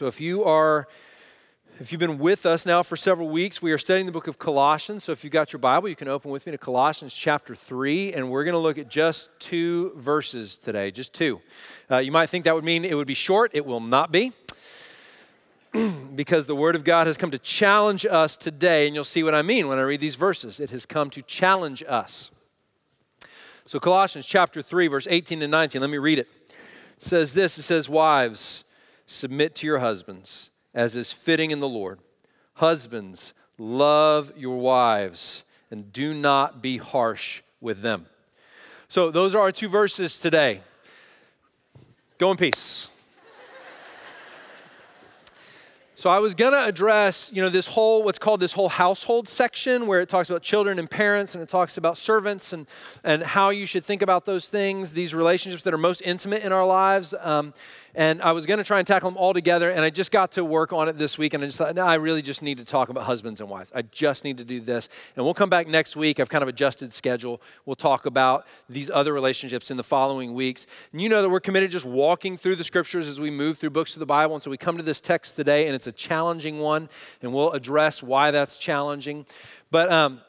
So 0.00 0.06
if 0.06 0.18
you 0.18 0.44
are 0.44 0.88
if 1.78 1.92
you've 1.92 1.98
been 1.98 2.18
with 2.18 2.46
us 2.46 2.64
now 2.64 2.82
for 2.82 2.96
several 2.96 3.28
weeks, 3.28 3.60
we 3.60 3.70
are 3.70 3.76
studying 3.76 4.06
the 4.06 4.12
book 4.12 4.28
of 4.28 4.38
Colossians. 4.38 5.04
So 5.04 5.12
if 5.12 5.24
you've 5.24 5.32
got 5.34 5.52
your 5.52 5.60
Bible, 5.60 5.90
you 5.90 5.94
can 5.94 6.08
open 6.08 6.30
with 6.30 6.46
me 6.46 6.52
to 6.52 6.56
Colossians 6.56 7.12
chapter 7.12 7.54
3, 7.54 8.14
and 8.14 8.30
we're 8.30 8.44
going 8.44 8.54
to 8.54 8.58
look 8.58 8.78
at 8.78 8.88
just 8.88 9.28
two 9.38 9.92
verses 9.96 10.56
today, 10.56 10.90
just 10.90 11.12
two. 11.12 11.42
Uh, 11.90 11.98
you 11.98 12.12
might 12.12 12.30
think 12.30 12.46
that 12.46 12.54
would 12.54 12.64
mean 12.64 12.82
it 12.86 12.94
would 12.94 13.06
be 13.06 13.12
short, 13.12 13.50
it 13.52 13.66
will 13.66 13.78
not 13.78 14.10
be. 14.10 14.32
because 16.14 16.46
the 16.46 16.56
Word 16.56 16.76
of 16.76 16.82
God 16.82 17.06
has 17.06 17.18
come 17.18 17.30
to 17.32 17.38
challenge 17.38 18.06
us 18.06 18.38
today, 18.38 18.86
and 18.86 18.94
you'll 18.94 19.04
see 19.04 19.22
what 19.22 19.34
I 19.34 19.42
mean 19.42 19.68
when 19.68 19.78
I 19.78 19.82
read 19.82 20.00
these 20.00 20.16
verses. 20.16 20.60
It 20.60 20.70
has 20.70 20.86
come 20.86 21.10
to 21.10 21.20
challenge 21.20 21.84
us. 21.86 22.30
So, 23.66 23.78
Colossians 23.78 24.24
chapter 24.24 24.62
3, 24.62 24.86
verse 24.86 25.06
18 25.10 25.42
and 25.42 25.50
19, 25.50 25.82
let 25.82 25.90
me 25.90 25.98
read 25.98 26.18
it. 26.18 26.28
It 26.96 27.02
says 27.02 27.34
this 27.34 27.58
It 27.58 27.64
says, 27.64 27.86
Wives, 27.86 28.64
submit 29.10 29.54
to 29.56 29.66
your 29.66 29.80
husbands, 29.80 30.50
as 30.72 30.94
is 30.94 31.12
fitting 31.12 31.50
in 31.50 31.60
the 31.60 31.68
Lord. 31.68 31.98
Husbands, 32.54 33.34
love 33.58 34.32
your 34.36 34.58
wives, 34.58 35.44
and 35.70 35.92
do 35.92 36.14
not 36.14 36.62
be 36.62 36.78
harsh 36.78 37.42
with 37.60 37.82
them. 37.82 38.06
So, 38.88 39.10
those 39.10 39.34
are 39.34 39.40
our 39.40 39.52
two 39.52 39.68
verses 39.68 40.18
today. 40.18 40.60
Go 42.18 42.30
in 42.30 42.36
peace. 42.36 42.88
So 46.00 46.08
I 46.08 46.18
was 46.18 46.34
going 46.34 46.52
to 46.52 46.64
address, 46.64 47.30
you 47.30 47.42
know, 47.42 47.50
this 47.50 47.66
whole 47.66 48.02
what's 48.02 48.18
called 48.18 48.40
this 48.40 48.54
whole 48.54 48.70
household 48.70 49.28
section 49.28 49.86
where 49.86 50.00
it 50.00 50.08
talks 50.08 50.30
about 50.30 50.40
children 50.40 50.78
and 50.78 50.90
parents 50.90 51.34
and 51.34 51.42
it 51.42 51.50
talks 51.50 51.76
about 51.76 51.98
servants 51.98 52.54
and 52.54 52.66
and 53.04 53.22
how 53.22 53.50
you 53.50 53.66
should 53.66 53.84
think 53.84 54.00
about 54.00 54.24
those 54.24 54.48
things, 54.48 54.94
these 54.94 55.14
relationships 55.14 55.62
that 55.64 55.74
are 55.74 55.78
most 55.78 56.00
intimate 56.00 56.42
in 56.42 56.52
our 56.52 56.64
lives. 56.64 57.12
Um, 57.20 57.52
and 57.94 58.22
I 58.22 58.32
was 58.32 58.46
going 58.46 58.58
to 58.58 58.64
try 58.64 58.78
and 58.78 58.86
tackle 58.86 59.10
them 59.10 59.16
all 59.16 59.32
together, 59.32 59.70
and 59.70 59.84
I 59.84 59.90
just 59.90 60.10
got 60.10 60.32
to 60.32 60.44
work 60.44 60.72
on 60.72 60.88
it 60.88 60.98
this 60.98 61.18
week, 61.18 61.34
and 61.34 61.42
I 61.42 61.46
just 61.46 61.58
thought, 61.58 61.74
no, 61.74 61.84
I 61.84 61.94
really 61.94 62.22
just 62.22 62.42
need 62.42 62.58
to 62.58 62.64
talk 62.64 62.88
about 62.88 63.04
husbands 63.04 63.40
and 63.40 63.48
wives. 63.48 63.72
I 63.74 63.82
just 63.82 64.24
need 64.24 64.38
to 64.38 64.44
do 64.44 64.60
this. 64.60 64.88
And 65.16 65.24
we'll 65.24 65.34
come 65.34 65.50
back 65.50 65.66
next 65.66 65.96
week. 65.96 66.20
I've 66.20 66.28
kind 66.28 66.42
of 66.42 66.48
adjusted 66.48 66.92
schedule. 66.92 67.40
We'll 67.66 67.76
talk 67.76 68.06
about 68.06 68.46
these 68.68 68.90
other 68.90 69.12
relationships 69.12 69.70
in 69.70 69.76
the 69.76 69.84
following 69.84 70.34
weeks. 70.34 70.66
And 70.92 71.00
you 71.00 71.08
know 71.08 71.22
that 71.22 71.30
we're 71.30 71.40
committed 71.40 71.70
just 71.70 71.84
walking 71.84 72.36
through 72.36 72.56
the 72.56 72.64
scriptures 72.64 73.08
as 73.08 73.20
we 73.20 73.30
move 73.30 73.58
through 73.58 73.70
books 73.70 73.94
of 73.94 74.00
the 74.00 74.06
Bible. 74.06 74.34
And 74.34 74.42
so 74.42 74.50
we 74.50 74.56
come 74.56 74.76
to 74.76 74.82
this 74.82 75.00
text 75.00 75.36
today, 75.36 75.66
and 75.66 75.74
it's 75.74 75.86
a 75.86 75.92
challenging 75.92 76.58
one, 76.60 76.88
and 77.22 77.32
we'll 77.32 77.52
address 77.52 78.02
why 78.02 78.30
that's 78.30 78.58
challenging. 78.58 79.26
But 79.70 79.90
um, 79.90 80.20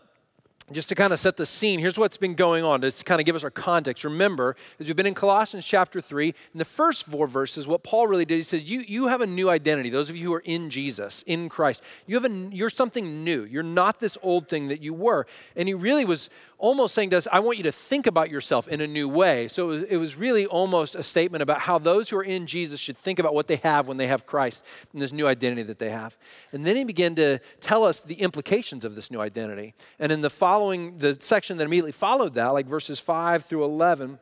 just 0.74 0.90
to 0.90 0.96
kind 0.96 1.14
of 1.14 1.20
set 1.20 1.38
the 1.38 1.46
scene, 1.46 1.80
here's 1.80 1.98
what's 1.98 2.18
been 2.18 2.36
going 2.36 2.64
on, 2.64 2.82
to 2.82 2.92
kind 3.04 3.20
of 3.20 3.26
give 3.26 3.36
us 3.36 3.44
our 3.44 3.52
context. 3.52 4.04
Remember, 4.04 4.56
as 4.80 4.88
we've 4.88 4.96
been 4.96 5.06
in 5.06 5.14
Colossians 5.14 5.66
chapter 5.66 6.02
3, 6.02 6.28
in 6.30 6.58
the 6.58 6.66
first 6.66 7.06
four 7.06 7.28
verses, 7.28 7.68
what 7.68 7.84
Paul 7.84 8.08
really 8.08 8.26
did, 8.26 8.36
he 8.36 8.42
said, 8.42 8.62
You, 8.62 8.82
you 8.82 9.08
have 9.08 9.22
a 9.22 9.28
new 9.28 9.50
identity. 9.50 9.90
Those 9.90 10.10
of 10.10 10.16
you 10.16 10.28
who 10.28 10.34
are 10.34 10.44
in 10.46 10.70
Jesus, 10.70 11.24
in 11.28 11.50
Christ, 11.50 11.84
you 12.08 12.20
have 12.20 12.26
a, 12.26 12.34
you're 12.52 12.70
something 12.70 13.24
new. 13.24 13.44
You're 13.44 13.64
not 13.64 14.00
this 14.00 14.18
old 14.22 14.48
thing 14.48 14.68
that 14.68 14.82
you 14.82 14.94
were. 14.94 15.26
And 15.56 15.68
he 15.68 15.74
really 15.74 16.06
was 16.06 16.30
almost 16.62 16.94
saying 16.94 17.10
to 17.10 17.18
us, 17.18 17.28
I 17.32 17.40
want 17.40 17.58
you 17.58 17.64
to 17.64 17.72
think 17.72 18.06
about 18.08 18.30
yourself 18.30 18.68
in 18.68 18.80
a 18.82 18.88
new 18.88 19.10
way. 19.10 19.48
So 19.48 19.66
it 19.66 19.68
was, 19.68 19.84
it 19.84 19.98
was, 19.98 20.12
really 20.16 20.46
almost 20.46 20.94
a 20.94 21.02
statement 21.02 21.42
about 21.42 21.62
how 21.62 21.80
those 21.80 22.10
who 22.10 22.18
are 22.18 22.24
in 22.24 22.46
Jesus 22.46 22.80
should 22.80 22.98
think 22.98 23.18
about 23.18 23.34
what 23.34 23.48
they 23.48 23.56
have 23.58 23.88
when 23.88 23.98
they 23.98 24.08
have 24.08 24.28
Christ 24.28 24.64
and 24.94 25.02
this 25.02 25.12
new 25.12 25.26
identity 25.26 25.64
that 25.64 25.80
they 25.80 25.90
have. 25.90 26.16
And 26.52 26.66
then 26.66 26.76
he 26.76 26.84
began 26.84 27.16
to 27.16 27.40
tell 27.60 27.84
us 27.84 28.02
the 28.02 28.16
implications 28.16 28.86
of 28.86 28.94
this 28.94 29.10
new 29.10 29.20
identity. 29.20 29.74
And 29.98 30.12
in 30.12 30.22
the 30.22 30.30
following, 30.30 30.61
the 30.70 31.18
section 31.20 31.58
that 31.58 31.66
immediately 31.66 31.92
followed 31.92 32.34
that, 32.36 32.48
like 32.50 32.66
verses 32.66 33.00
5 33.00 33.46
through 33.46 33.64
11 33.64 34.20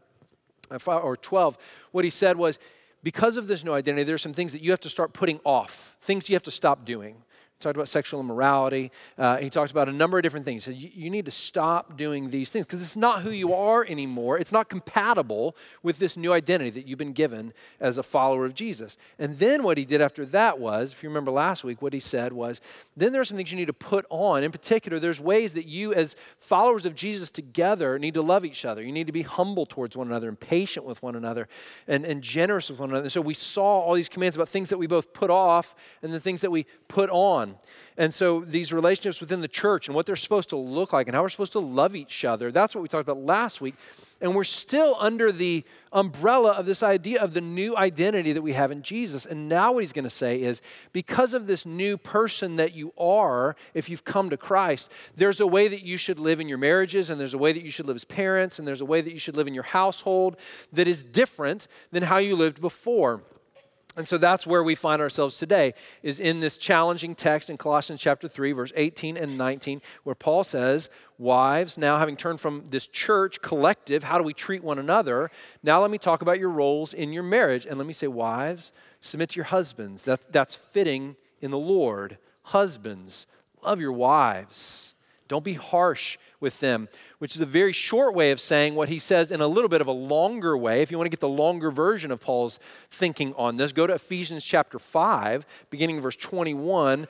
uh, 0.72 0.98
or 0.98 1.18
12, 1.18 1.58
what 1.92 2.04
he 2.04 2.10
said 2.10 2.38
was, 2.38 2.60
because 3.04 3.38
of 3.38 3.48
this 3.48 3.64
new 3.64 3.74
identity, 3.74 4.04
there 4.04 4.16
are 4.16 4.20
some 4.20 4.34
things 4.34 4.52
that 4.52 4.62
you 4.62 4.72
have 4.72 4.80
to 4.82 4.90
start 4.90 5.14
putting 5.14 5.40
off, 5.44 5.96
things 6.02 6.30
you 6.30 6.36
have 6.36 6.44
to 6.44 6.52
stop 6.52 6.86
doing 6.86 7.24
talked 7.60 7.76
about 7.76 7.90
sexual 7.90 8.22
immorality. 8.22 8.92
Uh, 9.18 9.38
he 9.38 9.50
talked 9.50 9.72
about 9.72 9.90
a 9.90 9.92
number 9.92 10.18
of 10.18 10.24
different 10.24 10.46
things. 10.46 10.64
Said, 10.64 10.76
you, 10.76 10.90
you 10.94 11.10
need 11.10 11.26
to 11.26 11.32
stop 11.32 11.98
doing 11.98 12.30
these 12.30 12.52
things 12.52 12.66
because 12.66 12.82
it's 12.82 12.96
not 12.96 13.22
who 13.22 13.32
you 13.32 13.54
are 13.54 13.86
anymore. 13.86 14.38
It's 14.38 14.54
not 14.54 14.70
compatible 14.70 15.58
with 15.84 16.00
this 16.00 16.16
new 16.16 16.32
identity 16.32 16.70
that 16.70 16.88
you've 16.88 16.98
been 16.98 17.12
given 17.12 17.54
as 17.80 17.98
a 17.98 18.04
follower 18.04 18.46
of 18.46 18.54
Jesus. 18.54 18.98
And 19.18 19.40
then 19.40 19.64
what 19.64 19.78
he 19.78 19.84
did 19.84 20.00
after 20.00 20.26
that 20.28 20.58
was, 20.58 20.94
if 20.94 21.04
you 21.04 21.10
remember 21.10 21.32
last 21.32 21.66
week, 21.66 21.82
what 21.82 21.92
he 21.92 22.00
said 22.00 22.32
was, 22.32 22.62
then 22.96 23.12
there 23.12 23.22
are 23.22 23.26
some 23.26 23.36
things 23.36 23.52
you 23.52 23.58
need 23.58 23.66
to 23.66 23.74
put 23.74 24.06
on. 24.10 24.44
In 24.44 24.52
particular, 24.52 24.98
there's 24.98 25.20
ways 25.20 25.52
that 25.54 25.66
you, 25.66 25.94
as 25.94 26.16
followers 26.38 26.86
of 26.86 26.96
Jesus 26.96 27.30
together, 27.30 28.00
need 28.00 28.14
to 28.14 28.22
love 28.22 28.46
each 28.46 28.64
other. 28.64 28.82
You 28.82 28.94
need 28.94 29.08
to 29.08 29.14
be 29.14 29.24
humble 29.24 29.66
towards 29.66 29.98
one 29.98 30.08
another 30.08 30.30
and 30.30 30.40
patient 30.40 30.86
with 30.86 31.04
one 31.04 31.16
another 31.16 31.50
and, 31.88 32.06
and 32.06 32.22
generous 32.22 32.70
with 32.70 32.80
one 32.80 32.90
another. 32.90 33.04
And 33.04 33.12
so 33.12 33.22
we 33.22 33.34
saw 33.34 33.82
all 33.82 33.96
these 33.96 34.10
commands 34.10 34.38
about 34.38 34.48
things 34.48 34.70
that 34.70 34.78
we 34.78 34.88
both 34.88 35.12
put 35.12 35.30
off 35.30 35.76
and 36.02 36.14
the 36.14 36.22
things 36.22 36.40
that 36.42 36.52
we 36.52 36.66
put 36.88 37.10
on 37.10 37.49
And 37.98 38.14
so 38.14 38.40
these 38.42 38.72
relationships 38.72 39.20
within 39.20 39.42
the 39.42 39.48
church 39.50 39.88
and 39.88 39.96
what 39.96 40.06
they're 40.06 40.16
supposed 40.16 40.50
to 40.50 40.56
look 40.56 40.94
like 40.94 41.08
and 41.08 41.16
how 41.16 41.22
we're 41.22 41.30
supposed 41.30 41.52
to 41.52 41.60
love 41.60 41.96
each 41.96 42.24
other, 42.24 42.50
that's 42.50 42.74
what 42.74 42.82
we 42.82 42.88
talked 42.88 43.08
about 43.08 43.22
last 43.22 43.60
week. 43.60 43.76
And 44.22 44.36
we're 44.36 44.46
still 44.46 44.96
under 45.00 45.32
the 45.32 45.66
umbrella 45.92 46.52
of 46.52 46.66
this 46.66 46.82
idea 46.82 47.22
of 47.22 47.34
the 47.34 47.42
new 47.42 47.76
identity 47.76 48.32
that 48.32 48.42
we 48.42 48.54
have 48.54 48.72
in 48.72 48.84
Jesus. 48.84 49.26
And 49.26 49.50
now 49.50 49.74
what 49.74 49.84
he's 49.84 49.92
going 49.92 50.04
to 50.04 50.10
say 50.10 50.42
is 50.42 50.62
because 50.94 51.34
of 51.34 51.48
this 51.48 51.66
new 51.66 51.98
person 51.98 52.56
that 52.56 52.74
you 52.74 52.94
are, 52.98 53.56
if 53.74 53.90
you've 53.90 54.04
come 54.04 54.30
to 54.30 54.38
Christ, 54.38 54.92
there's 55.16 55.40
a 55.40 55.48
way 55.48 55.68
that 55.68 55.84
you 55.84 55.98
should 55.98 56.20
live 56.20 56.40
in 56.40 56.48
your 56.48 56.58
marriages, 56.58 57.10
and 57.10 57.20
there's 57.20 57.34
a 57.34 57.38
way 57.38 57.52
that 57.52 57.64
you 57.64 57.72
should 57.72 57.86
live 57.86 57.98
as 57.98 58.06
parents, 58.06 58.60
and 58.60 58.68
there's 58.68 58.82
a 58.82 58.86
way 58.86 59.02
that 59.02 59.12
you 59.12 59.20
should 59.20 59.36
live 59.36 59.48
in 59.48 59.54
your 59.54 59.64
household 59.64 60.38
that 60.72 60.88
is 60.88 61.04
different 61.04 61.68
than 61.92 62.04
how 62.04 62.18
you 62.18 62.36
lived 62.36 62.62
before. 62.62 63.24
And 64.00 64.08
so 64.08 64.18
that's 64.18 64.48
where 64.48 64.64
we 64.64 64.76
find 64.76 65.02
ourselves 65.02 65.38
today, 65.38 65.74
is 66.04 66.22
in 66.22 66.40
this 66.40 66.58
challenging 66.58 67.16
text 67.16 67.50
in 67.50 67.58
Colossians 67.58 68.00
chapter 68.00 68.30
3, 68.30 68.54
verse 68.54 68.72
18 68.78 69.18
and 69.18 69.38
19, 69.38 69.82
where 70.06 70.16
Paul 70.16 70.46
says, 70.46 70.90
Wives, 71.18 71.78
now 71.78 71.98
having 71.98 72.16
turned 72.16 72.40
from 72.40 72.64
this 72.70 72.88
church 72.88 73.42
collective, 73.42 74.04
how 74.04 74.18
do 74.18 74.24
we 74.24 74.34
treat 74.34 74.64
one 74.64 74.80
another? 74.80 75.30
Now 75.64 75.82
let 75.82 75.92
me 75.92 75.98
talk 75.98 76.22
about 76.22 76.40
your 76.40 76.48
roles 76.48 76.94
in 76.94 77.12
your 77.12 77.24
marriage. 77.24 77.66
And 77.66 77.78
let 77.78 77.86
me 77.86 77.92
say, 77.92 78.08
Wives, 78.08 78.72
submit 79.02 79.32
to 79.32 79.36
your 79.36 79.46
husbands. 79.46 80.06
That, 80.06 80.32
that's 80.32 80.56
fitting 80.56 81.18
in 81.42 81.52
the 81.52 81.60
Lord. 81.60 82.20
Husbands, 82.44 83.26
love 83.62 83.82
your 83.82 83.92
wives. 83.92 84.94
Don't 85.30 85.46
be 85.46 85.54
harsh 85.54 86.18
with 86.42 86.60
them, 86.60 86.90
which 87.20 87.36
is 87.36 87.42
a 87.42 87.46
very 87.46 87.72
short 87.72 88.16
way 88.16 88.32
of 88.32 88.42
saying 88.42 88.76
what 88.76 88.90
he 88.90 89.00
says 89.00 89.32
in 89.32 89.40
a 89.40 89.48
little 89.48 89.70
bit 89.70 89.80
of 89.80 89.88
a 89.88 89.94
longer 89.94 90.58
way. 90.58 90.82
If 90.82 90.92
you 90.92 90.98
want 90.98 91.06
to 91.06 91.12
get 91.12 91.20
the 91.20 91.30
longer 91.30 91.72
version 91.72 92.12
of 92.12 92.20
Paul's 92.20 92.60
thinking 92.90 93.34
on 93.38 93.58
this, 93.58 93.72
go 93.72 93.88
to 93.88 93.94
Ephesians 93.94 94.44
chapter 94.44 94.80
5, 94.80 95.46
beginning 95.70 96.02
verse 96.02 96.16
21 96.16 97.08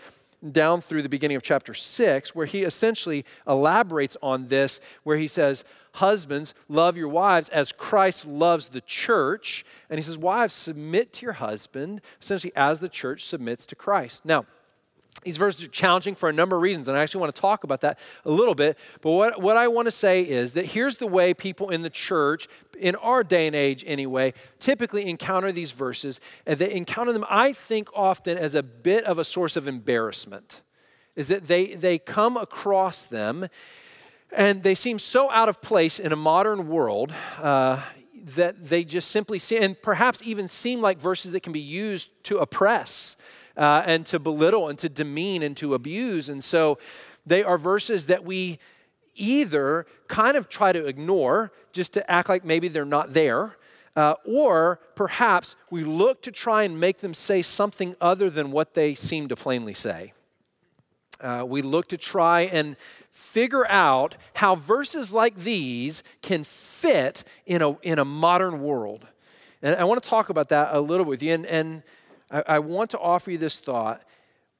down 0.52 0.82
through 0.82 1.02
the 1.02 1.10
beginning 1.10 1.38
of 1.38 1.44
chapter 1.44 1.74
6, 1.74 2.36
where 2.36 2.46
he 2.46 2.64
essentially 2.64 3.26
elaborates 3.48 4.16
on 4.22 4.48
this, 4.48 4.80
where 5.04 5.18
he 5.18 5.28
says, 5.28 5.64
Husbands, 5.94 6.54
love 6.68 6.98
your 6.98 7.08
wives 7.08 7.50
as 7.50 7.72
Christ 7.72 8.26
loves 8.26 8.70
the 8.70 8.82
church. 8.82 9.66
And 9.90 9.98
he 9.98 10.02
says, 10.02 10.18
Wives, 10.18 10.54
submit 10.54 11.14
to 11.14 11.26
your 11.26 11.34
husband, 11.34 12.02
essentially 12.22 12.54
as 12.56 12.80
the 12.80 12.90
church 12.90 13.26
submits 13.26 13.66
to 13.68 13.76
Christ. 13.76 14.24
Now, 14.24 14.46
these 15.24 15.38
verses 15.38 15.66
are 15.66 15.70
challenging 15.70 16.16
for 16.16 16.30
a 16.30 16.34
number 16.34 16.56
of 16.56 16.62
reasons, 16.62 16.88
and 16.88 16.98
I 16.98 17.02
actually 17.02 17.22
want 17.22 17.36
to 17.36 17.42
talk 17.42 17.64
about 17.64 17.82
that 17.82 18.00
a 18.26 18.32
little 18.32 18.56
bit. 18.56 18.78
But 19.02 19.12
what, 19.12 19.42
what 19.42 19.58
I 19.58 19.68
want 19.68 19.88
to 19.88 19.92
say 19.92 20.22
is 20.22 20.54
that 20.54 20.68
here's 20.68 20.98
the 20.98 21.08
way 21.08 21.34
people 21.34 21.70
in 21.70 21.82
the 21.82 21.90
church, 21.90 22.48
in 22.80 22.96
our 22.96 23.24
day 23.24 23.48
and 23.48 23.56
age 23.56 23.84
anyway, 23.86 24.34
typically 24.60 25.10
encounter 25.10 25.52
these 25.52 25.72
verses. 25.72 26.20
And 26.46 26.58
they 26.60 26.72
encounter 26.72 27.12
them, 27.12 27.26
I 27.30 27.54
think, 27.54 27.90
often 27.94 28.38
as 28.38 28.56
a 28.56 28.64
bit 28.64 29.04
of 29.04 29.20
a 29.20 29.26
source 29.26 29.56
of 29.56 29.68
embarrassment. 29.68 30.62
Is 31.16 31.28
that 31.28 31.48
they, 31.48 31.76
they 31.76 31.98
come 31.98 32.38
across 32.38 33.06
them 33.06 33.48
and 34.32 34.64
they 34.64 34.76
seem 34.76 35.00
so 35.00 35.30
out 35.32 35.50
of 35.50 35.62
place 35.62 36.00
in 36.00 36.12
a 36.12 36.16
modern 36.16 36.70
world 36.70 37.14
uh, 37.42 37.82
that 38.36 38.70
they 38.70 38.84
just 38.84 39.12
simply 39.12 39.40
seem, 39.40 39.64
and 39.64 39.82
perhaps 39.82 40.22
even 40.24 40.48
seem 40.48 40.82
like 40.82 41.00
verses 41.00 41.32
that 41.32 41.42
can 41.42 41.52
be 41.52 41.60
used 41.60 42.10
to 42.26 42.38
oppress 42.38 43.18
uh, 43.60 43.84
and 43.86 44.06
to 44.06 44.18
belittle 44.18 44.70
and 44.70 44.80
to 44.80 44.88
demean 44.90 45.44
and 45.44 45.56
to 45.58 45.74
abuse. 45.74 46.30
And 46.30 46.42
so 46.42 46.80
they 47.26 47.44
are 47.44 47.58
verses 47.58 48.06
that 48.06 48.24
we 48.24 48.58
either 49.16 49.86
kind 50.08 50.38
of 50.38 50.48
try 50.48 50.72
to 50.72 50.88
ignore 50.88 51.52
just 51.74 51.92
to 51.94 52.10
act 52.10 52.30
like 52.30 52.46
maybe 52.46 52.70
they're 52.70 52.86
not 52.86 53.14
there. 53.14 53.58
Uh, 53.96 54.16
or 54.26 54.80
perhaps 54.96 55.58
we 55.70 55.84
look 55.84 56.22
to 56.22 56.32
try 56.32 56.64
and 56.64 56.80
make 56.80 57.00
them 57.00 57.14
say 57.14 57.42
something 57.42 57.98
other 58.00 58.30
than 58.30 58.50
what 58.50 58.76
they 58.76 58.96
seem 58.96 59.28
to 59.28 59.36
plainly 59.36 59.74
say. 59.74 60.14
Uh, 61.20 61.44
we 61.46 61.62
look 61.62 61.90
to 61.90 61.98
try 61.98 62.42
and 62.44 62.78
figure 63.12 63.68
out 63.68 64.16
how 64.36 64.56
verses 64.56 65.12
like 65.12 65.36
these 65.36 66.02
can 66.22 66.46
fit 66.46 67.26
in 67.46 67.62
a, 67.62 67.78
in 67.82 68.00
a 68.00 68.06
modern 68.06 68.62
world. 68.62 69.06
And 69.62 69.76
I 69.76 69.84
want 69.84 70.02
to 70.02 70.10
talk 70.10 70.30
about 70.30 70.48
that 70.48 70.70
a 70.72 70.80
little 70.80 71.06
with 71.06 71.22
you. 71.22 71.34
And, 71.34 71.46
and 71.46 71.84
I, 72.32 72.44
I 72.48 72.60
want 72.60 72.92
to 72.92 73.00
offer 73.00 73.32
you 73.32 73.38
this 73.38 73.60
thought. 73.60 74.04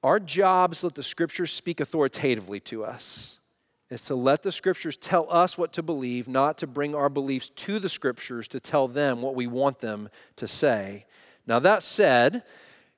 Our 0.04 0.20
job 0.20 0.74
is 0.74 0.80
to 0.80 0.88
let 0.88 0.96
the 0.96 1.04
scriptures 1.04 1.52
speak 1.52 1.80
authoritatively 1.80 2.60
to 2.62 2.86
us. 2.86 3.38
It's 3.90 4.06
to 4.08 4.16
let 4.16 4.44
the 4.44 4.52
scriptures 4.52 4.96
tell 4.96 5.26
us 5.32 5.58
what 5.58 5.74
to 5.74 5.84
believe, 5.84 6.28
not 6.28 6.58
to 6.60 6.68
bring 6.68 6.94
our 6.94 7.10
beliefs 7.10 7.50
to 7.50 7.80
the 7.80 7.90
scriptures 7.90 8.48
to 8.50 8.60
tell 8.60 8.88
them 8.88 9.22
what 9.22 9.36
we 9.36 9.48
want 9.48 9.80
them 9.80 10.10
to 10.36 10.48
say. 10.48 11.06
Now, 11.48 11.58
that 11.60 11.82
said, 11.82 12.44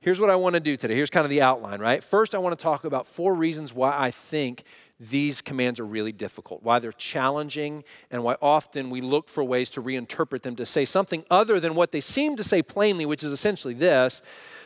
here's 0.01 0.19
what 0.19 0.29
I 0.29 0.35
want 0.35 0.55
to 0.55 0.59
do 0.59 0.75
today. 0.75 0.95
Here's 0.95 1.09
kind 1.09 1.23
of 1.23 1.29
the 1.29 1.41
outline, 1.41 1.79
right? 1.79 2.03
First, 2.03 2.35
I 2.35 2.39
want 2.39 2.57
to 2.59 2.61
talk 2.61 2.83
about 2.83 3.07
four 3.07 3.33
reasons 3.33 3.73
why 3.73 3.97
I 3.97 4.11
think 4.11 4.63
these 4.99 5.41
commands 5.41 5.79
are 5.79 5.85
really 5.85 6.11
difficult, 6.11 6.61
why 6.61 6.79
they're 6.79 6.91
challenging, 6.91 7.85
and 8.11 8.23
why 8.23 8.35
often 8.41 8.89
we 8.89 8.99
look 9.01 9.29
for 9.29 9.43
ways 9.43 9.69
to 9.71 9.81
reinterpret 9.81 10.41
them 10.43 10.57
to 10.57 10.65
say 10.65 10.83
something 10.83 11.23
other 11.31 11.59
than 11.59 11.73
what 11.73 11.91
they 11.91 12.01
seem 12.01 12.35
to 12.35 12.43
say 12.43 12.61
plainly, 12.61 13.05
which 13.05 13.23
is 13.23 13.31
essentially 13.31 13.73
this 13.73 14.21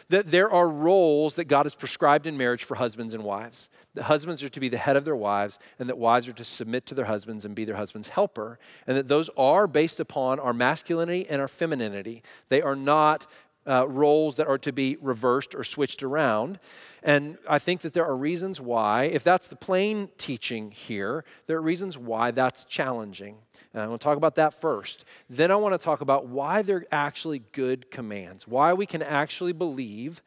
that 0.09 0.31
there 0.31 0.51
are 0.51 0.69
roles 0.69 1.35
that 1.35 1.45
God 1.45 1.65
has 1.65 1.75
prescribed 1.75 2.27
in 2.27 2.37
marriage 2.37 2.63
for 2.63 2.75
husbands 2.75 3.13
and 3.13 3.23
wives. 3.23 3.69
That 3.95 4.03
husbands 4.03 4.43
are 4.43 4.49
to 4.49 4.59
be 4.59 4.69
the 4.69 4.77
head 4.77 4.95
of 4.95 5.05
their 5.05 5.15
wives, 5.15 5.57
and 5.79 5.89
that 5.89 5.97
wives 5.97 6.27
are 6.27 6.33
to 6.33 6.43
submit 6.43 6.85
to 6.87 6.95
their 6.95 7.05
husbands 7.05 7.45
and 7.45 7.55
be 7.55 7.65
their 7.65 7.75
husband's 7.75 8.09
helper, 8.09 8.59
and 8.85 8.97
that 8.97 9.07
those 9.07 9.29
are 9.37 9.67
based 9.67 9.99
upon 9.99 10.39
our 10.39 10.53
masculinity 10.53 11.27
and 11.27 11.41
our 11.41 11.47
femininity. 11.47 12.21
They 12.49 12.61
are 12.61 12.75
not 12.75 13.27
uh, 13.67 13.87
roles 13.87 14.35
that 14.35 14.47
are 14.47 14.59
to 14.59 14.71
be 14.71 14.97
reversed 15.01 15.55
or 15.55 15.63
switched 15.63 16.03
around. 16.03 16.59
And 17.01 17.37
I 17.49 17.59
think 17.59 17.81
that 17.81 17.93
there 17.93 18.05
are 18.05 18.15
reasons 18.15 18.61
why, 18.61 19.05
if 19.05 19.23
that's 19.23 19.47
the 19.47 19.55
plain 19.55 20.09
teaching 20.17 20.71
here, 20.71 21.25
there 21.47 21.57
are 21.57 21.61
reasons 21.61 21.97
why 21.97 22.31
that's 22.31 22.63
challenging. 22.65 23.37
And 23.75 23.83
I 23.83 23.87
want 23.87 23.99
to 23.99 24.05
talk 24.05 24.15
about 24.15 24.35
that 24.35 24.53
first. 24.53 25.03
Then 25.29 25.51
I 25.51 25.57
want 25.57 25.73
to 25.73 25.77
talk 25.77 25.99
about 25.99 26.27
why 26.27 26.61
they're 26.61 26.85
actually 26.93 27.39
good 27.51 27.91
commands, 27.91 28.47
why 28.47 28.71
we 28.71 28.85
can 28.85 29.01
actually 29.01 29.51
believe 29.51 30.23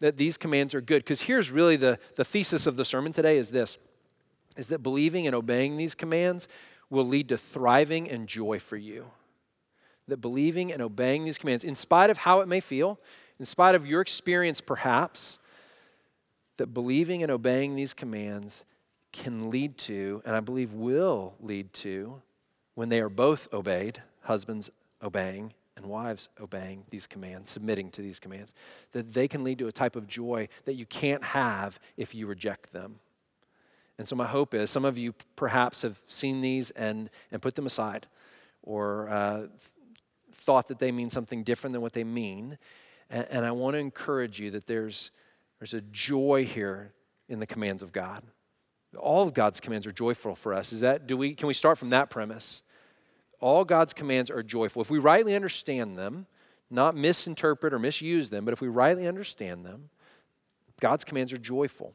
that 0.00 0.16
these 0.16 0.36
commands 0.36 0.74
are 0.74 0.80
good. 0.80 1.04
Because 1.04 1.22
here's 1.22 1.52
really 1.52 1.76
the, 1.76 2.00
the 2.16 2.24
thesis 2.24 2.66
of 2.66 2.74
the 2.74 2.84
sermon 2.84 3.12
today 3.12 3.38
is 3.38 3.52
this, 3.52 3.78
is 4.56 4.66
that 4.68 4.82
believing 4.82 5.28
and 5.28 5.36
obeying 5.36 5.76
these 5.76 5.94
commands 5.94 6.48
will 6.90 7.06
lead 7.06 7.28
to 7.28 7.38
thriving 7.38 8.10
and 8.10 8.26
joy 8.26 8.58
for 8.58 8.76
you 8.76 9.06
that 10.08 10.20
believing 10.20 10.72
and 10.72 10.82
obeying 10.82 11.24
these 11.24 11.38
commands, 11.38 11.62
in 11.62 11.74
spite 11.74 12.10
of 12.10 12.18
how 12.18 12.40
it 12.40 12.48
may 12.48 12.60
feel, 12.60 12.98
in 13.38 13.46
spite 13.46 13.74
of 13.74 13.86
your 13.86 14.00
experience 14.00 14.60
perhaps, 14.60 15.38
that 16.56 16.74
believing 16.74 17.22
and 17.22 17.30
obeying 17.30 17.76
these 17.76 17.94
commands 17.94 18.64
can 19.12 19.50
lead 19.50 19.78
to, 19.78 20.22
and 20.24 20.34
I 20.34 20.40
believe 20.40 20.72
will 20.72 21.34
lead 21.40 21.72
to, 21.74 22.20
when 22.78 22.90
they 22.90 23.00
are 23.00 23.08
both 23.08 23.52
obeyed, 23.52 24.00
husbands 24.20 24.70
obeying 25.02 25.52
and 25.76 25.86
wives 25.86 26.28
obeying 26.40 26.84
these 26.90 27.08
commands, 27.08 27.50
submitting 27.50 27.90
to 27.90 28.00
these 28.00 28.20
commands, 28.20 28.52
that 28.92 29.14
they 29.14 29.26
can 29.26 29.42
lead 29.42 29.58
to 29.58 29.66
a 29.66 29.72
type 29.72 29.96
of 29.96 30.06
joy 30.06 30.46
that 30.64 30.74
you 30.74 30.86
can't 30.86 31.24
have 31.24 31.80
if 31.96 32.14
you 32.14 32.24
reject 32.24 32.72
them. 32.72 33.00
And 33.98 34.06
so, 34.06 34.14
my 34.14 34.28
hope 34.28 34.54
is 34.54 34.70
some 34.70 34.84
of 34.84 34.96
you 34.96 35.12
perhaps 35.34 35.82
have 35.82 35.98
seen 36.06 36.40
these 36.40 36.70
and, 36.70 37.10
and 37.32 37.42
put 37.42 37.56
them 37.56 37.66
aside 37.66 38.06
or 38.62 39.08
uh, 39.08 39.48
thought 40.32 40.68
that 40.68 40.78
they 40.78 40.92
mean 40.92 41.10
something 41.10 41.42
different 41.42 41.72
than 41.72 41.82
what 41.82 41.94
they 41.94 42.04
mean. 42.04 42.58
And, 43.10 43.26
and 43.28 43.44
I 43.44 43.50
want 43.50 43.74
to 43.74 43.80
encourage 43.80 44.38
you 44.38 44.52
that 44.52 44.68
there's, 44.68 45.10
there's 45.58 45.74
a 45.74 45.80
joy 45.80 46.46
here 46.46 46.92
in 47.28 47.40
the 47.40 47.46
commands 47.46 47.82
of 47.82 47.90
God. 47.90 48.22
All 48.96 49.26
of 49.26 49.34
God's 49.34 49.58
commands 49.58 49.84
are 49.84 49.92
joyful 49.92 50.36
for 50.36 50.54
us. 50.54 50.72
Is 50.72 50.78
that, 50.82 51.08
do 51.08 51.16
we, 51.16 51.34
can 51.34 51.48
we 51.48 51.54
start 51.54 51.76
from 51.76 51.90
that 51.90 52.08
premise? 52.08 52.62
All 53.40 53.64
God's 53.64 53.92
commands 53.92 54.30
are 54.30 54.42
joyful. 54.42 54.82
If 54.82 54.90
we 54.90 54.98
rightly 54.98 55.34
understand 55.34 55.96
them, 55.96 56.26
not 56.70 56.96
misinterpret 56.96 57.72
or 57.72 57.78
misuse 57.78 58.30
them, 58.30 58.44
but 58.44 58.52
if 58.52 58.60
we 58.60 58.68
rightly 58.68 59.06
understand 59.06 59.64
them, 59.64 59.90
God's 60.80 61.04
commands 61.04 61.32
are 61.32 61.38
joyful. 61.38 61.94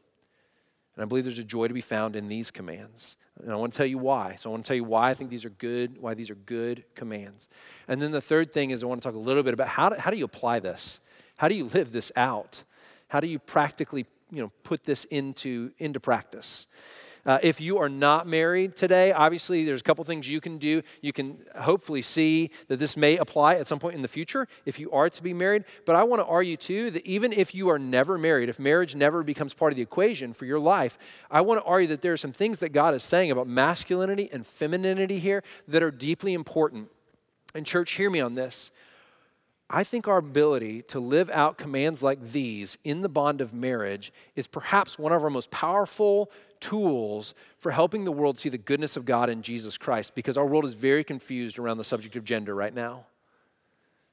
And 0.96 1.02
I 1.02 1.06
believe 1.06 1.24
there's 1.24 1.38
a 1.38 1.44
joy 1.44 1.68
to 1.68 1.74
be 1.74 1.80
found 1.80 2.16
in 2.16 2.28
these 2.28 2.50
commands. 2.50 3.16
And 3.42 3.52
I 3.52 3.56
want 3.56 3.72
to 3.72 3.76
tell 3.76 3.86
you 3.86 3.98
why. 3.98 4.36
So 4.38 4.48
I 4.48 4.52
want 4.52 4.64
to 4.64 4.68
tell 4.68 4.76
you 4.76 4.84
why 4.84 5.10
I 5.10 5.14
think 5.14 5.30
these 5.30 5.44
are 5.44 5.50
good, 5.50 5.98
why 5.98 6.14
these 6.14 6.30
are 6.30 6.36
good 6.36 6.84
commands. 6.94 7.48
And 7.88 8.00
then 8.00 8.12
the 8.12 8.20
third 8.20 8.52
thing 8.52 8.70
is 8.70 8.82
I 8.82 8.86
want 8.86 9.02
to 9.02 9.08
talk 9.08 9.16
a 9.16 9.18
little 9.18 9.42
bit 9.42 9.54
about 9.54 9.68
how 9.68 9.88
do, 9.88 9.96
how 9.96 10.10
do 10.10 10.16
you 10.16 10.24
apply 10.24 10.60
this? 10.60 11.00
How 11.36 11.48
do 11.48 11.54
you 11.54 11.64
live 11.64 11.92
this 11.92 12.12
out? 12.14 12.62
How 13.08 13.20
do 13.20 13.26
you 13.26 13.38
practically, 13.38 14.06
you 14.30 14.42
know, 14.42 14.52
put 14.62 14.84
this 14.84 15.04
into, 15.06 15.72
into 15.78 15.98
practice? 15.98 16.68
Uh, 17.26 17.38
if 17.42 17.60
you 17.60 17.78
are 17.78 17.88
not 17.88 18.26
married 18.26 18.76
today, 18.76 19.12
obviously 19.12 19.64
there's 19.64 19.80
a 19.80 19.84
couple 19.84 20.04
things 20.04 20.28
you 20.28 20.40
can 20.40 20.58
do. 20.58 20.82
You 21.00 21.12
can 21.12 21.38
hopefully 21.58 22.02
see 22.02 22.50
that 22.68 22.78
this 22.78 22.96
may 22.96 23.16
apply 23.16 23.54
at 23.54 23.66
some 23.66 23.78
point 23.78 23.94
in 23.94 24.02
the 24.02 24.08
future 24.08 24.46
if 24.66 24.78
you 24.78 24.90
are 24.90 25.08
to 25.08 25.22
be 25.22 25.32
married. 25.32 25.64
But 25.86 25.96
I 25.96 26.04
want 26.04 26.20
to 26.20 26.26
argue 26.26 26.56
too 26.56 26.90
that 26.90 27.06
even 27.06 27.32
if 27.32 27.54
you 27.54 27.68
are 27.70 27.78
never 27.78 28.18
married, 28.18 28.48
if 28.48 28.58
marriage 28.58 28.94
never 28.94 29.22
becomes 29.22 29.54
part 29.54 29.72
of 29.72 29.76
the 29.76 29.82
equation 29.82 30.34
for 30.34 30.44
your 30.44 30.58
life, 30.58 30.98
I 31.30 31.40
want 31.40 31.60
to 31.60 31.64
argue 31.64 31.88
that 31.88 32.02
there 32.02 32.12
are 32.12 32.18
some 32.18 32.32
things 32.32 32.58
that 32.58 32.70
God 32.70 32.94
is 32.94 33.02
saying 33.02 33.30
about 33.30 33.46
masculinity 33.46 34.28
and 34.32 34.46
femininity 34.46 35.18
here 35.18 35.42
that 35.68 35.82
are 35.82 35.90
deeply 35.90 36.34
important. 36.34 36.88
And, 37.54 37.64
church, 37.64 37.92
hear 37.92 38.10
me 38.10 38.20
on 38.20 38.34
this. 38.34 38.70
I 39.70 39.82
think 39.82 40.06
our 40.06 40.18
ability 40.18 40.82
to 40.82 41.00
live 41.00 41.30
out 41.30 41.56
commands 41.56 42.02
like 42.02 42.32
these 42.32 42.76
in 42.84 43.00
the 43.00 43.08
bond 43.08 43.40
of 43.40 43.54
marriage 43.54 44.12
is 44.36 44.46
perhaps 44.46 44.98
one 44.98 45.12
of 45.12 45.24
our 45.24 45.30
most 45.30 45.50
powerful 45.50 46.30
tools 46.64 47.34
for 47.58 47.72
helping 47.72 48.04
the 48.04 48.12
world 48.12 48.38
see 48.38 48.48
the 48.48 48.56
goodness 48.56 48.96
of 48.96 49.04
God 49.04 49.28
in 49.28 49.42
Jesus 49.42 49.76
Christ 49.76 50.14
because 50.14 50.38
our 50.38 50.46
world 50.46 50.64
is 50.64 50.72
very 50.72 51.04
confused 51.04 51.58
around 51.58 51.76
the 51.76 51.84
subject 51.84 52.16
of 52.16 52.24
gender 52.24 52.54
right 52.54 52.72
now. 52.72 53.04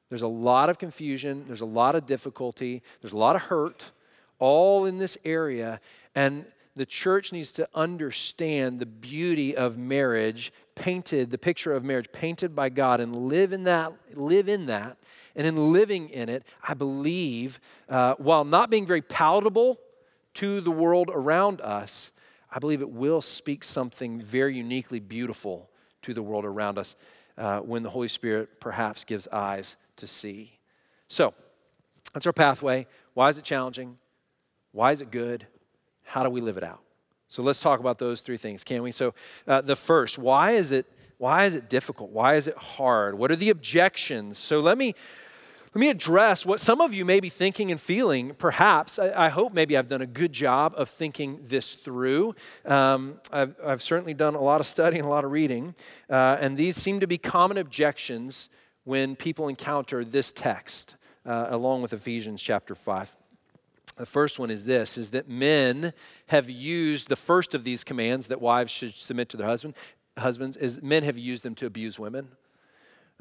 There's 0.10 0.22
a 0.22 0.28
lot 0.28 0.70
of 0.70 0.78
confusion, 0.78 1.46
there's 1.48 1.62
a 1.62 1.66
lot 1.66 1.96
of 1.96 2.06
difficulty, 2.06 2.82
there's 3.00 3.14
a 3.14 3.18
lot 3.18 3.38
of 3.38 3.44
hurt, 3.44 3.92
all 4.38 4.84
in 4.84 4.98
this 4.98 5.18
area. 5.24 5.80
And 6.14 6.46
the 6.76 6.86
church 6.86 7.32
needs 7.32 7.54
to 7.54 7.70
understand 7.74 8.82
the 8.82 8.86
beauty 8.86 9.56
of 9.56 9.78
marriage 9.78 10.52
painted, 10.76 11.32
the 11.32 11.38
picture 11.38 11.72
of 11.72 11.86
marriage 11.86 12.12
painted 12.12 12.54
by 12.54 12.68
God, 12.68 13.00
and 13.00 13.16
live 13.16 13.54
in 13.54 13.64
that, 13.64 13.94
live 14.14 14.50
in 14.50 14.66
that. 14.66 14.98
And 15.38 15.48
in 15.48 15.72
living 15.72 16.10
in 16.10 16.28
it, 16.28 16.46
I 16.68 16.74
believe, 16.74 17.62
uh, 17.88 18.16
while 18.18 18.44
not 18.44 18.70
being 18.70 18.86
very 18.86 19.02
palatable 19.02 19.80
to 20.34 20.60
the 20.60 20.72
world 20.72 21.10
around 21.14 21.62
us, 21.62 22.12
I 22.52 22.60
believe 22.60 22.82
it 22.82 22.90
will 22.90 23.22
speak 23.22 23.64
something 23.64 24.20
very 24.20 24.56
uniquely 24.58 25.00
beautiful 25.00 25.70
to 26.02 26.14
the 26.14 26.22
world 26.22 26.46
around 26.46 26.78
us 26.78 26.96
uh, 27.38 27.60
when 27.60 27.84
the 27.84 27.90
Holy 27.90 28.08
Spirit 28.08 28.60
perhaps 28.60 29.04
gives 29.04 29.28
eyes 29.30 29.78
to 29.98 30.08
see. 30.08 30.60
So, 31.08 31.34
that's 32.14 32.26
our 32.26 32.34
pathway. 32.34 32.88
Why 33.14 33.30
is 33.30 33.38
it 33.38 33.44
challenging? 33.44 33.98
Why 34.72 34.92
is 34.92 35.02
it 35.02 35.12
good? 35.12 35.48
How 36.04 36.24
do 36.24 36.30
we 36.30 36.42
live 36.42 36.58
it 36.58 36.64
out? 36.64 36.82
So 37.28 37.44
let's 37.44 37.62
talk 37.62 37.80
about 37.80 37.98
those 37.98 38.20
three 38.20 38.36
things, 38.36 38.64
can 38.64 38.84
we? 38.84 38.92
So 38.92 39.14
uh, 39.48 39.62
the 39.62 39.78
first, 39.78 40.18
why 40.18 40.52
is 40.52 40.72
it 40.72 40.86
why 41.18 41.46
is 41.46 41.56
it 41.56 41.70
difficult? 41.70 42.10
Why 42.10 42.34
is 42.34 42.48
it 42.48 42.58
hard? 42.58 43.16
What 43.16 43.30
are 43.30 43.36
the 43.36 43.52
objections? 43.52 44.40
So 44.40 44.60
let 44.60 44.76
me 44.76 44.96
let 45.74 45.80
me 45.80 45.90
address 45.90 46.46
what 46.46 46.60
some 46.60 46.82
of 46.82 46.94
you 46.94 47.06
may 47.06 47.22
be 47.22 47.30
thinking 47.30 47.72
and 47.72 47.80
feeling. 47.80 48.34
Perhaps, 48.34 49.00
I, 49.00 49.28
I 49.28 49.30
hope 49.30 49.54
maybe 49.54 49.78
I've 49.78 49.88
done 49.88 50.02
a 50.02 50.08
good 50.08 50.34
job 50.34 50.74
of 50.76 50.90
thinking 50.90 51.40
this 51.44 51.76
through. 51.76 52.36
Um, 52.66 53.22
I've, 53.32 53.56
I've, 53.64 53.82
certainly 53.82 54.14
done 54.14 54.36
a 54.36 54.42
lot 54.42 54.60
of 54.60 54.68
studying, 54.68 55.04
a 55.04 55.10
lot 55.10 55.24
of 55.24 55.32
reading, 55.32 55.74
uh, 56.10 56.36
and 56.42 56.58
these 56.58 56.76
seem 56.76 57.00
to 57.00 57.08
be 57.08 57.18
common 57.18 57.58
objections 57.58 58.50
when 58.84 59.16
people 59.16 59.48
encounter 59.48 60.04
this 60.04 60.34
text, 60.34 60.98
uh, 61.26 61.46
along 61.50 61.84
with 61.84 61.94
Ephesians 61.94 62.42
chapter 62.42 62.76
5. 62.76 63.16
The 63.96 64.06
first 64.06 64.40
one 64.40 64.52
is 64.52 64.66
this 64.66 64.98
is 64.98 65.12
that 65.12 65.30
men 65.30 65.94
have 66.28 66.50
used 66.50 67.08
the 67.08 67.16
first 67.16 67.54
of 67.54 67.64
these 67.64 67.86
commands 67.86 68.28
that 68.28 68.42
wives 68.42 68.72
should 68.72 68.96
submit 68.96 69.30
to 69.30 69.38
their 69.38 69.48
husband, 69.48 69.76
husbands 70.18 70.58
is 70.58 70.82
men 70.82 71.04
have 71.04 71.18
used 71.18 71.44
them 71.44 71.56
to 71.56 71.66
abuse 71.66 71.98
women. 71.98 72.30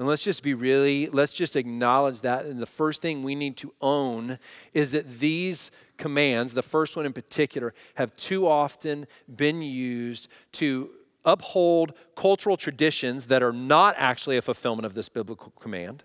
And 0.00 0.08
let's 0.08 0.24
just 0.24 0.42
be 0.42 0.54
really, 0.54 1.08
let's 1.08 1.34
just 1.34 1.56
acknowledge 1.56 2.22
that. 2.22 2.46
And 2.46 2.58
the 2.58 2.64
first 2.64 3.02
thing 3.02 3.22
we 3.22 3.34
need 3.34 3.58
to 3.58 3.74
own 3.82 4.38
is 4.72 4.92
that 4.92 5.18
these 5.20 5.70
commands, 5.98 6.54
the 6.54 6.62
first 6.62 6.96
one 6.96 7.04
in 7.04 7.12
particular, 7.12 7.74
have 7.96 8.16
too 8.16 8.48
often 8.48 9.06
been 9.36 9.60
used 9.60 10.28
to 10.52 10.88
uphold 11.26 11.92
cultural 12.16 12.56
traditions 12.56 13.26
that 13.26 13.42
are 13.42 13.52
not 13.52 13.94
actually 13.98 14.38
a 14.38 14.42
fulfillment 14.42 14.86
of 14.86 14.94
this 14.94 15.10
biblical 15.10 15.52
command. 15.60 16.02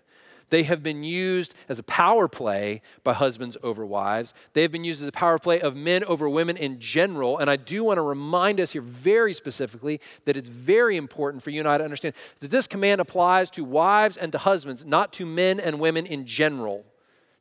They 0.50 0.62
have 0.62 0.82
been 0.82 1.02
used 1.02 1.54
as 1.68 1.78
a 1.78 1.82
power 1.82 2.28
play 2.28 2.80
by 3.02 3.14
husbands 3.14 3.56
over 3.62 3.84
wives. 3.84 4.32
They 4.52 4.62
have 4.62 4.70
been 4.70 4.84
used 4.84 5.02
as 5.02 5.08
a 5.08 5.12
power 5.12 5.38
play 5.38 5.60
of 5.60 5.74
men 5.74 6.04
over 6.04 6.28
women 6.28 6.56
in 6.56 6.78
general. 6.78 7.38
And 7.38 7.50
I 7.50 7.56
do 7.56 7.82
want 7.82 7.98
to 7.98 8.02
remind 8.02 8.60
us 8.60 8.72
here 8.72 8.82
very 8.82 9.34
specifically 9.34 10.00
that 10.24 10.36
it's 10.36 10.48
very 10.48 10.96
important 10.96 11.42
for 11.42 11.50
you 11.50 11.60
and 11.60 11.68
I 11.68 11.78
to 11.78 11.84
understand 11.84 12.14
that 12.40 12.50
this 12.50 12.68
command 12.68 13.00
applies 13.00 13.50
to 13.50 13.64
wives 13.64 14.16
and 14.16 14.30
to 14.32 14.38
husbands, 14.38 14.84
not 14.84 15.12
to 15.14 15.26
men 15.26 15.58
and 15.58 15.80
women 15.80 16.06
in 16.06 16.26
general. 16.26 16.84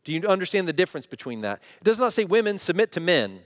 Do 0.03 0.11
you 0.11 0.27
understand 0.27 0.67
the 0.67 0.73
difference 0.73 1.05
between 1.05 1.41
that? 1.41 1.61
It 1.77 1.83
does 1.83 1.99
not 1.99 2.13
say 2.13 2.25
women 2.25 2.57
submit 2.57 2.91
to 2.93 2.99
men. 2.99 3.41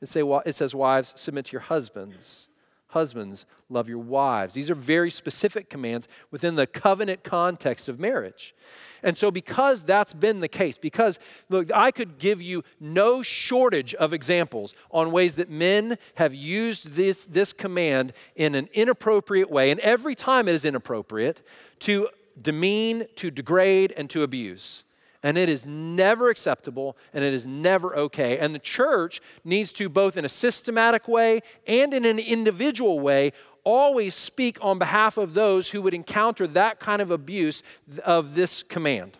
It, 0.00 0.08
say, 0.08 0.22
it 0.44 0.54
says 0.54 0.74
wives 0.74 1.12
submit 1.16 1.46
to 1.46 1.52
your 1.52 1.60
husbands. 1.60 2.48
Husbands, 2.92 3.46
love 3.70 3.88
your 3.88 3.98
wives. 3.98 4.52
These 4.52 4.68
are 4.68 4.74
very 4.74 5.10
specific 5.10 5.70
commands 5.70 6.08
within 6.30 6.56
the 6.56 6.66
covenant 6.66 7.24
context 7.24 7.88
of 7.88 7.98
marriage. 7.98 8.54
And 9.02 9.16
so, 9.16 9.30
because 9.30 9.82
that's 9.82 10.12
been 10.12 10.40
the 10.40 10.48
case, 10.48 10.76
because 10.76 11.18
look, 11.48 11.72
I 11.74 11.90
could 11.90 12.18
give 12.18 12.42
you 12.42 12.64
no 12.78 13.22
shortage 13.22 13.94
of 13.94 14.12
examples 14.12 14.74
on 14.90 15.10
ways 15.10 15.36
that 15.36 15.48
men 15.48 15.96
have 16.16 16.34
used 16.34 16.92
this, 16.92 17.24
this 17.24 17.54
command 17.54 18.12
in 18.36 18.54
an 18.54 18.68
inappropriate 18.74 19.50
way, 19.50 19.70
and 19.70 19.80
every 19.80 20.14
time 20.14 20.46
it 20.46 20.52
is 20.52 20.66
inappropriate, 20.66 21.40
to 21.78 22.10
demean, 22.40 23.06
to 23.16 23.30
degrade, 23.30 23.94
and 23.96 24.10
to 24.10 24.22
abuse. 24.22 24.84
And 25.22 25.38
it 25.38 25.48
is 25.48 25.66
never 25.66 26.30
acceptable 26.30 26.96
and 27.14 27.24
it 27.24 27.32
is 27.32 27.46
never 27.46 27.96
okay. 27.96 28.38
And 28.38 28.54
the 28.54 28.58
church 28.58 29.20
needs 29.44 29.72
to, 29.74 29.88
both 29.88 30.16
in 30.16 30.24
a 30.24 30.28
systematic 30.28 31.06
way 31.06 31.40
and 31.66 31.94
in 31.94 32.04
an 32.04 32.18
individual 32.18 32.98
way, 32.98 33.32
always 33.64 34.14
speak 34.14 34.58
on 34.60 34.78
behalf 34.78 35.16
of 35.16 35.34
those 35.34 35.70
who 35.70 35.82
would 35.82 35.94
encounter 35.94 36.46
that 36.48 36.80
kind 36.80 37.00
of 37.00 37.10
abuse 37.10 37.62
of 38.04 38.34
this 38.34 38.62
command. 38.62 39.18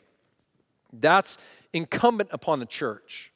That's 0.93 1.39
incumbent 1.73 2.31
upon 2.33 2.59
the 2.59 2.67
church. 2.67 3.33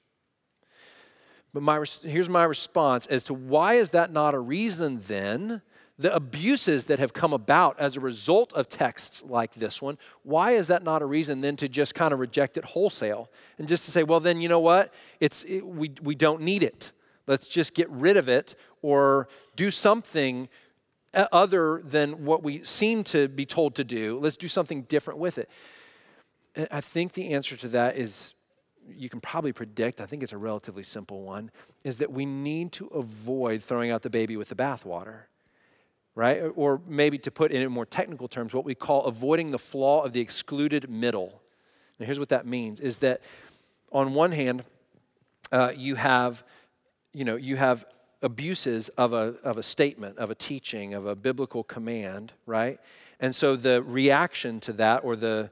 But 1.54 1.62
my, 1.62 1.82
here's 2.02 2.28
my 2.28 2.44
response 2.44 3.06
as 3.06 3.25
to 3.25 3.35
why 3.35 3.75
is 3.75 3.90
that 3.90 4.12
not 4.12 4.35
a 4.35 4.38
reason 4.38 5.00
then? 5.06 5.62
The 5.99 6.15
abuses 6.15 6.85
that 6.85 6.99
have 6.99 7.15
come 7.15 7.33
about 7.33 7.81
as 7.81 7.97
a 7.97 8.00
result 8.00 8.53
of 8.53 8.69
texts 8.69 9.23
like 9.26 9.55
this 9.55 9.81
one, 9.81 9.97
why 10.23 10.53
is 10.53 10.67
that 10.67 10.83
not 10.83 11.00
a 11.00 11.07
reason 11.07 11.41
then 11.41 11.57
to 11.57 11.69
just 11.69 11.95
kind 11.95 12.12
of 12.12 12.19
reject 12.19 12.59
it 12.59 12.65
wholesale 12.65 13.31
and 13.59 13.67
just 13.67 13.87
to 13.87 13.91
say, 13.91 14.03
well, 14.03 14.21
then 14.21 14.41
you 14.41 14.49
know 14.49 14.61
what? 14.61 14.93
It's, 15.21 15.43
it, 15.45 15.67
we, 15.67 15.93
we 16.03 16.15
don't 16.15 16.43
need 16.43 16.62
it. 16.62 16.93
Let's 17.26 17.49
just 17.49 17.75
get 17.75 17.88
rid 17.91 18.17
of 18.17 18.29
it 18.29 18.55
or 18.83 19.29
do 19.57 19.71
something 19.71 20.49
uh, 21.15 21.26
other 21.33 21.81
than 21.83 22.25
what 22.25 22.43
we 22.43 22.62
seem 22.62 23.03
to 23.05 23.26
be 23.29 23.47
told 23.47 23.75
to 23.76 23.85
do. 23.85 24.19
Let's 24.19 24.37
do 24.37 24.49
something 24.49 24.83
different 24.83 25.19
with 25.19 25.38
it. 25.38 25.50
I 26.71 26.81
think 26.81 27.12
the 27.12 27.33
answer 27.33 27.57
to 27.57 27.69
that 27.69 27.97
is 27.97 28.35
you 28.88 29.09
can 29.09 29.21
probably 29.21 29.53
predict, 29.53 30.00
I 30.00 30.07
think 30.07 30.23
it's 30.23 30.33
a 30.33 30.38
relatively 30.38 30.83
simple 30.83 31.23
one, 31.23 31.50
is 31.85 31.99
that 31.99 32.12
we 32.12 32.25
need 32.26 32.73
to 32.73 32.87
avoid 32.88 33.62
throwing 33.62 33.91
out 33.91 34.03
the 34.03 34.11
baby 34.11 34.37
with 34.37 34.49
the 34.49 34.55
bathwater, 34.55 35.23
right? 36.16 36.42
Or 36.56 36.80
maybe 36.88 37.18
to 37.18 37.30
put 37.30 37.52
it 37.52 37.62
in 37.62 37.70
more 37.70 37.87
technical 37.87 38.26
terms, 38.26 38.54
what 38.54 38.64
we 38.64 38.75
call 38.75 39.04
avoiding 39.04 39.52
the 39.52 39.58
flaw 39.58 40.02
of 40.02 40.12
the 40.12 40.20
excluded 40.20 40.90
middle. 40.90 41.42
Now, 42.00 42.06
here's 42.06 42.18
what 42.18 42.30
that 42.30 42.46
means 42.46 42.80
is 42.80 42.99
that 42.99 43.20
on 43.92 44.14
one 44.14 44.32
hand, 44.32 44.64
uh, 45.52 45.73
you 45.76 45.94
have, 45.94 46.42
you 47.12 47.25
know, 47.25 47.37
you 47.37 47.56
have 47.56 47.85
abuses 48.23 48.88
of 48.90 49.12
a, 49.12 49.37
of 49.44 49.58
a 49.58 49.62
statement, 49.62 50.16
of 50.18 50.30
a 50.30 50.35
teaching, 50.35 50.94
of 50.94 51.06
a 51.06 51.14
biblical 51.14 51.62
command, 51.62 52.32
right? 52.46 52.80
And 53.20 53.35
so 53.35 53.54
the 53.54 53.82
reaction 53.82 54.58
to 54.61 54.73
that 54.73 55.04
or 55.04 55.16
the, 55.16 55.50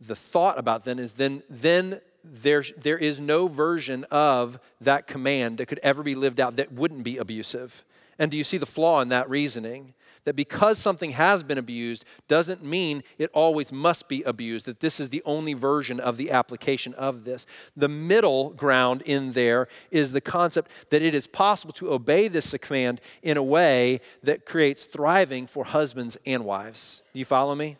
the 0.00 0.16
thought 0.16 0.58
about 0.58 0.84
then 0.84 1.00
is 1.00 1.14
then, 1.14 1.42
then 1.50 2.00
there, 2.22 2.64
there 2.78 2.98
is 2.98 3.18
no 3.18 3.48
version 3.48 4.04
of 4.12 4.60
that 4.80 5.08
command 5.08 5.58
that 5.58 5.66
could 5.66 5.80
ever 5.82 6.04
be 6.04 6.14
lived 6.14 6.38
out 6.38 6.54
that 6.56 6.72
wouldn't 6.72 7.02
be 7.02 7.18
abusive. 7.18 7.84
And 8.16 8.30
do 8.30 8.36
you 8.36 8.44
see 8.44 8.58
the 8.58 8.66
flaw 8.66 9.00
in 9.00 9.08
that 9.08 9.28
reasoning? 9.28 9.92
That 10.24 10.36
because 10.36 10.78
something 10.78 11.10
has 11.10 11.42
been 11.42 11.58
abused 11.58 12.04
doesn't 12.28 12.64
mean 12.64 13.02
it 13.18 13.30
always 13.34 13.70
must 13.70 14.08
be 14.08 14.22
abused, 14.22 14.64
that 14.66 14.80
this 14.80 14.98
is 14.98 15.10
the 15.10 15.22
only 15.24 15.52
version 15.52 16.00
of 16.00 16.16
the 16.16 16.30
application 16.30 16.94
of 16.94 17.24
this. 17.24 17.44
The 17.76 17.88
middle 17.88 18.50
ground 18.50 19.02
in 19.02 19.32
there 19.32 19.68
is 19.90 20.12
the 20.12 20.20
concept 20.20 20.70
that 20.90 21.02
it 21.02 21.14
is 21.14 21.26
possible 21.26 21.74
to 21.74 21.92
obey 21.92 22.28
this 22.28 22.54
command 22.60 23.00
in 23.22 23.36
a 23.36 23.42
way 23.42 24.00
that 24.22 24.46
creates 24.46 24.84
thriving 24.84 25.46
for 25.46 25.64
husbands 25.64 26.16
and 26.24 26.44
wives. 26.44 27.02
You 27.12 27.24
follow 27.24 27.54
me? 27.54 27.76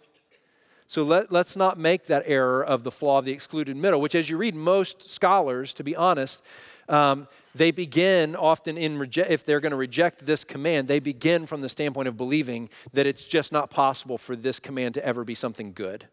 So 0.87 1.03
let, 1.03 1.33
let's 1.33 1.57
not 1.57 1.79
make 1.79 2.07
that 2.07 2.23
error 2.27 2.63
of 2.63 2.85
the 2.85 2.91
flaw 2.91 3.19
of 3.19 3.25
the 3.25 3.33
excluded 3.33 3.77
middle, 3.77 4.01
which, 4.01 4.15
as 4.15 4.29
you 4.29 4.37
read 4.37 4.55
most 4.55 5.09
scholars, 5.09 5.73
to 5.75 5.83
be 5.83 5.97
honest, 5.97 6.45
um, 6.89 7.27
they 7.55 7.71
begin 7.71 8.35
often 8.35 8.77
in 8.77 8.99
reject, 8.99 9.31
if 9.31 9.45
they're 9.45 9.61
going 9.61 9.71
to 9.71 9.77
reject 9.77 10.27
this 10.27 10.45
command, 10.45 10.89
they 10.89 10.99
begin 10.99 11.47
from 11.47 11.61
the 11.61 11.69
standpoint 11.69 12.09
of 12.09 12.17
believing 12.17 12.69
that 12.93 13.07
it's 13.07 13.25
just 13.25 13.53
not 13.53 13.71
possible 13.71 14.19
for 14.19 14.35
this 14.35 14.59
command 14.59 14.95
to 14.95 15.07
ever 15.07 15.25
be 15.25 15.35
something 15.35 15.73
good, 15.73 16.09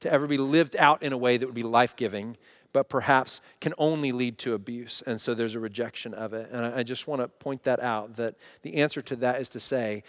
to 0.00 0.12
ever 0.12 0.26
be 0.26 0.36
lived 0.36 0.76
out 0.76 1.02
in 1.02 1.12
a 1.12 1.18
way 1.18 1.38
that 1.38 1.46
would 1.46 1.54
be 1.54 1.62
life 1.62 1.96
giving, 1.96 2.36
but 2.74 2.90
perhaps 2.90 3.40
can 3.60 3.72
only 3.78 4.12
lead 4.12 4.36
to 4.38 4.52
abuse. 4.52 5.02
And 5.06 5.18
so 5.18 5.32
there's 5.32 5.54
a 5.54 5.60
rejection 5.60 6.12
of 6.12 6.34
it. 6.34 6.50
And 6.52 6.66
I, 6.66 6.78
I 6.78 6.82
just 6.82 7.06
want 7.06 7.22
to 7.22 7.28
point 7.28 7.62
that 7.62 7.80
out 7.80 8.16
that 8.16 8.34
the 8.60 8.74
answer 8.76 9.00
to 9.00 9.16
that 9.16 9.40
is 9.40 9.48
to 9.50 9.60
say, 9.60 10.02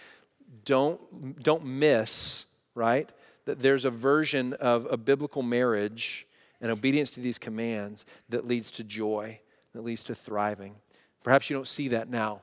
don't, 0.66 1.42
don't 1.42 1.64
miss, 1.64 2.44
right? 2.74 3.08
That 3.46 3.60
there's 3.60 3.86
a 3.86 3.90
version 3.90 4.52
of 4.54 4.86
a 4.90 4.98
biblical 4.98 5.42
marriage 5.42 6.26
and 6.60 6.70
obedience 6.70 7.12
to 7.12 7.20
these 7.20 7.38
commands 7.38 8.04
that 8.28 8.46
leads 8.46 8.70
to 8.72 8.84
joy 8.84 9.40
that 9.78 9.84
leads 9.84 10.02
to 10.02 10.12
thriving. 10.12 10.74
Perhaps 11.22 11.48
you 11.48 11.54
don't 11.54 11.68
see 11.68 11.86
that 11.86 12.10
now, 12.10 12.40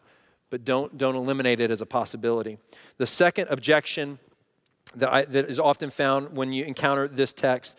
but 0.50 0.63
don't, 0.63 0.98
don't 0.98 1.15
eliminate 1.15 1.60
it 1.60 1.70
as 1.70 1.82
a 1.82 1.86
possibility. 1.86 2.58
The 2.96 3.06
second 3.06 3.50
objection 3.50 4.20
that, 4.96 5.12
I, 5.12 5.25
that 5.25 5.50
is 5.50 5.60
often 5.60 5.89
found 5.89 6.38
when 6.38 6.54
you 6.54 6.63
encounter 6.63 7.10
this 7.10 7.34
text 7.34 7.77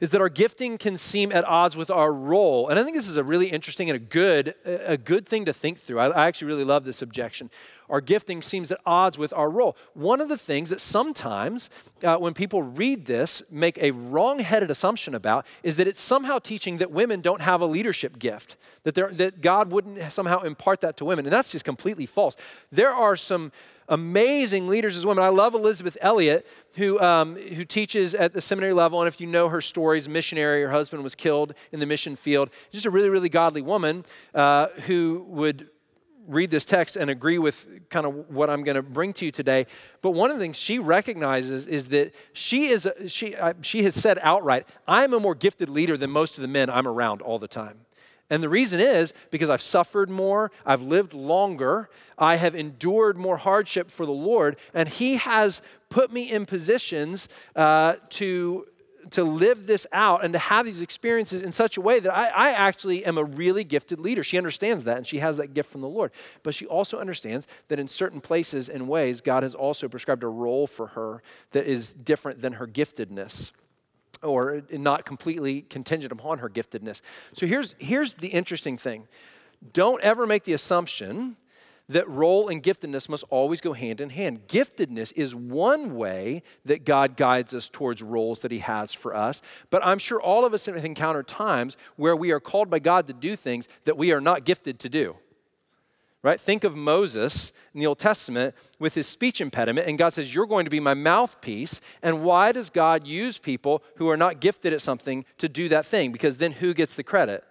is 0.00 0.10
that 0.10 0.20
our 0.20 0.28
gifting 0.28 0.78
can 0.78 0.96
seem 0.96 1.32
at 1.32 1.44
odds 1.44 1.76
with 1.76 1.90
our 1.90 2.12
role. 2.12 2.68
And 2.68 2.78
I 2.78 2.84
think 2.84 2.96
this 2.96 3.08
is 3.08 3.16
a 3.16 3.24
really 3.24 3.48
interesting 3.48 3.90
and 3.90 3.96
a 3.96 4.00
good, 4.00 4.54
a 4.64 4.96
good 4.96 5.26
thing 5.26 5.44
to 5.44 5.52
think 5.52 5.78
through. 5.78 5.98
I, 5.98 6.08
I 6.08 6.26
actually 6.26 6.48
really 6.48 6.64
love 6.64 6.84
this 6.84 7.02
objection. 7.02 7.50
Our 7.90 8.00
gifting 8.00 8.42
seems 8.42 8.70
at 8.70 8.80
odds 8.84 9.16
with 9.16 9.32
our 9.32 9.48
role. 9.48 9.76
One 9.94 10.20
of 10.20 10.28
the 10.28 10.36
things 10.36 10.68
that 10.70 10.80
sometimes, 10.80 11.70
uh, 12.04 12.16
when 12.16 12.34
people 12.34 12.62
read 12.62 13.06
this, 13.06 13.42
make 13.50 13.78
a 13.78 13.92
wrong 13.92 14.40
headed 14.40 14.70
assumption 14.70 15.14
about 15.14 15.46
is 15.62 15.76
that 15.76 15.88
it's 15.88 16.00
somehow 16.00 16.38
teaching 16.38 16.78
that 16.78 16.90
women 16.90 17.20
don't 17.20 17.40
have 17.40 17.62
a 17.62 17.66
leadership 17.66 18.18
gift, 18.18 18.56
that, 18.84 18.94
that 19.16 19.40
God 19.40 19.70
wouldn't 19.70 20.12
somehow 20.12 20.42
impart 20.42 20.82
that 20.82 20.96
to 20.98 21.04
women. 21.04 21.24
And 21.24 21.32
that's 21.32 21.50
just 21.50 21.64
completely 21.64 22.04
false. 22.04 22.36
There 22.70 22.92
are 22.92 23.16
some 23.16 23.52
amazing 23.88 24.68
leaders 24.68 24.96
as 24.96 25.06
women. 25.06 25.24
I 25.24 25.28
love 25.28 25.54
Elisabeth 25.54 25.96
Elliot, 26.00 26.46
who, 26.74 27.00
um, 27.00 27.36
who 27.36 27.64
teaches 27.64 28.14
at 28.14 28.32
the 28.32 28.40
seminary 28.40 28.72
level. 28.72 29.00
And 29.00 29.08
if 29.08 29.20
you 29.20 29.26
know 29.26 29.48
her 29.48 29.60
stories, 29.60 30.08
missionary, 30.08 30.62
her 30.62 30.70
husband 30.70 31.02
was 31.02 31.14
killed 31.14 31.54
in 31.72 31.80
the 31.80 31.86
mission 31.86 32.16
field. 32.16 32.50
Just 32.72 32.86
a 32.86 32.90
really, 32.90 33.08
really 33.08 33.28
godly 33.28 33.62
woman 33.62 34.04
uh, 34.34 34.68
who 34.86 35.24
would 35.28 35.68
read 36.26 36.50
this 36.50 36.64
text 36.64 36.94
and 36.96 37.08
agree 37.10 37.38
with 37.38 37.88
kind 37.88 38.06
of 38.06 38.28
what 38.28 38.50
I'm 38.50 38.62
going 38.62 38.76
to 38.76 38.82
bring 38.82 39.12
to 39.14 39.24
you 39.24 39.32
today. 39.32 39.66
But 40.02 40.10
one 40.10 40.30
of 40.30 40.36
the 40.36 40.42
things 40.42 40.58
she 40.58 40.78
recognizes 40.78 41.66
is 41.66 41.88
that 41.88 42.14
she 42.34 42.66
is 42.66 42.86
she 43.06 43.34
she 43.62 43.82
has 43.84 43.94
said 43.94 44.18
outright, 44.22 44.68
"I'm 44.86 45.14
a 45.14 45.20
more 45.20 45.34
gifted 45.34 45.70
leader 45.70 45.96
than 45.96 46.10
most 46.10 46.36
of 46.36 46.42
the 46.42 46.48
men 46.48 46.68
I'm 46.68 46.86
around 46.86 47.22
all 47.22 47.38
the 47.38 47.48
time." 47.48 47.80
And 48.30 48.42
the 48.42 48.48
reason 48.48 48.80
is 48.80 49.12
because 49.30 49.48
I've 49.48 49.62
suffered 49.62 50.10
more, 50.10 50.50
I've 50.66 50.82
lived 50.82 51.14
longer, 51.14 51.88
I 52.18 52.36
have 52.36 52.54
endured 52.54 53.16
more 53.16 53.38
hardship 53.38 53.90
for 53.90 54.04
the 54.04 54.12
Lord, 54.12 54.56
and 54.74 54.88
He 54.88 55.16
has 55.16 55.62
put 55.88 56.12
me 56.12 56.30
in 56.30 56.44
positions 56.44 57.28
uh, 57.56 57.94
to, 58.10 58.66
to 59.10 59.24
live 59.24 59.66
this 59.66 59.86
out 59.92 60.22
and 60.22 60.34
to 60.34 60.38
have 60.38 60.66
these 60.66 60.82
experiences 60.82 61.40
in 61.40 61.52
such 61.52 61.78
a 61.78 61.80
way 61.80 62.00
that 62.00 62.14
I, 62.14 62.28
I 62.28 62.50
actually 62.50 63.06
am 63.06 63.16
a 63.16 63.24
really 63.24 63.64
gifted 63.64 63.98
leader. 63.98 64.22
She 64.22 64.36
understands 64.36 64.84
that, 64.84 64.98
and 64.98 65.06
she 65.06 65.20
has 65.20 65.38
that 65.38 65.54
gift 65.54 65.70
from 65.70 65.80
the 65.80 65.88
Lord. 65.88 66.12
But 66.42 66.54
she 66.54 66.66
also 66.66 66.98
understands 66.98 67.46
that 67.68 67.78
in 67.78 67.88
certain 67.88 68.20
places 68.20 68.68
and 68.68 68.88
ways, 68.88 69.22
God 69.22 69.42
has 69.42 69.54
also 69.54 69.88
prescribed 69.88 70.22
a 70.22 70.28
role 70.28 70.66
for 70.66 70.88
her 70.88 71.22
that 71.52 71.66
is 71.66 71.94
different 71.94 72.42
than 72.42 72.54
her 72.54 72.66
giftedness 72.66 73.52
or 74.22 74.62
not 74.70 75.04
completely 75.04 75.62
contingent 75.62 76.12
upon 76.12 76.38
her 76.38 76.48
giftedness. 76.48 77.00
So 77.34 77.46
here's, 77.46 77.74
here's 77.78 78.14
the 78.14 78.28
interesting 78.28 78.78
thing 78.78 79.08
don't 79.72 80.00
ever 80.02 80.26
make 80.26 80.44
the 80.44 80.52
assumption 80.52 81.36
that 81.88 82.08
role 82.08 82.48
and 82.48 82.62
giftedness 82.62 83.08
must 83.08 83.24
always 83.30 83.60
go 83.60 83.72
hand 83.72 84.00
in 84.00 84.10
hand. 84.10 84.46
Giftedness 84.46 85.12
is 85.16 85.34
one 85.34 85.94
way 85.94 86.42
that 86.64 86.84
God 86.84 87.16
guides 87.16 87.54
us 87.54 87.68
towards 87.68 88.02
roles 88.02 88.40
that 88.40 88.52
He 88.52 88.58
has 88.58 88.92
for 88.92 89.16
us, 89.16 89.40
but 89.70 89.84
I'm 89.84 89.98
sure 89.98 90.20
all 90.20 90.44
of 90.44 90.52
us 90.52 90.66
have 90.66 90.76
encountered 90.84 91.26
times 91.26 91.76
where 91.96 92.14
we 92.14 92.30
are 92.30 92.40
called 92.40 92.68
by 92.68 92.78
God 92.78 93.06
to 93.06 93.14
do 93.14 93.36
things 93.36 93.68
that 93.84 93.96
we 93.96 94.12
are 94.12 94.20
not 94.20 94.44
gifted 94.44 94.78
to 94.80 94.88
do 94.88 95.16
right? 96.28 96.38
Think 96.38 96.62
of 96.62 96.76
Moses 96.76 97.52
in 97.72 97.80
the 97.80 97.86
Old 97.86 97.98
Testament 97.98 98.54
with 98.78 98.94
his 98.94 99.06
speech 99.06 99.40
impediment, 99.40 99.88
and 99.88 99.96
God 99.96 100.12
says, 100.12 100.34
You're 100.34 100.46
going 100.46 100.66
to 100.66 100.70
be 100.70 100.78
my 100.78 100.92
mouthpiece. 100.92 101.80
And 102.02 102.22
why 102.22 102.52
does 102.52 102.68
God 102.68 103.06
use 103.06 103.38
people 103.38 103.82
who 103.96 104.10
are 104.10 104.16
not 104.16 104.38
gifted 104.38 104.74
at 104.74 104.82
something 104.82 105.24
to 105.38 105.48
do 105.48 105.70
that 105.70 105.86
thing? 105.86 106.12
Because 106.12 106.36
then 106.36 106.52
who 106.52 106.74
gets 106.74 106.96
the 106.96 107.02
credit? 107.02 107.44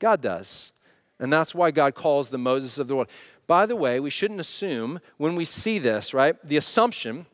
God 0.00 0.20
does. 0.20 0.72
And 1.20 1.32
that's 1.32 1.54
why 1.54 1.70
God 1.70 1.94
calls 1.94 2.30
the 2.30 2.38
Moses 2.38 2.76
of 2.76 2.88
the 2.88 2.96
world. 2.96 3.08
By 3.46 3.66
the 3.66 3.76
way, 3.76 4.00
we 4.00 4.10
shouldn't 4.10 4.40
assume 4.40 4.98
when 5.16 5.36
we 5.36 5.44
see 5.44 5.78
this, 5.78 6.12
right? 6.12 6.34
The 6.42 6.56
assumption 6.56 7.26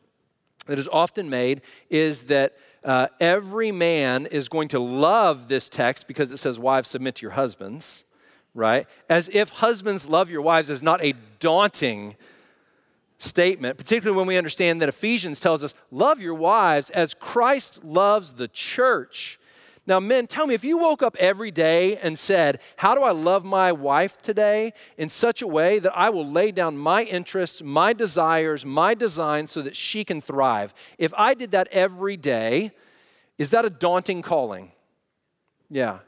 that 0.67 0.77
is 0.77 0.87
often 0.89 1.31
made 1.31 1.61
is 1.89 2.25
that 2.25 2.57
uh, 2.83 3.07
every 3.19 3.71
man 3.71 4.27
is 4.27 4.49
going 4.49 4.67
to 4.67 4.79
love 4.79 5.47
this 5.47 5.67
text 5.67 6.07
because 6.07 6.31
it 6.31 6.37
says, 6.37 6.59
Wives, 6.59 6.89
submit 6.89 7.15
to 7.15 7.21
your 7.23 7.31
husbands 7.31 8.05
right? 8.53 8.87
As 9.09 9.29
if 9.33 9.49
husbands 9.49 10.07
love 10.07 10.29
your 10.29 10.41
wives 10.41 10.69
is 10.69 10.83
not 10.83 11.03
a 11.03 11.13
daunting 11.39 12.15
statement, 13.17 13.77
particularly 13.77 14.17
when 14.17 14.27
we 14.27 14.37
understand 14.37 14.81
that 14.81 14.89
Ephesians 14.89 15.39
tells 15.39 15.63
us, 15.63 15.73
love 15.91 16.21
your 16.21 16.33
wives 16.33 16.89
as 16.89 17.13
Christ 17.13 17.83
loves 17.83 18.33
the 18.33 18.47
church. 18.47 19.39
Now, 19.87 19.99
men, 19.99 20.27
tell 20.27 20.45
me 20.45 20.53
if 20.53 20.63
you 20.63 20.77
woke 20.77 21.01
up 21.01 21.15
every 21.19 21.49
day 21.49 21.97
and 21.97 22.17
said, 22.17 22.61
How 22.77 22.93
do 22.93 23.01
I 23.01 23.11
love 23.11 23.43
my 23.43 23.71
wife 23.71 24.21
today 24.21 24.73
in 24.95 25.09
such 25.09 25.41
a 25.41 25.47
way 25.47 25.79
that 25.79 25.95
I 25.97 26.09
will 26.09 26.25
lay 26.25 26.51
down 26.51 26.77
my 26.77 27.03
interests, 27.03 27.63
my 27.63 27.91
desires, 27.91 28.63
my 28.63 28.93
designs 28.93 29.51
so 29.51 29.61
that 29.63 29.75
she 29.75 30.03
can 30.03 30.21
thrive? 30.21 30.73
If 30.99 31.13
I 31.15 31.33
did 31.33 31.51
that 31.51 31.67
every 31.71 32.15
day, 32.15 32.71
is 33.39 33.49
that 33.49 33.65
a 33.65 33.71
daunting 33.71 34.21
calling? 34.21 34.71
Yeah. 35.67 35.99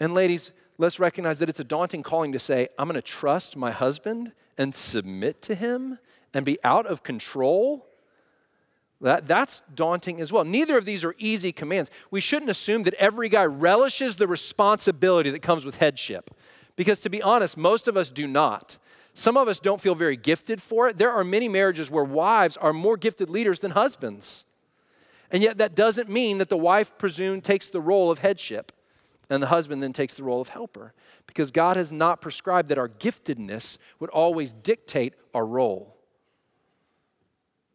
And 0.00 0.12
ladies, 0.12 0.52
let's 0.78 1.00
recognize 1.00 1.40
that 1.40 1.48
it's 1.48 1.60
a 1.60 1.64
daunting 1.64 2.02
calling 2.02 2.32
to 2.32 2.38
say, 2.38 2.68
I'm 2.78 2.88
going 2.88 2.94
to 2.94 3.02
trust 3.02 3.56
my 3.56 3.72
husband 3.72 4.32
and 4.56 4.74
submit 4.74 5.42
to 5.42 5.54
him 5.54 5.98
and 6.32 6.44
be 6.44 6.58
out 6.62 6.86
of 6.86 7.02
control. 7.02 7.86
That, 9.00 9.26
that's 9.26 9.62
daunting 9.74 10.20
as 10.20 10.32
well. 10.32 10.44
Neither 10.44 10.78
of 10.78 10.84
these 10.84 11.04
are 11.04 11.14
easy 11.18 11.52
commands. 11.52 11.90
We 12.10 12.20
shouldn't 12.20 12.50
assume 12.50 12.84
that 12.84 12.94
every 12.94 13.28
guy 13.28 13.44
relishes 13.44 14.16
the 14.16 14.26
responsibility 14.26 15.30
that 15.30 15.42
comes 15.42 15.64
with 15.64 15.76
headship, 15.76 16.30
because 16.76 17.00
to 17.00 17.10
be 17.10 17.22
honest, 17.22 17.56
most 17.56 17.88
of 17.88 17.96
us 17.96 18.10
do 18.10 18.26
not. 18.26 18.78
Some 19.14 19.36
of 19.36 19.48
us 19.48 19.58
don't 19.58 19.80
feel 19.80 19.96
very 19.96 20.16
gifted 20.16 20.62
for 20.62 20.88
it. 20.88 20.96
There 20.96 21.10
are 21.10 21.24
many 21.24 21.48
marriages 21.48 21.90
where 21.90 22.04
wives 22.04 22.56
are 22.56 22.72
more 22.72 22.96
gifted 22.96 23.28
leaders 23.28 23.60
than 23.60 23.72
husbands. 23.72 24.44
And 25.30 25.42
yet, 25.42 25.58
that 25.58 25.74
doesn't 25.74 26.08
mean 26.08 26.38
that 26.38 26.48
the 26.48 26.56
wife 26.56 26.96
presumed 26.98 27.44
takes 27.44 27.68
the 27.68 27.80
role 27.80 28.10
of 28.10 28.20
headship 28.20 28.72
and 29.30 29.42
the 29.42 29.48
husband 29.48 29.82
then 29.82 29.92
takes 29.92 30.14
the 30.14 30.24
role 30.24 30.40
of 30.40 30.48
helper 30.48 30.94
because 31.26 31.50
God 31.50 31.76
has 31.76 31.92
not 31.92 32.20
prescribed 32.20 32.68
that 32.68 32.78
our 32.78 32.88
giftedness 32.88 33.78
would 34.00 34.10
always 34.10 34.52
dictate 34.52 35.14
our 35.34 35.46
role. 35.46 35.96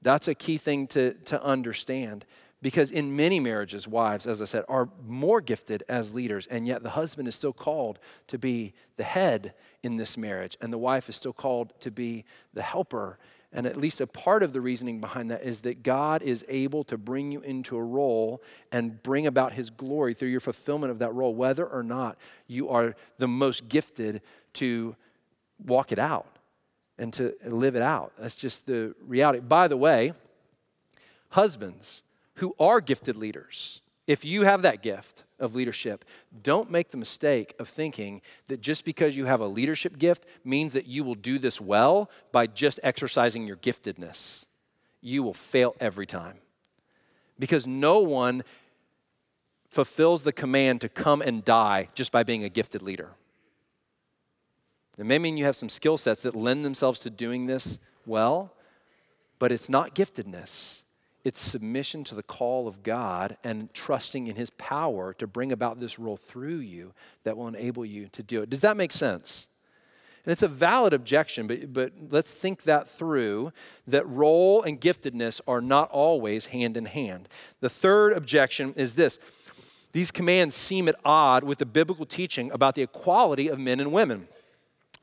That's 0.02 0.28
a 0.28 0.36
key 0.36 0.58
thing 0.58 0.88
to, 0.88 1.14
to 1.14 1.42
understand 1.42 2.26
because 2.64 2.92
in 2.92 3.16
many 3.16 3.42
marriages, 3.42 3.88
wives, 3.88 4.26
as 4.26 4.42
I 4.42 4.46
said, 4.46 4.64
are 4.70 4.90
more 5.06 5.42
gifted 5.42 5.84
as 5.90 6.14
leaders, 6.14 6.48
and 6.48 6.66
yet 6.66 6.82
the 6.82 6.92
husband 6.92 7.28
is 7.28 7.36
still 7.36 7.52
called 7.52 8.00
to 8.28 8.40
be 8.40 8.74
the 8.96 9.04
head 9.04 9.54
in 9.84 9.98
this 9.98 10.18
marriage, 10.18 10.58
and 10.62 10.72
the 10.72 10.78
wife 10.78 11.10
is 11.10 11.18
still 11.18 11.34
called 11.34 11.74
to 11.82 11.92
be 11.92 12.24
the 12.54 12.62
helper 12.62 13.20
and 13.54 13.68
at 13.68 13.78
least 13.78 14.02
a 14.02 14.08
part 14.08 14.42
of 14.42 14.52
the 14.52 14.60
reasoning 14.60 15.00
behind 15.00 15.30
that 15.30 15.44
is 15.44 15.62
that 15.62 15.84
God 15.84 16.24
is 16.24 16.44
able 16.50 16.84
to 16.86 16.98
bring 16.98 17.32
you 17.32 17.42
into 17.42 17.78
a 17.78 17.84
role 17.84 18.42
and 18.72 19.02
bring 19.04 19.28
about 19.28 19.54
his 19.54 19.70
glory 19.70 20.14
through 20.14 20.30
your 20.30 20.40
fulfillment 20.40 20.92
of 20.92 21.00
that 21.00 21.14
role, 21.14 21.36
whether 21.36 21.66
or 21.66 21.84
not 21.84 22.18
you 22.48 22.70
are 22.70 22.96
the 23.20 23.28
most 23.28 23.70
gifted 23.70 24.22
to 24.54 24.96
walk 25.64 25.92
it 25.92 26.00
out 26.00 26.40
and 26.98 27.14
to 27.14 27.36
live 27.46 27.76
it 27.76 27.82
out. 27.82 28.12
That's 28.18 28.36
just 28.36 28.66
the 28.66 28.96
reality. 29.06 29.40
By 29.40 29.68
the 29.68 29.78
way, 29.78 30.14
husbands 31.30 32.02
who 32.36 32.56
are 32.60 32.82
gifted 32.82 33.16
leaders, 33.16 33.82
if 34.06 34.26
you 34.26 34.44
have 34.44 34.62
that 34.64 34.82
gift 34.82 35.24
of 35.40 35.56
leadership, 35.56 36.04
don't 36.42 36.70
make 36.70 36.92
the 36.92 36.98
mistake 36.98 37.54
of 37.60 37.70
thinking 37.70 38.22
that 38.48 38.62
just 38.62 38.84
because 38.84 39.16
you 39.16 39.26
have 39.26 39.40
a 39.40 39.48
leadership 39.48 39.98
gift 39.98 40.26
means 40.44 40.74
that 40.74 40.88
you 40.88 41.04
will 41.04 41.16
do 41.16 41.40
this 41.40 41.62
well 41.62 42.10
by 42.32 42.48
just 42.48 42.80
exercising 42.84 43.48
your 43.48 43.58
giftedness. 43.58 44.46
You 45.02 45.24
will 45.24 45.34
fail 45.34 45.76
every 45.80 46.06
time. 46.06 46.38
Because 47.40 47.66
no 47.66 48.00
one 48.00 48.44
fulfills 49.70 50.24
the 50.24 50.34
command 50.34 50.82
to 50.82 50.90
come 50.90 51.22
and 51.22 51.44
die 51.44 51.90
just 51.96 52.12
by 52.12 52.24
being 52.24 52.44
a 52.44 52.50
gifted 52.50 52.82
leader. 52.82 53.10
It 54.98 55.06
may 55.06 55.18
mean 55.18 55.38
you 55.38 55.46
have 55.46 55.56
some 55.56 55.70
skill 55.70 55.98
sets 55.98 56.22
that 56.22 56.36
lend 56.36 56.64
themselves 56.64 57.00
to 57.02 57.10
doing 57.10 57.48
this 57.48 57.80
well, 58.06 58.54
but 59.40 59.52
it's 59.52 59.70
not 59.70 59.96
giftedness. 59.96 60.83
It's 61.24 61.39
submission 61.39 62.03
to 62.06 62.15
the 62.15 62.24
call 62.24 62.68
of 62.68 62.84
God 62.84 63.38
and 63.44 63.74
trusting 63.74 64.27
in 64.27 64.36
His 64.36 64.50
power 64.51 65.13
to 65.13 65.27
bring 65.27 65.51
about 65.51 65.80
this 65.80 65.98
role 65.98 66.18
through 66.18 66.58
you 66.58 66.94
that 67.24 67.38
will 67.38 67.48
enable 67.48 67.86
you 67.86 68.08
to 68.10 68.22
do 68.22 68.42
it. 68.42 68.50
Does 68.50 68.62
that 68.62 68.75
make 68.75 68.92
sense? 68.92 69.48
And 70.25 70.32
it's 70.32 70.44
a 70.44 70.48
valid 70.48 70.94
objection, 70.94 71.48
but, 71.48 71.74
but 71.74 71.92
let's 72.10 72.34
think 72.34 72.63
that 72.63 72.89
through 72.89 73.51
that 73.88 74.08
role 74.08 74.63
and 74.63 74.80
giftedness 74.80 75.42
are 75.48 75.62
not 75.62 75.89
always 75.92 76.48
hand 76.48 76.77
in 76.77 76.86
hand. 76.86 77.27
The 77.60 77.70
third 77.70 78.13
objection 78.13 78.74
is 78.75 78.96
this 78.96 79.20
these 79.92 80.12
commands 80.12 80.56
seem 80.56 80.88
at 80.88 80.96
odd 81.06 81.44
with 81.44 81.60
the 81.60 81.65
biblical 81.65 82.06
teaching 82.06 82.51
about 82.51 82.75
the 82.75 82.82
equality 82.82 83.48
of 83.48 83.60
men 83.60 83.80
and 83.80 83.92
women 83.92 84.27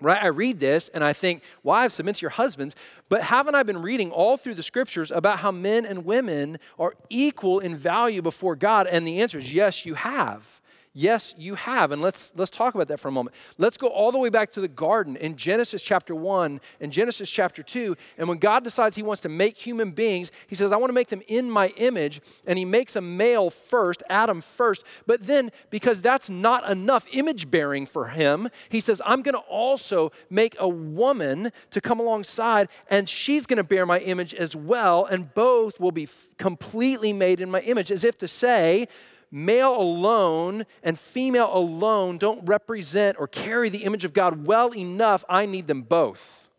right? 0.00 0.23
I 0.23 0.28
read 0.28 0.61
this 0.61 0.88
and 0.88 1.04
I 1.04 1.12
think, 1.12 1.42
wives, 1.62 1.95
submit 1.95 2.17
to 2.17 2.23
your 2.23 2.30
husbands. 2.30 2.75
But 3.08 3.23
haven't 3.23 3.54
I 3.54 3.63
been 3.63 3.82
reading 3.82 4.10
all 4.10 4.36
through 4.36 4.54
the 4.54 4.63
scriptures 4.63 5.10
about 5.10 5.41
how 5.41 5.50
men 5.50 5.84
and 5.84 6.04
women 6.04 6.58
are 6.78 6.95
equal 7.08 7.58
in 7.58 7.76
value 7.76 8.23
before 8.23 8.56
God? 8.56 8.86
And 8.86 9.06
the 9.06 9.21
answer 9.21 9.39
is 9.39 9.52
yes, 9.52 9.84
you 9.84 9.95
have. 9.95 10.59
Yes, 10.92 11.36
you 11.38 11.54
have. 11.54 11.92
And 11.92 12.02
let's, 12.02 12.32
let's 12.34 12.50
talk 12.50 12.74
about 12.74 12.88
that 12.88 12.98
for 12.98 13.06
a 13.06 13.12
moment. 13.12 13.36
Let's 13.58 13.76
go 13.76 13.86
all 13.86 14.10
the 14.10 14.18
way 14.18 14.28
back 14.28 14.50
to 14.52 14.60
the 14.60 14.66
garden 14.66 15.14
in 15.14 15.36
Genesis 15.36 15.82
chapter 15.82 16.16
1 16.16 16.60
and 16.80 16.92
Genesis 16.92 17.30
chapter 17.30 17.62
2. 17.62 17.96
And 18.18 18.28
when 18.28 18.38
God 18.38 18.64
decides 18.64 18.96
he 18.96 19.04
wants 19.04 19.22
to 19.22 19.28
make 19.28 19.56
human 19.56 19.92
beings, 19.92 20.32
he 20.48 20.56
says, 20.56 20.72
I 20.72 20.76
want 20.78 20.90
to 20.90 20.94
make 20.94 21.06
them 21.06 21.22
in 21.28 21.48
my 21.48 21.68
image. 21.76 22.20
And 22.44 22.58
he 22.58 22.64
makes 22.64 22.96
a 22.96 23.00
male 23.00 23.50
first, 23.50 24.02
Adam 24.10 24.40
first. 24.40 24.84
But 25.06 25.28
then, 25.28 25.50
because 25.70 26.02
that's 26.02 26.28
not 26.28 26.68
enough 26.68 27.06
image 27.12 27.52
bearing 27.52 27.86
for 27.86 28.08
him, 28.08 28.48
he 28.68 28.80
says, 28.80 29.00
I'm 29.06 29.22
going 29.22 29.36
to 29.36 29.42
also 29.42 30.10
make 30.28 30.56
a 30.58 30.68
woman 30.68 31.52
to 31.70 31.80
come 31.80 32.00
alongside, 32.00 32.68
and 32.88 33.08
she's 33.08 33.46
going 33.46 33.58
to 33.58 33.64
bear 33.64 33.86
my 33.86 34.00
image 34.00 34.34
as 34.34 34.56
well. 34.56 35.04
And 35.04 35.32
both 35.34 35.78
will 35.78 35.92
be 35.92 36.08
completely 36.36 37.12
made 37.12 37.38
in 37.38 37.48
my 37.48 37.60
image, 37.60 37.92
as 37.92 38.02
if 38.02 38.18
to 38.18 38.26
say, 38.26 38.88
male 39.30 39.76
alone 39.76 40.64
and 40.82 40.99
female 40.99 41.50
alone 41.52 42.19
don't 42.19 42.45
represent 42.47 43.16
or 43.19 43.28
carry 43.28 43.69
the 43.69 43.84
image 43.84 44.04
of 44.04 44.12
God 44.12 44.47
well 44.47 44.75
enough. 44.75 45.25
I 45.28 45.47
need 45.47 45.66
them 45.66 45.82
both. 45.82 46.50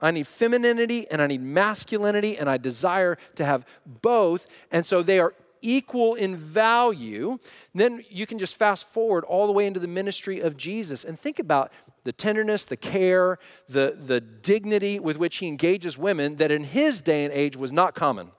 I 0.00 0.10
need 0.10 0.26
femininity 0.26 1.10
and 1.10 1.20
I 1.20 1.26
need 1.26 1.42
masculinity, 1.42 2.38
and 2.38 2.48
I 2.48 2.56
desire 2.56 3.18
to 3.34 3.44
have 3.44 3.66
both. 3.84 4.46
And 4.70 4.86
so 4.86 5.02
they 5.02 5.18
are 5.18 5.34
equal 5.60 6.14
in 6.14 6.36
value. 6.36 7.38
Then 7.74 8.04
you 8.08 8.26
can 8.26 8.38
just 8.38 8.56
fast 8.56 8.86
forward 8.86 9.24
all 9.24 9.46
the 9.46 9.52
way 9.52 9.66
into 9.66 9.80
the 9.80 9.88
ministry 9.88 10.40
of 10.40 10.56
Jesus 10.56 11.04
and 11.04 11.18
think 11.18 11.38
about 11.38 11.72
the 12.04 12.12
tenderness, 12.12 12.64
the 12.64 12.76
care, 12.76 13.38
the, 13.68 13.96
the 13.98 14.20
dignity 14.20 15.00
with 15.00 15.16
which 15.16 15.38
he 15.38 15.48
engages 15.48 15.98
women 15.98 16.36
that 16.36 16.52
in 16.52 16.64
his 16.64 17.02
day 17.02 17.24
and 17.24 17.32
age 17.34 17.56
was 17.56 17.72
not 17.72 17.94
common. 17.94 18.30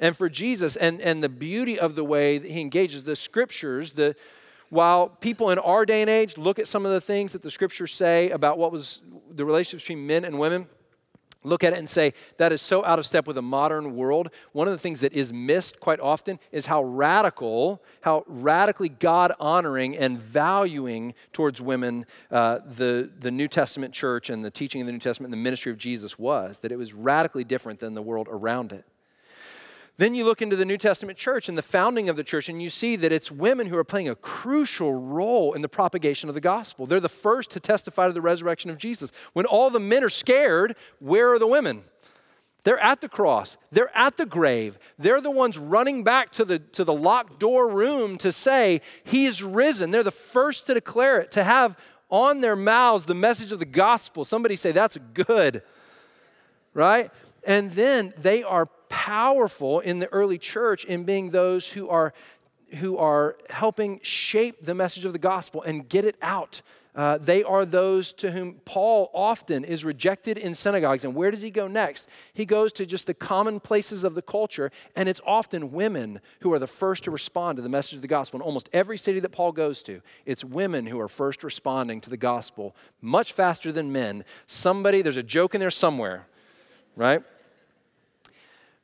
And 0.00 0.16
for 0.16 0.28
Jesus, 0.28 0.76
and, 0.76 1.00
and 1.00 1.22
the 1.22 1.28
beauty 1.28 1.78
of 1.78 1.94
the 1.94 2.04
way 2.04 2.38
that 2.38 2.50
he 2.50 2.60
engages 2.60 3.04
the 3.04 3.14
scriptures, 3.14 3.92
the, 3.92 4.16
while 4.70 5.08
people 5.08 5.50
in 5.50 5.58
our 5.58 5.84
day 5.84 6.00
and 6.00 6.08
age 6.08 6.38
look 6.38 6.58
at 6.58 6.66
some 6.66 6.86
of 6.86 6.92
the 6.92 7.00
things 7.00 7.32
that 7.34 7.42
the 7.42 7.50
scriptures 7.50 7.92
say 7.92 8.30
about 8.30 8.56
what 8.56 8.72
was 8.72 9.02
the 9.30 9.44
relationship 9.44 9.84
between 9.84 10.06
men 10.06 10.24
and 10.24 10.38
women, 10.38 10.66
look 11.42 11.64
at 11.64 11.72
it 11.72 11.78
and 11.78 11.88
say 11.88 12.12
that 12.36 12.52
is 12.52 12.60
so 12.62 12.84
out 12.84 12.98
of 12.98 13.06
step 13.06 13.26
with 13.26 13.36
a 13.36 13.42
modern 13.42 13.96
world. 13.96 14.30
One 14.52 14.68
of 14.68 14.72
the 14.72 14.78
things 14.78 15.00
that 15.00 15.12
is 15.12 15.32
missed 15.32 15.80
quite 15.80 16.00
often 16.00 16.38
is 16.52 16.66
how 16.66 16.82
radical 16.84 17.82
how 18.02 18.24
radically 18.26 18.88
god 18.88 19.32
honoring 19.40 19.96
and 19.96 20.18
valuing 20.18 21.14
towards 21.32 21.60
women 21.60 22.06
uh, 22.30 22.58
the, 22.64 23.10
the 23.18 23.30
new 23.30 23.48
testament 23.48 23.94
church 23.94 24.30
and 24.30 24.44
the 24.44 24.50
teaching 24.50 24.80
of 24.80 24.86
the 24.86 24.92
new 24.92 24.98
testament 24.98 25.32
and 25.32 25.40
the 25.40 25.42
ministry 25.42 25.72
of 25.72 25.78
jesus 25.78 26.18
was 26.18 26.58
that 26.60 26.72
it 26.72 26.76
was 26.76 26.92
radically 26.92 27.44
different 27.44 27.80
than 27.80 27.94
the 27.94 28.02
world 28.02 28.28
around 28.30 28.72
it 28.72 28.84
then 30.00 30.14
you 30.14 30.24
look 30.24 30.40
into 30.40 30.56
the 30.56 30.64
New 30.64 30.78
Testament 30.78 31.18
church 31.18 31.48
and 31.48 31.58
the 31.58 31.62
founding 31.62 32.08
of 32.08 32.16
the 32.16 32.24
church, 32.24 32.48
and 32.48 32.62
you 32.62 32.70
see 32.70 32.96
that 32.96 33.12
it's 33.12 33.30
women 33.30 33.66
who 33.66 33.76
are 33.76 33.84
playing 33.84 34.08
a 34.08 34.14
crucial 34.14 34.94
role 34.94 35.52
in 35.52 35.60
the 35.60 35.68
propagation 35.68 36.30
of 36.30 36.34
the 36.34 36.40
gospel. 36.40 36.86
They're 36.86 37.00
the 37.00 37.08
first 37.08 37.50
to 37.50 37.60
testify 37.60 38.06
to 38.06 38.12
the 38.14 38.22
resurrection 38.22 38.70
of 38.70 38.78
Jesus. 38.78 39.12
When 39.34 39.44
all 39.44 39.68
the 39.68 39.78
men 39.78 40.02
are 40.02 40.08
scared, 40.08 40.74
where 41.00 41.30
are 41.30 41.38
the 41.38 41.46
women? 41.46 41.82
They're 42.64 42.78
at 42.78 43.02
the 43.02 43.10
cross. 43.10 43.58
They're 43.70 43.94
at 43.94 44.16
the 44.16 44.24
grave. 44.24 44.78
They're 44.98 45.20
the 45.20 45.30
ones 45.30 45.58
running 45.58 46.02
back 46.02 46.30
to 46.32 46.44
the, 46.44 46.58
to 46.58 46.84
the 46.84 46.94
locked 46.94 47.38
door 47.38 47.68
room 47.68 48.16
to 48.18 48.32
say, 48.32 48.80
He 49.04 49.26
is 49.26 49.42
risen. 49.42 49.90
They're 49.90 50.02
the 50.02 50.10
first 50.10 50.66
to 50.66 50.74
declare 50.74 51.20
it, 51.20 51.30
to 51.32 51.44
have 51.44 51.78
on 52.08 52.40
their 52.40 52.56
mouths 52.56 53.06
the 53.06 53.14
message 53.14 53.52
of 53.52 53.58
the 53.58 53.66
gospel. 53.66 54.24
Somebody 54.24 54.56
say, 54.56 54.72
That's 54.72 54.98
good, 55.14 55.62
right? 56.74 57.10
And 57.44 57.72
then 57.72 58.12
they 58.18 58.42
are 58.42 58.66
powerful 58.88 59.80
in 59.80 59.98
the 59.98 60.12
early 60.12 60.38
church 60.38 60.84
in 60.84 61.04
being 61.04 61.30
those 61.30 61.72
who 61.72 61.88
are, 61.88 62.12
who 62.78 62.98
are 62.98 63.36
helping 63.48 64.00
shape 64.02 64.64
the 64.64 64.74
message 64.74 65.04
of 65.04 65.12
the 65.12 65.18
gospel 65.18 65.62
and 65.62 65.88
get 65.88 66.04
it 66.04 66.16
out. 66.20 66.62
Uh, 66.94 67.18
they 67.18 67.44
are 67.44 67.64
those 67.64 68.12
to 68.12 68.32
whom 68.32 68.54
Paul 68.64 69.10
often 69.14 69.64
is 69.64 69.84
rejected 69.84 70.36
in 70.36 70.54
synagogues. 70.56 71.04
And 71.04 71.14
where 71.14 71.30
does 71.30 71.40
he 71.40 71.50
go 71.50 71.68
next? 71.68 72.08
He 72.34 72.44
goes 72.44 72.72
to 72.74 72.86
just 72.86 73.06
the 73.06 73.14
common 73.14 73.60
places 73.60 74.02
of 74.02 74.14
the 74.14 74.22
culture, 74.22 74.72
and 74.96 75.08
it's 75.08 75.20
often 75.24 75.70
women 75.70 76.20
who 76.40 76.52
are 76.52 76.58
the 76.58 76.66
first 76.66 77.04
to 77.04 77.10
respond 77.10 77.56
to 77.56 77.62
the 77.62 77.68
message 77.68 77.94
of 77.94 78.02
the 78.02 78.08
gospel. 78.08 78.40
In 78.40 78.42
almost 78.42 78.68
every 78.72 78.98
city 78.98 79.20
that 79.20 79.30
Paul 79.30 79.52
goes 79.52 79.82
to, 79.84 80.02
it's 80.26 80.44
women 80.44 80.86
who 80.86 80.98
are 80.98 81.08
first 81.08 81.44
responding 81.44 82.00
to 82.00 82.10
the 82.10 82.16
gospel 82.16 82.74
much 83.00 83.32
faster 83.32 83.70
than 83.70 83.92
men. 83.92 84.24
Somebody, 84.48 85.00
there's 85.00 85.16
a 85.16 85.22
joke 85.22 85.54
in 85.54 85.60
there 85.60 85.70
somewhere, 85.70 86.26
right? 86.96 87.22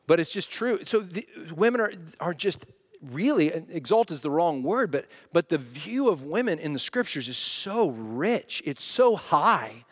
But 0.06 0.20
it's 0.20 0.32
just 0.32 0.50
true. 0.50 0.80
So 0.84 1.00
the, 1.00 1.26
women 1.54 1.80
are, 1.80 1.92
are 2.20 2.34
just 2.34 2.66
really, 3.02 3.48
exalt 3.48 4.10
is 4.10 4.20
the 4.22 4.30
wrong 4.30 4.62
word, 4.62 4.90
but, 4.90 5.06
but 5.32 5.48
the 5.48 5.58
view 5.58 6.08
of 6.08 6.22
women 6.22 6.58
in 6.58 6.72
the 6.72 6.78
scriptures 6.78 7.28
is 7.28 7.38
so 7.38 7.90
rich, 7.90 8.62
it's 8.64 8.84
so 8.84 9.16
high 9.16 9.84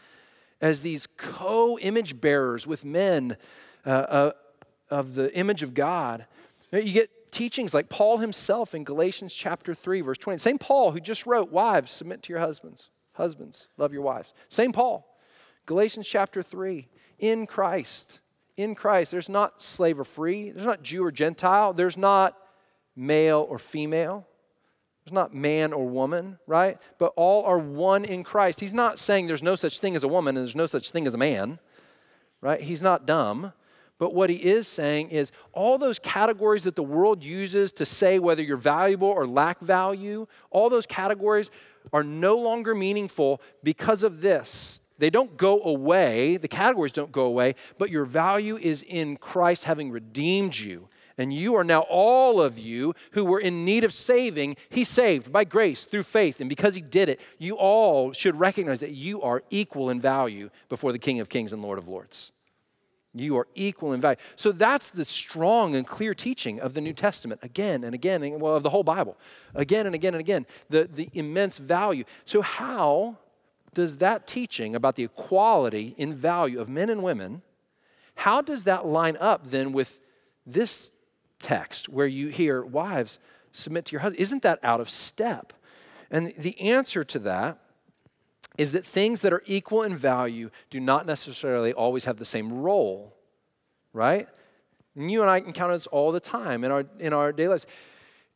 as 0.61 0.83
these 0.83 1.07
co 1.17 1.79
image 1.81 2.21
bearers 2.21 2.67
with 2.67 2.85
men 2.85 3.37
uh, 3.85 3.91
uh, 3.91 4.33
of 4.91 5.15
the 5.15 5.35
image 5.37 5.63
of 5.63 5.75
God. 5.75 6.27
You 6.73 6.93
get 6.93 7.33
teachings 7.33 7.75
like 7.75 7.89
Paul 7.89 8.19
himself 8.19 8.75
in 8.75 8.85
Galatians 8.85 9.35
chapter 9.35 9.75
3, 9.75 10.01
verse 10.01 10.19
20. 10.19 10.39
Same 10.39 10.59
Paul 10.59 10.93
who 10.93 11.01
just 11.01 11.27
wrote, 11.27 11.51
Wives, 11.51 11.93
submit 11.93 12.23
to 12.23 12.33
your 12.33 12.41
husbands. 12.41 12.91
Husbands, 13.15 13.69
love 13.77 13.93
your 13.93 14.03
wives. 14.03 14.33
Same 14.49 14.73
Paul. 14.73 15.07
Galatians 15.67 16.07
chapter 16.07 16.43
3. 16.43 16.89
In 17.19 17.47
Christ. 17.47 18.21
In 18.57 18.75
Christ. 18.75 19.11
There's 19.11 19.29
not 19.29 19.63
slave 19.63 19.99
or 19.99 20.05
free. 20.05 20.51
There's 20.51 20.67
not 20.67 20.83
Jew 20.83 21.05
or 21.05 21.13
Gentile. 21.13 21.73
There's 21.73 21.97
not 21.97 22.37
male 22.97 23.47
or 23.49 23.59
female. 23.59 24.27
There's 25.05 25.13
not 25.13 25.35
man 25.35 25.73
or 25.73 25.87
woman, 25.87 26.39
right? 26.47 26.79
But 26.99 27.13
all 27.17 27.45
are 27.45 27.59
one 27.59 28.05
in 28.05 28.25
Christ. 28.25 28.61
He's 28.61 28.73
not 28.73 28.99
saying 28.99 29.27
there's 29.27 29.43
no 29.43 29.55
such 29.55 29.79
thing 29.79 29.97
as 29.97 30.03
a 30.03 30.09
woman 30.09 30.37
and 30.37 30.47
there's 30.47 30.57
no 30.57 30.67
such 30.67 30.93
thing 30.93 31.07
as 31.07 31.13
a 31.13 31.19
man, 31.19 31.59
right? 32.41 32.61
He's 32.61 32.81
not 32.81 33.07
dumb. 33.07 33.53
But 33.99 34.15
what 34.15 34.31
he 34.31 34.37
is 34.37 34.67
saying 34.67 35.11
is 35.11 35.31
all 35.53 35.79
those 35.79 35.99
categories 35.99 36.65
that 36.65 36.75
the 36.75 36.83
world 36.83 37.23
uses 37.23 37.71
to 37.75 37.85
say 37.85 38.19
whether 38.19 38.43
you're 38.43 38.57
valuable 38.57 39.09
or 39.09 39.27
lack 39.27 39.61
value, 39.61 40.27
all 40.51 40.71
those 40.71 40.87
categories 40.87 41.51
are 41.93 42.03
no 42.03 42.37
longer 42.37 42.75
meaningful 42.75 43.41
because 43.63 44.03
of 44.03 44.21
this. 44.21 44.81
They 44.99 45.11
don't 45.11 45.37
go 45.37 45.61
away, 45.63 46.37
the 46.37 46.49
categories 46.49 46.93
don't 46.93 47.13
go 47.13 47.25
away, 47.25 47.57
but 47.79 47.91
your 47.91 48.05
value 48.05 48.57
is 48.57 48.85
in 48.87 49.17
Christ 49.17 49.65
having 49.65 49.91
redeemed 49.91 50.57
you. 50.57 50.89
And 51.17 51.33
you 51.33 51.55
are 51.55 51.65
now, 51.65 51.81
all 51.83 52.43
of 52.43 52.59
you 52.59 52.95
who 53.13 53.25
were 53.25 53.39
in 53.39 53.65
need 53.65 53.85
of 53.85 53.93
saving, 53.93 54.57
He 54.69 54.85
saved 54.85 55.33
by 55.33 55.45
grace 55.45 55.87
through 55.87 56.03
faith. 56.03 56.41
And 56.41 56.49
because 56.49 56.75
He 56.75 56.81
did 56.81 57.09
it, 57.09 57.21
you 57.39 57.57
all 57.57 58.13
should 58.13 58.37
recognize 58.37 58.81
that 58.81 58.91
you 58.91 59.23
are 59.23 59.43
equal 59.51 59.91
in 59.91 60.01
value 60.01 60.51
before 60.69 60.93
the 60.93 60.99
King 60.99 61.21
of 61.21 61.29
Kings 61.29 61.53
and 61.53 61.63
Lord 61.63 61.79
of 61.79 61.89
Lords. 61.89 62.33
You 63.17 63.37
are 63.37 63.47
equal 63.55 63.93
in 63.93 64.01
value. 64.01 64.17
So 64.35 64.51
that's 64.51 64.91
the 64.91 65.05
strong 65.05 65.77
and 65.77 65.87
clear 65.87 66.15
teaching 66.15 66.59
of 66.59 66.75
the 66.75 66.81
New 66.81 66.93
Testament 66.93 67.41
again 67.45 67.85
and 67.85 67.95
again, 67.95 68.25
and, 68.25 68.41
well, 68.41 68.57
of 68.57 68.65
the 68.65 68.71
whole 68.71 68.83
Bible, 68.83 69.17
again 69.55 69.87
and 69.87 69.95
again 69.95 70.15
and 70.15 70.21
again, 70.21 70.47
the, 70.69 70.89
the 70.93 71.09
immense 71.13 71.59
value. 71.59 72.03
So, 72.25 72.43
how 72.43 73.19
does 73.75 73.99
that 73.99 74.27
teaching 74.27 74.75
about 74.75 74.97
the 74.97 75.05
equality 75.05 75.95
in 75.99 76.15
value 76.15 76.61
of 76.61 76.69
men 76.69 76.89
and 76.89 77.03
women, 77.03 77.43
how 78.17 78.41
does 78.41 78.65
that 78.65 78.87
line 78.87 79.17
up 79.19 79.49
then 79.49 79.73
with 79.73 80.01
this 80.47 80.93
text 81.41 81.89
where 81.89 82.07
you 82.07 82.29
hear, 82.29 82.65
wives, 82.65 83.19
submit 83.53 83.85
to 83.87 83.93
your 83.93 84.01
husband? 84.01 84.21
Isn't 84.21 84.43
that 84.43 84.59
out 84.63 84.81
of 84.81 84.89
step? 84.89 85.53
And 86.11 86.33
the 86.39 86.59
answer 86.61 87.05
to 87.05 87.19
that 87.21 87.59
is 88.57 88.73
that 88.73 88.85
things 88.85 89.21
that 89.23 89.33
are 89.33 89.43
equal 89.47 89.83
in 89.83 89.97
value 89.97 90.51
do 90.71 90.79
not 90.79 91.07
necessarily 91.07 91.73
always 91.73 92.05
have 92.05 92.19
the 92.19 92.25
same 92.25 92.53
role, 92.53 93.17
right? 93.93 94.29
And 94.95 95.11
you 95.11 95.23
and 95.23 95.31
I 95.31 95.39
encounter 95.39 95.77
this 95.77 95.89
all 95.89 96.13
the 96.13 96.21
time 96.21 96.63
in 96.63 96.71
our, 96.71 96.85
in 97.01 97.13
our 97.13 97.33
daily 97.33 97.49
lives. 97.49 97.67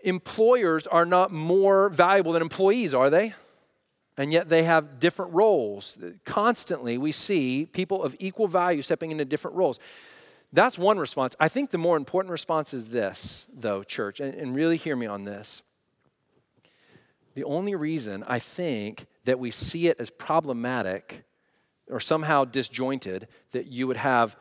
Employers 0.01 0.87
are 0.89 1.07
not 1.07 1.33
more 1.33 1.89
valuable 1.89 2.33
than 2.33 2.43
employees, 2.43 2.95
are 2.95 3.11
they? 3.11 3.35
And 4.19 4.33
yet 4.33 4.49
they 4.49 4.65
have 4.65 4.99
different 4.99 5.33
roles. 5.33 5.97
Constantly, 6.25 6.99
we 6.99 7.13
see 7.13 7.67
people 7.73 8.03
of 8.03 8.17
equal 8.19 8.49
value 8.49 8.83
stepping 8.83 9.13
into 9.13 9.25
different 9.25 9.57
roles. 9.57 9.79
That's 10.53 10.77
one 10.77 10.99
response. 10.99 11.37
I 11.39 11.49
think 11.49 11.71
the 11.71 11.79
more 11.79 11.97
important 11.97 12.33
response 12.33 12.75
is 12.75 12.89
this, 12.89 13.47
though, 13.55 13.85
church, 13.85 14.19
and, 14.19 14.35
and 14.35 14.57
really 14.57 14.77
hear 14.77 14.97
me 14.97 15.07
on 15.07 15.25
this. 15.25 15.63
The 17.35 17.45
only 17.45 17.77
reason 17.77 18.25
I 18.27 18.41
think 18.41 19.07
that 19.25 19.39
we 19.39 19.53
see 19.53 19.87
it 19.87 20.01
as 20.01 20.11
problematic 20.11 21.23
or 21.89 22.01
somehow 22.01 22.45
disjointed 22.45 23.29
that 23.53 23.69
you 23.69 23.87
would 23.87 23.99
have 23.99 24.37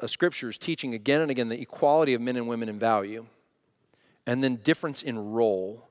a 0.00 0.08
scriptures 0.08 0.58
teaching 0.58 0.92
again 0.92 1.22
and 1.22 1.30
again 1.30 1.48
the 1.48 1.60
equality 1.60 2.12
of 2.12 2.20
men 2.20 2.36
and 2.36 2.46
women 2.46 2.68
in 2.68 2.78
value 2.78 3.26
and 4.26 4.44
then 4.44 4.56
difference 4.56 5.02
in 5.02 5.32
role, 5.32 5.88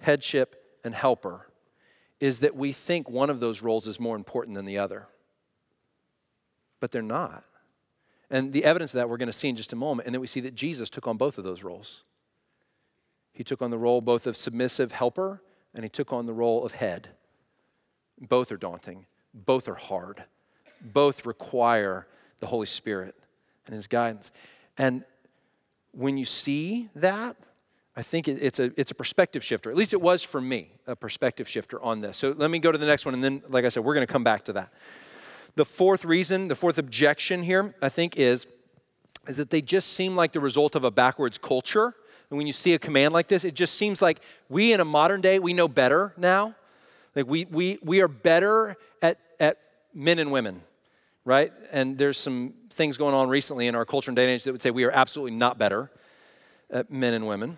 headship, 0.00 0.62
and 0.84 0.94
helper 0.94 1.45
is 2.20 2.38
that 2.40 2.56
we 2.56 2.72
think 2.72 3.10
one 3.10 3.30
of 3.30 3.40
those 3.40 3.62
roles 3.62 3.86
is 3.86 4.00
more 4.00 4.16
important 4.16 4.54
than 4.56 4.64
the 4.64 4.78
other. 4.78 5.06
But 6.80 6.90
they're 6.90 7.02
not. 7.02 7.44
And 8.30 8.52
the 8.52 8.64
evidence 8.64 8.92
of 8.92 8.98
that 8.98 9.08
we're 9.08 9.16
going 9.16 9.28
to 9.28 9.32
see 9.32 9.48
in 9.48 9.56
just 9.56 9.72
a 9.72 9.76
moment. 9.76 10.06
And 10.06 10.14
then 10.14 10.20
we 10.20 10.26
see 10.26 10.40
that 10.40 10.54
Jesus 10.54 10.90
took 10.90 11.06
on 11.06 11.16
both 11.16 11.38
of 11.38 11.44
those 11.44 11.62
roles. 11.62 12.04
He 13.32 13.44
took 13.44 13.60
on 13.60 13.70
the 13.70 13.78
role 13.78 14.00
both 14.00 14.26
of 14.26 14.36
submissive 14.36 14.92
helper 14.92 15.42
and 15.74 15.84
he 15.84 15.88
took 15.90 16.12
on 16.12 16.26
the 16.26 16.32
role 16.32 16.64
of 16.64 16.72
head. 16.72 17.10
Both 18.18 18.50
are 18.50 18.56
daunting, 18.56 19.04
both 19.34 19.68
are 19.68 19.74
hard, 19.74 20.24
both 20.80 21.26
require 21.26 22.06
the 22.40 22.46
Holy 22.46 22.66
Spirit 22.66 23.14
and 23.66 23.74
His 23.74 23.86
guidance. 23.86 24.30
And 24.78 25.04
when 25.92 26.16
you 26.16 26.24
see 26.24 26.88
that, 26.94 27.36
I 27.96 28.02
think 28.02 28.28
it's 28.28 28.58
a, 28.58 28.70
it's 28.78 28.90
a 28.90 28.94
perspective 28.94 29.42
shifter. 29.42 29.70
At 29.70 29.76
least 29.76 29.94
it 29.94 30.02
was 30.02 30.22
for 30.22 30.40
me, 30.40 30.68
a 30.86 30.94
perspective 30.94 31.48
shifter 31.48 31.80
on 31.82 32.02
this. 32.02 32.18
So 32.18 32.34
let 32.36 32.50
me 32.50 32.58
go 32.58 32.70
to 32.70 32.76
the 32.76 32.84
next 32.84 33.06
one, 33.06 33.14
and 33.14 33.24
then, 33.24 33.42
like 33.48 33.64
I 33.64 33.70
said, 33.70 33.84
we're 33.84 33.94
going 33.94 34.06
to 34.06 34.12
come 34.12 34.24
back 34.24 34.44
to 34.44 34.52
that. 34.52 34.70
The 35.54 35.64
fourth 35.64 36.04
reason, 36.04 36.48
the 36.48 36.54
fourth 36.54 36.76
objection 36.76 37.42
here, 37.42 37.74
I 37.80 37.88
think, 37.88 38.18
is, 38.18 38.46
is 39.26 39.38
that 39.38 39.48
they 39.48 39.62
just 39.62 39.94
seem 39.94 40.14
like 40.14 40.32
the 40.32 40.40
result 40.40 40.74
of 40.74 40.84
a 40.84 40.90
backwards 40.90 41.38
culture. 41.38 41.94
And 42.28 42.36
when 42.36 42.46
you 42.46 42.52
see 42.52 42.74
a 42.74 42.78
command 42.78 43.14
like 43.14 43.28
this, 43.28 43.44
it 43.44 43.54
just 43.54 43.74
seems 43.74 44.02
like 44.02 44.20
we 44.50 44.74
in 44.74 44.80
a 44.80 44.84
modern 44.84 45.22
day, 45.22 45.38
we 45.38 45.54
know 45.54 45.66
better 45.66 46.12
now. 46.18 46.54
Like 47.14 47.26
we, 47.26 47.46
we, 47.46 47.78
we 47.82 48.02
are 48.02 48.08
better 48.08 48.76
at, 49.00 49.18
at 49.40 49.56
men 49.94 50.18
and 50.18 50.30
women, 50.30 50.60
right? 51.24 51.50
And 51.72 51.96
there's 51.96 52.18
some 52.18 52.52
things 52.68 52.98
going 52.98 53.14
on 53.14 53.30
recently 53.30 53.68
in 53.68 53.74
our 53.74 53.86
culture 53.86 54.10
and 54.10 54.16
day 54.16 54.24
and 54.24 54.32
age 54.32 54.44
that 54.44 54.52
would 54.52 54.60
say 54.60 54.70
we 54.70 54.84
are 54.84 54.90
absolutely 54.90 55.34
not 55.34 55.56
better 55.56 55.90
at 56.70 56.90
men 56.90 57.14
and 57.14 57.26
women 57.26 57.56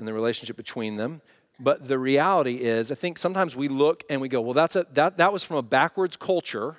and 0.00 0.08
the 0.08 0.12
relationship 0.12 0.56
between 0.56 0.96
them. 0.96 1.22
But 1.60 1.86
the 1.86 1.98
reality 1.98 2.56
is, 2.56 2.90
I 2.90 2.94
think 2.94 3.18
sometimes 3.18 3.54
we 3.54 3.68
look 3.68 4.02
and 4.10 4.20
we 4.20 4.28
go, 4.28 4.40
well, 4.40 4.54
that's 4.54 4.74
a, 4.74 4.86
that, 4.94 5.18
that 5.18 5.32
was 5.32 5.44
from 5.44 5.58
a 5.58 5.62
backwards 5.62 6.16
culture, 6.16 6.76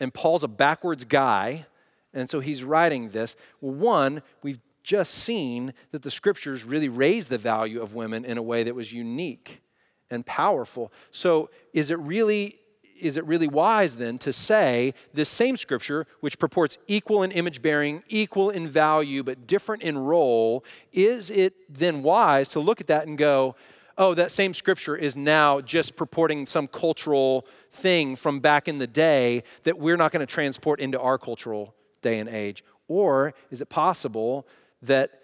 and 0.00 0.12
Paul's 0.12 0.42
a 0.42 0.48
backwards 0.48 1.04
guy, 1.04 1.66
and 2.14 2.28
so 2.28 2.40
he's 2.40 2.64
writing 2.64 3.10
this. 3.10 3.36
Well, 3.60 3.74
one, 3.74 4.22
we've 4.42 4.58
just 4.82 5.14
seen 5.14 5.74
that 5.92 6.02
the 6.02 6.10
scriptures 6.10 6.64
really 6.64 6.88
raise 6.88 7.28
the 7.28 7.38
value 7.38 7.80
of 7.80 7.94
women 7.94 8.24
in 8.24 8.38
a 8.38 8.42
way 8.42 8.64
that 8.64 8.74
was 8.74 8.92
unique 8.92 9.62
and 10.10 10.26
powerful. 10.26 10.92
So 11.10 11.50
is 11.72 11.90
it 11.90 11.98
really 11.98 12.58
is 13.02 13.16
it 13.16 13.26
really 13.26 13.48
wise 13.48 13.96
then 13.96 14.18
to 14.18 14.32
say 14.32 14.94
this 15.12 15.28
same 15.28 15.56
scripture, 15.56 16.06
which 16.20 16.38
purports 16.38 16.78
equal 16.86 17.22
in 17.22 17.32
image 17.32 17.60
bearing, 17.60 18.02
equal 18.08 18.50
in 18.50 18.68
value, 18.68 19.22
but 19.22 19.46
different 19.46 19.82
in 19.82 19.98
role, 19.98 20.64
is 20.92 21.30
it 21.30 21.54
then 21.68 22.02
wise 22.02 22.48
to 22.50 22.60
look 22.60 22.80
at 22.80 22.86
that 22.86 23.06
and 23.06 23.18
go, 23.18 23.56
oh, 23.98 24.14
that 24.14 24.30
same 24.30 24.54
scripture 24.54 24.96
is 24.96 25.16
now 25.16 25.60
just 25.60 25.96
purporting 25.96 26.46
some 26.46 26.66
cultural 26.66 27.46
thing 27.70 28.16
from 28.16 28.40
back 28.40 28.68
in 28.68 28.78
the 28.78 28.86
day 28.86 29.42
that 29.64 29.78
we're 29.78 29.96
not 29.96 30.12
going 30.12 30.24
to 30.24 30.32
transport 30.32 30.80
into 30.80 30.98
our 30.98 31.18
cultural 31.18 31.74
day 32.00 32.18
and 32.18 32.28
age? 32.28 32.64
Or 32.88 33.34
is 33.50 33.60
it 33.60 33.68
possible 33.68 34.46
that 34.80 35.20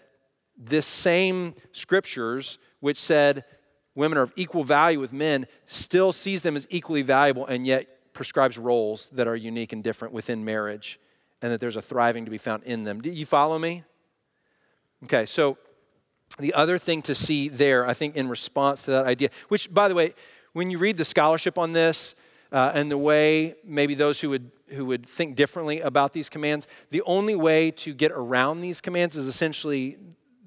this 0.57 0.87
same 0.87 1.55
scriptures, 1.73 2.59
which 2.81 2.99
said, 2.99 3.45
women 3.99 4.17
are 4.17 4.23
of 4.23 4.33
equal 4.37 4.63
value 4.63 5.01
with 5.01 5.13
men, 5.13 5.47
still 5.67 6.13
sees 6.13 6.43
them 6.43 6.57
as 6.57 6.67
equally 6.71 7.03
valuable 7.03 7.45
and 7.47 7.67
yet 7.67 8.13
prescribes 8.13 8.57
roles 8.57 9.11
that 9.11 9.27
are 9.27 9.35
unique 9.35 9.73
and 9.73 9.83
different 9.83 10.15
within 10.15 10.45
marriage 10.45 11.01
and 11.43 11.53
that 11.53 11.61
there's 11.61 11.77
a 11.77 11.83
thriving 11.83 12.25
to 12.25 12.31
be 12.31 12.39
found 12.39 12.63
in 12.63 12.85
them. 12.85 13.01
Do 13.01 13.11
you 13.11 13.27
follow 13.27 13.59
me? 13.59 13.83
Okay, 15.05 15.27
so 15.27 15.59
the 16.39 16.55
other 16.55 16.79
thing 16.79 17.03
to 17.03 17.15
see 17.15 17.49
there, 17.49 17.87
I 17.87 17.93
think, 17.93 18.17
in 18.17 18.29
response 18.29 18.83
to 18.83 18.93
that 18.93 19.07
idea, 19.07 19.31
which, 19.49 19.73
by 19.73 19.89
the 19.89 19.95
way, 19.95 20.15
when 20.53 20.71
you 20.71 20.79
read 20.79 20.97
the 20.97 21.05
scholarship 21.05 21.59
on 21.59 21.73
this 21.73 22.15
uh, 22.53 22.71
and 22.75 22.91
the 22.91 22.99
way 22.99 23.57
maybe 23.65 23.95
those 23.95 24.21
who 24.21 24.31
would 24.31 24.51
who 24.71 24.85
would 24.85 25.07
think 25.07 25.35
differently 25.35 25.81
about 25.81 26.13
these 26.13 26.29
commands, 26.29 26.67
the 26.91 27.03
only 27.03 27.35
way 27.35 27.71
to 27.71 27.95
get 27.95 28.13
around 28.13 28.61
these 28.61 28.81
commands 28.81 29.17
is 29.17 29.27
essentially 29.27 29.97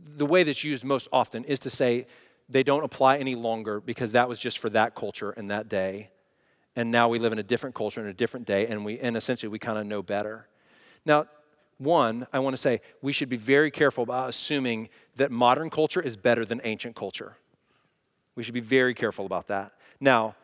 the 0.06 0.26
way 0.26 0.44
that's 0.44 0.64
used 0.64 0.84
most 0.84 1.08
often 1.12 1.44
is 1.46 1.60
to 1.60 1.70
say 1.70 2.06
they 2.52 2.64
don't 2.64 2.84
apply 2.84 3.18
any 3.18 3.36
longer 3.36 3.80
because 3.80 4.12
that 4.12 4.28
was 4.28 4.40
just 4.40 4.60
for 4.60 4.70
that 4.70 4.96
culture 4.96 5.32
and 5.32 5.50
that 5.50 5.70
day. 5.70 6.10
And 6.76 6.92
now 6.92 7.10
we 7.10 7.20
live 7.20 7.34
in 7.34 7.40
a 7.40 7.44
different 7.44 7.76
culture 7.76 8.00
and 8.00 8.10
a 8.10 8.14
different 8.14 8.46
day, 8.46 8.68
and 8.68 8.86
we 8.86 9.00
and 9.00 9.18
essentially 9.18 9.50
we 9.50 9.60
kind 9.60 9.78
of 9.78 9.86
know 9.86 10.02
better. 10.02 10.48
Now, 11.06 11.26
one, 11.78 12.28
I 12.32 12.40
want 12.40 12.56
to 12.56 12.62
say 12.62 12.82
we 13.02 13.12
should 13.12 13.30
be 13.30 13.38
very 13.38 13.72
careful 13.72 14.04
about 14.04 14.30
assuming 14.30 14.90
that 15.16 15.32
modern 15.32 15.70
culture 15.70 16.02
is 16.02 16.16
better 16.16 16.46
than 16.46 16.62
ancient 16.64 16.96
culture. 16.96 17.38
We 18.36 18.44
should 18.44 18.54
be 18.54 18.62
very 18.62 18.94
careful 18.94 19.26
about 19.26 19.48
that. 19.48 19.74
Now, 20.00 20.36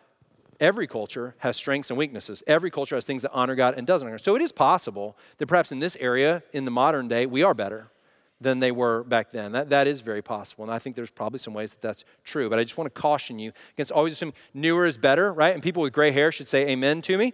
every 0.59 0.87
culture 0.87 1.35
has 1.39 1.55
strengths 1.55 1.89
and 1.89 1.97
weaknesses. 1.97 2.43
Every 2.47 2.71
culture 2.71 2.95
has 2.95 3.05
things 3.05 3.21
that 3.21 3.31
honor 3.31 3.55
God 3.55 3.75
and 3.77 3.87
doesn't 3.87 4.07
honor. 4.07 4.17
So 4.17 4.35
it 4.35 4.41
is 4.41 4.51
possible 4.51 5.15
that 5.37 5.47
perhaps 5.47 5.71
in 5.71 5.79
this 5.79 5.95
area, 5.99 6.43
in 6.51 6.65
the 6.65 6.71
modern 6.71 7.07
day, 7.07 7.25
we 7.25 7.43
are 7.43 7.53
better 7.53 7.91
than 8.39 8.59
they 8.59 8.71
were 8.71 9.03
back 9.03 9.31
then. 9.31 9.51
That, 9.51 9.69
that 9.69 9.87
is 9.87 10.01
very 10.01 10.21
possible. 10.21 10.63
And 10.63 10.71
I 10.71 10.79
think 10.79 10.95
there's 10.95 11.09
probably 11.09 11.39
some 11.39 11.53
ways 11.53 11.71
that 11.71 11.81
that's 11.81 12.03
true. 12.23 12.49
But 12.49 12.59
I 12.59 12.63
just 12.63 12.77
want 12.77 12.93
to 12.93 13.01
caution 13.01 13.39
you 13.39 13.51
against 13.73 13.91
always 13.91 14.13
assuming 14.13 14.35
newer 14.53 14.85
is 14.85 14.97
better, 14.97 15.33
right? 15.33 15.53
And 15.53 15.63
people 15.63 15.81
with 15.81 15.93
gray 15.93 16.11
hair 16.11 16.31
should 16.31 16.47
say 16.47 16.67
amen 16.69 17.01
to 17.03 17.17
me. 17.17 17.33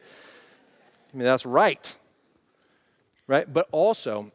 I 1.13 1.17
mean, 1.17 1.25
that's 1.25 1.45
right. 1.45 1.95
Right? 3.27 3.51
But 3.51 3.67
also, 3.71 4.31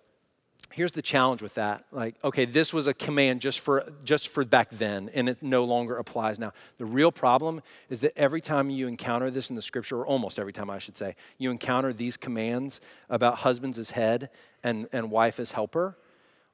here's 0.70 0.92
the 0.92 1.02
challenge 1.02 1.42
with 1.42 1.54
that 1.54 1.84
like 1.90 2.14
okay 2.22 2.44
this 2.44 2.72
was 2.72 2.86
a 2.86 2.94
command 2.94 3.40
just 3.40 3.58
for 3.58 3.90
just 4.04 4.28
for 4.28 4.44
back 4.44 4.68
then 4.70 5.10
and 5.14 5.28
it 5.28 5.42
no 5.42 5.64
longer 5.64 5.96
applies 5.96 6.38
now 6.38 6.52
the 6.76 6.84
real 6.84 7.10
problem 7.10 7.60
is 7.88 8.00
that 8.00 8.12
every 8.16 8.40
time 8.40 8.70
you 8.70 8.86
encounter 8.86 9.30
this 9.30 9.50
in 9.50 9.56
the 9.56 9.62
scripture 9.62 9.98
or 9.98 10.06
almost 10.06 10.38
every 10.38 10.52
time 10.52 10.68
i 10.70 10.78
should 10.78 10.96
say 10.96 11.16
you 11.38 11.50
encounter 11.50 11.92
these 11.92 12.16
commands 12.16 12.80
about 13.08 13.38
husbands 13.38 13.78
as 13.78 13.90
head 13.90 14.30
and, 14.62 14.86
and 14.92 15.10
wife 15.10 15.40
as 15.40 15.52
helper 15.52 15.96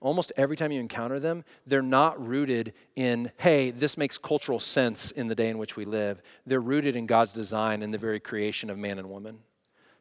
almost 0.04 0.32
every 0.36 0.56
time 0.56 0.70
you 0.70 0.80
encounter 0.80 1.18
them 1.18 1.44
they're 1.66 1.82
not 1.82 2.24
rooted 2.24 2.72
in 2.94 3.30
hey 3.38 3.70
this 3.70 3.96
makes 3.96 4.18
cultural 4.18 4.58
sense 4.58 5.10
in 5.10 5.28
the 5.28 5.34
day 5.34 5.48
in 5.48 5.58
which 5.58 5.76
we 5.76 5.84
live 5.84 6.22
they're 6.46 6.60
rooted 6.60 6.94
in 6.94 7.06
god's 7.06 7.32
design 7.32 7.82
and 7.82 7.92
the 7.92 7.98
very 7.98 8.20
creation 8.20 8.70
of 8.70 8.78
man 8.78 8.98
and 8.98 9.10
woman 9.10 9.38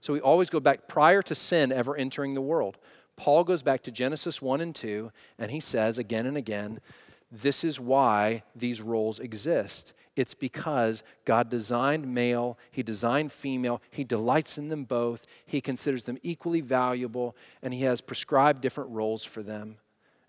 so 0.01 0.13
we 0.13 0.19
always 0.19 0.49
go 0.49 0.59
back 0.59 0.87
prior 0.87 1.21
to 1.21 1.33
sin 1.33 1.71
ever 1.71 1.95
entering 1.95 2.33
the 2.33 2.41
world 2.41 2.77
Paul 3.15 3.43
goes 3.43 3.61
back 3.61 3.83
to 3.83 3.91
Genesis 3.91 4.41
1 4.41 4.61
and 4.61 4.73
2, 4.73 5.11
and 5.37 5.51
he 5.51 5.59
says 5.59 5.97
again 5.97 6.25
and 6.25 6.35
again, 6.35 6.79
this 7.31 7.63
is 7.63 7.79
why 7.79 8.43
these 8.55 8.81
roles 8.81 9.19
exist. 9.19 9.93
It's 10.15 10.35
because 10.35 11.03
God 11.25 11.49
designed 11.49 12.13
male, 12.13 12.59
He 12.69 12.83
designed 12.83 13.31
female, 13.31 13.81
He 13.89 14.03
delights 14.03 14.59
in 14.59 14.69
them 14.69 14.83
both, 14.83 15.25
He 15.45 15.59
considers 15.59 16.03
them 16.03 16.19
equally 16.21 16.61
valuable, 16.61 17.35
and 17.63 17.73
He 17.73 17.81
has 17.81 18.01
prescribed 18.01 18.61
different 18.61 18.91
roles 18.91 19.23
for 19.23 19.41
them. 19.41 19.77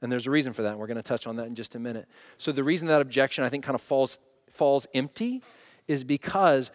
And 0.05 0.13
there's 0.13 0.27
a 0.27 0.31
reason 0.31 0.53
for 0.53 0.61
that, 0.61 0.73
and 0.73 0.79
we're 0.79 0.87
going 0.87 0.99
to 0.99 1.03
touch 1.03 1.27
on 1.27 1.37
that 1.37 1.47
in 1.47 1.55
just 1.55 1.75
a 1.75 1.79
minute. 1.79 2.07
So, 2.37 2.53
the 2.53 2.63
reason 2.63 2.89
that 2.89 3.01
objection 3.01 3.43
I 3.43 3.49
think 3.49 3.65
kind 3.65 3.75
of 3.75 3.81
falls, 3.81 4.19
falls 4.51 4.87
empty 4.93 5.43
is 5.89 6.05
because 6.05 6.71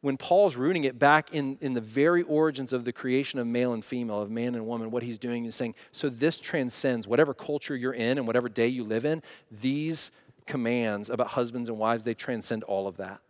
when 0.00 0.16
Paul's 0.16 0.56
rooting 0.56 0.84
it 0.84 0.98
back 0.98 1.34
in, 1.34 1.58
in 1.60 1.74
the 1.74 1.82
very 1.82 2.22
origins 2.22 2.72
of 2.72 2.86
the 2.86 2.92
creation 2.92 3.38
of 3.38 3.46
male 3.46 3.74
and 3.74 3.84
female, 3.84 4.22
of 4.22 4.30
man 4.30 4.54
and 4.54 4.66
woman, 4.66 4.90
what 4.90 5.02
he's 5.02 5.18
doing 5.18 5.44
is 5.44 5.54
saying, 5.54 5.74
so 5.92 6.08
this 6.08 6.38
transcends 6.38 7.06
whatever 7.06 7.34
culture 7.34 7.76
you're 7.76 7.92
in 7.92 8.16
and 8.16 8.26
whatever 8.26 8.48
day 8.48 8.68
you 8.68 8.84
live 8.84 9.04
in, 9.04 9.22
these 9.50 10.10
commands 10.46 11.10
about 11.10 11.28
husbands 11.28 11.68
and 11.68 11.76
wives, 11.76 12.04
they 12.04 12.14
transcend 12.14 12.64
all 12.64 12.88
of 12.88 12.96
that. 12.96 13.20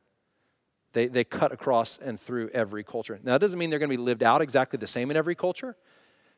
They, 0.92 1.08
they 1.08 1.24
cut 1.24 1.50
across 1.50 1.98
and 1.98 2.20
through 2.20 2.50
every 2.50 2.84
culture. 2.84 3.18
Now, 3.24 3.32
that 3.32 3.40
doesn't 3.40 3.58
mean 3.58 3.70
they're 3.70 3.80
going 3.80 3.90
to 3.90 3.96
be 3.96 4.02
lived 4.02 4.22
out 4.22 4.40
exactly 4.40 4.76
the 4.76 4.86
same 4.86 5.10
in 5.10 5.16
every 5.16 5.34
culture. 5.34 5.74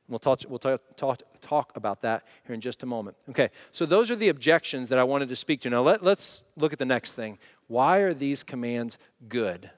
We'll, 0.09 0.19
talk, 0.19 0.41
we'll 0.49 0.59
talk, 0.59 0.83
talk, 0.97 1.23
talk 1.41 1.73
about 1.77 2.03
that 2.03 2.25
here 2.47 2.55
in 2.55 2.61
just 2.61 2.83
a 2.83 2.87
moment. 2.87 3.17
Okay, 3.31 3.49
so 3.73 3.87
those 3.87 4.11
are 4.11 4.17
the 4.17 4.29
objections 4.29 4.91
that 4.91 4.99
I 4.99 5.05
wanted 5.05 5.31
to 5.31 5.37
speak 5.37 5.61
to. 5.63 5.71
Now, 5.71 5.83
let, 5.83 6.05
let's 6.05 6.43
look 6.57 6.73
at 6.73 6.79
the 6.79 6.85
next 6.85 7.15
thing. 7.15 7.39
Why 7.69 7.99
are 7.99 8.13
these 8.13 8.43
commands 8.43 8.99
good? 9.29 9.71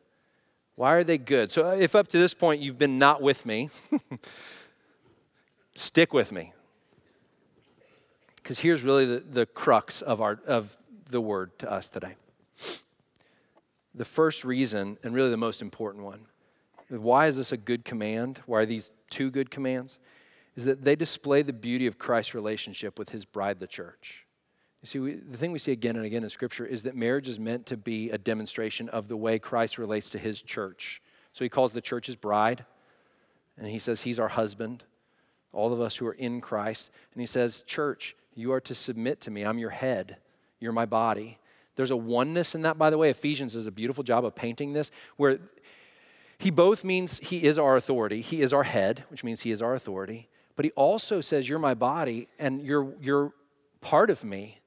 Why 0.75 0.95
are 0.95 1.05
they 1.05 1.19
good? 1.19 1.51
So, 1.53 1.71
if 1.71 1.95
up 1.95 2.09
to 2.09 2.19
this 2.19 2.35
point 2.35 2.61
you've 2.61 2.79
been 2.79 2.99
not 2.99 3.23
with 3.23 3.47
me, 3.47 3.71
stick 5.77 6.13
with 6.13 6.33
me. 6.33 6.53
Because 8.37 8.61
here's 8.61 8.83
really 8.83 9.07
the, 9.07 9.21
the 9.21 9.47
crux 9.47 10.03
of, 10.03 10.21
our, 10.21 10.41
of 10.47 10.77
the 11.09 11.21
word 11.21 11.59
to 11.61 11.71
us 11.71 11.89
today. 11.89 12.17
The 13.95 14.05
first 14.05 14.45
reason, 14.45 14.99
and 15.03 15.15
really 15.15 15.31
the 15.31 15.37
most 15.37 15.63
important 15.63 16.05
one, 16.05 16.27
why 16.89 17.27
is 17.27 17.37
this 17.37 17.53
a 17.53 17.57
good 17.57 17.85
command? 17.85 18.41
Why 18.47 18.61
are 18.61 18.67
these 18.67 18.91
two 19.09 19.31
good 19.31 19.51
commands? 19.51 19.99
Is 20.57 20.65
that 20.65 20.83
they 20.83 20.97
display 20.97 21.43
the 21.43 21.53
beauty 21.53 21.87
of 21.87 21.99
Christ's 21.99 22.35
relationship 22.35 22.99
with 22.99 23.11
his 23.11 23.25
bride, 23.25 23.61
the 23.61 23.67
church. 23.67 24.27
You 24.83 24.87
see, 24.87 24.99
we, 24.99 25.15
the 25.15 25.37
thing 25.37 25.53
we 25.53 25.59
see 25.59 25.73
again 25.73 25.97
and 25.97 26.05
again 26.05 26.25
in 26.25 26.31
Scripture 26.31 26.65
is 26.65 26.83
that 26.85 26.97
marriage 26.97 27.29
is 27.29 27.39
meant 27.39 27.67
to 27.67 27.77
be 27.77 28.11
a 28.11 28.19
demonstration 28.19 28.89
of 28.89 29.09
the 29.09 29.17
way 29.17 29.39
Christ 29.39 29.79
relates 29.79 30.11
to 30.11 30.19
his 30.19 30.41
church. 30.41 31.03
So 31.33 31.45
he 31.45 31.49
calls 31.49 31.73
the 31.73 31.81
church 31.81 32.07
his 32.07 32.17
bride, 32.17 32.65
and 33.59 33.67
he 33.67 33.79
says 33.79 34.03
he's 34.03 34.19
our 34.19 34.29
husband, 34.29 34.85
all 35.53 35.73
of 35.73 35.81
us 35.81 35.97
who 35.97 36.07
are 36.07 36.15
in 36.15 36.41
Christ. 36.41 36.91
And 37.13 37.21
he 37.21 37.27
says, 37.27 37.63
Church, 37.63 38.17
you 38.35 38.53
are 38.53 38.61
to 38.61 38.75
submit 38.75 39.21
to 39.23 39.31
me. 39.31 39.45
I'm 39.45 39.59
your 39.59 39.71
head, 39.71 40.19
you're 40.61 40.73
my 40.73 40.87
body. 40.87 41.39
There's 41.75 41.91
a 41.91 41.97
oneness 41.97 42.55
in 42.55 42.63
that, 42.63 42.79
by 42.79 42.89
the 42.89 42.97
way. 42.97 43.11
Ephesians 43.11 43.53
does 43.53 43.67
a 43.67 43.73
beautiful 43.73 44.03
job 44.03 44.25
of 44.25 44.35
painting 44.35 44.73
this, 44.73 44.91
where 45.17 45.41
he 46.39 46.51
both 46.51 46.85
means 46.85 47.19
he 47.19 47.45
is 47.45 47.59
our 47.59 47.77
authority, 47.77 48.21
he 48.21 48.41
is 48.41 48.53
our 48.53 48.63
head, 48.63 49.05
which 49.11 49.25
means 49.25 49.43
he 49.43 49.51
is 49.51 49.61
our 49.61 49.75
authority, 49.75 50.29
but 50.57 50.65
he 50.65 50.73
also 50.73 51.21
says, 51.21 51.49
You're 51.49 51.59
my 51.59 51.75
body, 51.75 52.29
and 52.39 52.61
you're, 52.63 52.95
you're 53.01 53.33
part 53.81 54.11
of 54.11 54.25
me 54.25 54.59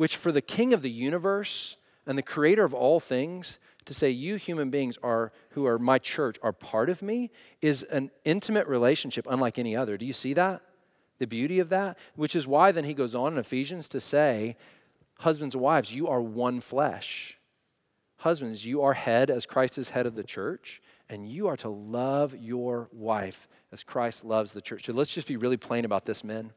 which 0.00 0.16
for 0.16 0.32
the 0.32 0.40
king 0.40 0.72
of 0.72 0.80
the 0.80 0.90
universe 0.90 1.76
and 2.06 2.16
the 2.16 2.22
creator 2.22 2.64
of 2.64 2.72
all 2.72 2.98
things 2.98 3.58
to 3.84 3.92
say 3.92 4.08
you 4.08 4.36
human 4.36 4.70
beings 4.70 4.96
are 5.02 5.30
who 5.50 5.66
are 5.66 5.78
my 5.78 5.98
church 5.98 6.38
are 6.42 6.54
part 6.54 6.88
of 6.88 7.02
me 7.02 7.30
is 7.60 7.82
an 7.82 8.10
intimate 8.24 8.66
relationship 8.66 9.26
unlike 9.28 9.58
any 9.58 9.76
other. 9.76 9.98
Do 9.98 10.06
you 10.06 10.14
see 10.14 10.32
that? 10.32 10.62
The 11.18 11.26
beauty 11.26 11.58
of 11.58 11.68
that? 11.68 11.98
Which 12.16 12.34
is 12.34 12.46
why 12.46 12.72
then 12.72 12.84
he 12.84 12.94
goes 12.94 13.14
on 13.14 13.34
in 13.34 13.38
ephesians 13.38 13.90
to 13.90 14.00
say 14.00 14.56
husbands 15.18 15.54
and 15.54 15.60
wives 15.60 15.92
you 15.92 16.08
are 16.08 16.22
one 16.22 16.62
flesh. 16.62 17.36
Husbands 18.20 18.64
you 18.64 18.80
are 18.80 18.94
head 18.94 19.28
as 19.28 19.44
christ 19.44 19.76
is 19.76 19.90
head 19.90 20.06
of 20.06 20.14
the 20.14 20.24
church 20.24 20.80
and 21.10 21.28
you 21.28 21.48
are 21.48 21.56
to 21.56 21.68
love 21.68 22.34
your 22.34 22.88
wife 22.92 23.46
as 23.72 23.84
christ 23.84 24.24
loves 24.24 24.52
the 24.52 24.62
church 24.62 24.86
so 24.86 24.92
let's 24.92 25.12
just 25.12 25.28
be 25.28 25.36
really 25.36 25.58
plain 25.58 25.84
about 25.84 26.06
this 26.06 26.24
men 26.24 26.52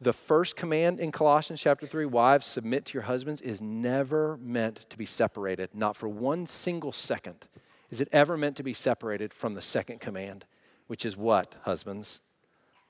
the 0.00 0.12
first 0.12 0.56
command 0.56 0.98
in 0.98 1.12
Colossians 1.12 1.60
chapter 1.60 1.86
3, 1.86 2.06
wives, 2.06 2.44
submit 2.44 2.86
to 2.86 2.94
your 2.94 3.04
husbands, 3.04 3.40
is 3.40 3.62
never 3.62 4.36
meant 4.38 4.90
to 4.90 4.98
be 4.98 5.06
separated. 5.06 5.70
Not 5.72 5.94
for 5.94 6.08
one 6.08 6.48
single 6.48 6.90
second 6.90 7.46
is 7.92 8.00
it 8.00 8.08
ever 8.10 8.38
meant 8.38 8.56
to 8.56 8.62
be 8.62 8.72
separated 8.72 9.34
from 9.34 9.54
the 9.54 9.60
second 9.60 10.00
command, 10.00 10.46
which 10.86 11.04
is 11.04 11.14
what, 11.14 11.56
husbands? 11.62 12.22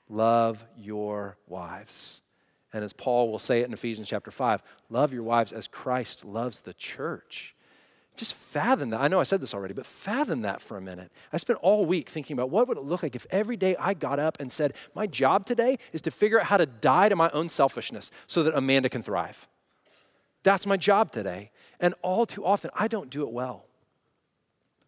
Love 0.07 0.65
your 0.77 1.37
wives. 1.45 2.21
And 2.71 2.85
as 2.85 2.93
Paul 2.93 3.29
will 3.29 3.37
say 3.37 3.61
it 3.61 3.65
in 3.65 3.73
Ephesians 3.73 4.07
chapter 4.07 4.31
5, 4.31 4.63
love 4.89 5.11
your 5.11 5.23
wives 5.23 5.51
as 5.51 5.67
Christ 5.67 6.23
loves 6.23 6.61
the 6.61 6.73
church. 6.73 7.53
Just 8.15 8.35
fathom 8.35 8.91
that. 8.91 9.01
I 9.01 9.07
know 9.07 9.19
I 9.19 9.23
said 9.23 9.41
this 9.41 9.53
already, 9.53 9.73
but 9.73 9.85
fathom 9.85 10.43
that 10.43 10.61
for 10.61 10.77
a 10.77 10.81
minute. 10.81 11.11
I 11.31 11.37
spent 11.37 11.57
all 11.63 11.85
week 11.85 12.09
thinking 12.09 12.35
about 12.35 12.51
what 12.51 12.67
would 12.67 12.77
it 12.77 12.83
look 12.83 13.01
like 13.01 13.15
if 13.15 13.25
every 13.31 13.57
day 13.57 13.75
I 13.77 13.95
got 13.95 14.19
up 14.19 14.37
and 14.39 14.51
said, 14.51 14.75
My 14.93 15.07
job 15.07 15.47
today 15.47 15.79
is 15.93 16.01
to 16.03 16.11
figure 16.11 16.39
out 16.39 16.47
how 16.47 16.57
to 16.57 16.67
die 16.67 17.09
to 17.09 17.15
my 17.15 17.31
own 17.31 17.49
selfishness 17.49 18.11
so 18.27 18.43
that 18.43 18.55
Amanda 18.55 18.89
can 18.89 19.01
thrive. 19.01 19.47
That's 20.43 20.65
my 20.67 20.77
job 20.77 21.11
today. 21.11 21.51
And 21.79 21.95
all 22.01 22.25
too 22.25 22.45
often, 22.45 22.69
I 22.75 22.87
don't 22.87 23.09
do 23.09 23.23
it 23.23 23.31
well. 23.31 23.65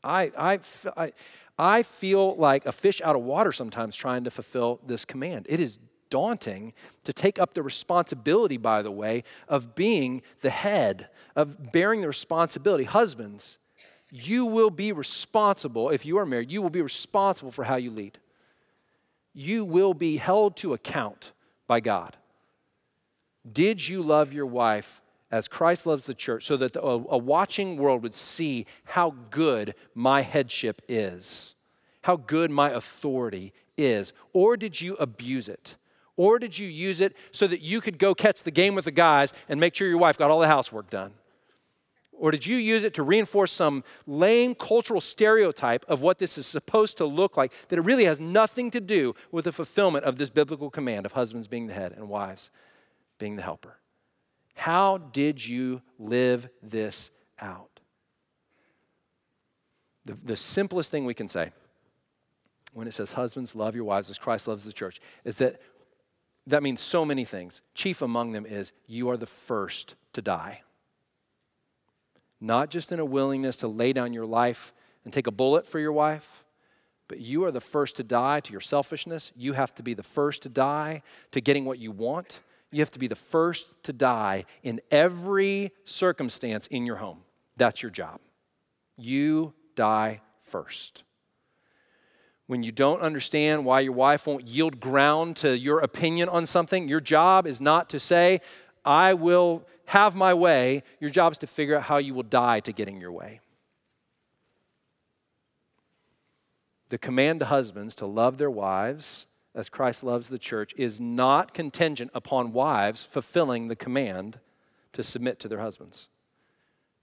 I, 0.04 0.32
I, 0.38 0.60
I, 0.96 1.14
I 1.58 1.84
feel 1.84 2.36
like 2.36 2.66
a 2.66 2.72
fish 2.72 3.02
out 3.02 3.16
of 3.16 3.24
water 3.24 3.52
sometimes 3.52 3.96
trying 3.96 4.24
to 4.26 4.32
fulfill 4.32 4.80
this 4.86 5.04
command. 5.04 5.48
It 5.50 5.60
is 5.60 5.80
daunting 6.16 6.72
to 7.04 7.12
take 7.12 7.38
up 7.38 7.54
the 7.54 7.62
responsibility, 7.62 8.56
by 8.56 8.82
the 8.82 8.90
way, 8.90 9.22
of 9.50 9.76
being 9.76 10.22
the 10.40 10.50
head, 10.50 11.10
of 11.36 11.74
bearing 11.74 12.00
the 12.00 12.08
responsibility. 12.08 12.86
Husbands, 12.86 13.58
you 14.10 14.46
will 14.46 14.70
be 14.70 14.94
responsible, 14.94 15.90
if 15.90 16.06
you 16.06 16.18
are 16.18 16.26
married, 16.26 16.50
you 16.50 16.62
will 16.62 16.70
be 16.70 16.82
responsible 16.82 17.52
for 17.52 17.66
how 17.66 17.76
you 17.76 17.92
lead. 17.92 18.18
You 19.34 19.66
will 19.66 19.94
be 19.94 20.16
held 20.16 20.56
to 20.58 20.74
account 20.74 21.34
by 21.68 21.82
God. 21.82 22.16
Did 23.52 23.86
you 23.90 24.02
love 24.02 24.32
your 24.32 24.46
wife 24.46 25.02
as 25.30 25.50
Christ 25.50 25.86
loves 25.86 26.06
the 26.06 26.14
church 26.14 26.46
so 26.46 26.56
that 26.56 26.78
a, 26.78 26.80
a 26.80 27.18
watching 27.18 27.76
world 27.76 28.04
would 28.04 28.16
see 28.16 28.68
how 28.86 29.16
good 29.32 29.76
my 29.94 30.22
headship 30.22 30.82
is, 30.88 31.56
how 32.04 32.16
good 32.16 32.52
my 32.52 32.70
authority 32.70 33.52
is? 33.76 34.14
Or 34.32 34.56
did 34.56 34.80
you 34.80 34.96
abuse 34.96 35.50
it? 35.50 35.76
Or 36.18 36.40
did 36.40 36.58
you 36.58 36.68
use 36.68 37.02
it 37.02 37.16
so 37.32 37.48
that 37.48 37.62
you 37.62 37.82
could 37.82 37.98
go 37.98 38.16
catch 38.16 38.44
the 38.44 38.52
game 38.52 38.76
with 38.76 38.86
the 38.86 38.92
guys 38.92 39.34
and 39.50 39.60
make 39.60 39.76
sure 39.76 39.88
your 39.88 39.98
wife 39.98 40.18
got 40.18 40.32
all 40.32 40.40
the 40.40 40.48
housework 40.48 40.90
done? 40.90 41.14
Or 42.18 42.32
did 42.32 42.46
you 42.46 42.56
use 42.56 42.84
it 42.86 42.94
to 42.94 43.04
reinforce 43.04 43.52
some 43.52 43.84
lame 44.08 44.56
cultural 44.56 45.02
stereotype 45.02 45.84
of 45.90 46.02
what 46.02 46.18
this 46.18 46.38
is 46.38 46.48
supposed 46.48 46.98
to 46.98 47.06
look 47.06 47.36
like 47.36 47.52
that 47.68 47.78
it 47.78 47.82
really 47.82 48.06
has 48.06 48.20
nothing 48.20 48.72
to 48.72 48.80
do 48.80 49.14
with 49.32 49.46
the 49.46 49.52
fulfillment 49.52 50.06
of 50.06 50.18
this 50.18 50.30
biblical 50.30 50.70
command 50.70 51.06
of 51.06 51.12
husbands 51.12 51.48
being 51.48 51.68
the 51.68 51.74
head 51.74 51.92
and 51.92 52.08
wives 52.08 52.50
being 53.18 53.36
the 53.36 53.42
helper? 53.42 53.80
How 54.56 54.98
did 54.98 55.46
you 55.46 55.82
live 56.00 56.48
this 56.64 57.12
out? 57.40 57.82
The, 60.06 60.14
the 60.14 60.38
simplest 60.38 60.92
thing 60.92 61.04
we 61.04 61.14
can 61.14 61.28
say 61.28 61.52
when 62.74 62.88
it 62.88 62.94
says, 62.94 63.14
Husbands, 63.14 63.56
love 63.56 63.74
your 63.76 63.86
wives 63.86 64.10
as 64.10 64.18
Christ 64.18 64.48
loves 64.48 64.64
the 64.64 64.74
church, 64.74 65.00
is 65.24 65.38
that 65.38 65.62
that 66.48 66.64
means 66.64 66.82
so 66.82 67.06
many 67.06 67.26
things. 67.26 67.62
Chief 67.74 68.02
among 68.02 68.32
them 68.32 68.46
is 68.46 68.72
you 68.88 69.10
are 69.10 69.18
the 69.18 69.26
first 69.26 69.96
to 70.14 70.22
die. 70.22 70.62
Not 72.40 72.70
just 72.70 72.92
in 72.92 73.00
a 73.00 73.06
willingness 73.06 73.58
to 73.58 73.68
lay 73.68 73.94
down 73.94 74.14
your 74.14 74.26
life 74.26 74.74
and 75.04 75.14
take 75.14 75.28
a 75.28 75.32
bullet 75.32 75.68
for 75.68 75.80
your 75.80 75.94
wife, 75.94 76.46
but 77.08 77.20
you 77.20 77.44
are 77.46 77.52
the 77.52 77.62
first 77.62 77.96
to 77.98 78.04
die 78.04 78.40
to 78.42 78.52
your 78.52 78.62
selfishness. 78.62 79.32
You 79.36 79.54
have 79.54 79.74
to 79.76 79.84
be 79.84 79.94
the 79.94 80.04
first 80.04 80.44
to 80.44 80.50
die 80.50 81.02
to 81.32 81.42
getting 81.42 81.66
what 81.66 81.80
you 81.80 81.92
want. 81.92 82.40
You 82.72 82.82
have 82.82 82.92
to 82.92 83.00
be 83.00 83.08
the 83.08 83.16
first 83.16 83.84
to 83.84 83.94
die 83.94 84.46
in 84.64 84.82
every 84.92 85.72
circumstance 85.86 86.68
in 86.68 86.86
your 86.86 86.98
home. 86.98 87.20
That's 87.56 87.82
your 87.82 87.92
job. 87.92 88.20
You 88.98 89.54
die 89.76 90.22
first. 90.40 91.05
When 92.48 92.64
you 92.64 92.72
don't 92.72 93.02
understand 93.02 93.66
why 93.66 93.80
your 93.80 93.94
wife 93.94 94.28
won't 94.28 94.48
yield 94.48 94.80
ground 94.80 95.36
to 95.38 95.58
your 95.58 95.80
opinion 95.80 96.30
on 96.30 96.46
something, 96.46 96.88
your 96.88 97.02
job 97.02 97.48
is 97.48 97.60
not 97.60 97.90
to 97.90 98.00
say, 98.00 98.40
I 98.84 99.14
will 99.14 99.66
have 99.86 100.16
my 100.16 100.34
way. 100.34 100.84
Your 101.00 101.10
job 101.10 101.32
is 101.32 101.38
to 101.40 101.48
figure 101.48 101.76
out 101.76 101.84
how 101.84 101.98
you 101.98 102.14
will 102.14 102.24
die 102.24 102.60
to 102.62 102.72
getting 102.72 103.02
your 103.02 103.12
way. 103.12 103.40
The 106.90 106.98
command 107.00 107.40
to 107.40 107.48
husbands 107.48 107.96
to 107.96 108.06
love 108.06 108.38
their 108.38 108.52
wives 108.52 109.26
as 109.56 109.70
Christ 109.70 110.04
loves 110.04 110.30
the 110.30 110.38
church 110.38 110.74
is 110.78 111.00
not 111.00 111.54
contingent 111.54 112.12
upon 112.14 112.52
wives 112.52 113.04
fulfilling 113.04 113.70
the 113.70 113.76
command 113.76 114.40
to 114.94 115.02
submit 115.02 115.40
to 115.40 115.48
their 115.48 115.60
husbands. 115.60 116.10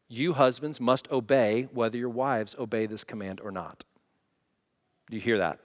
You 0.08 0.34
husbands 0.34 0.78
must 0.78 1.10
obey 1.10 1.68
whether 1.72 1.96
your 1.96 2.10
wives 2.10 2.54
obey 2.58 2.86
this 2.86 3.02
command 3.02 3.40
or 3.40 3.50
not. 3.50 3.84
Do 5.12 5.16
you 5.16 5.22
hear 5.22 5.36
that? 5.36 5.58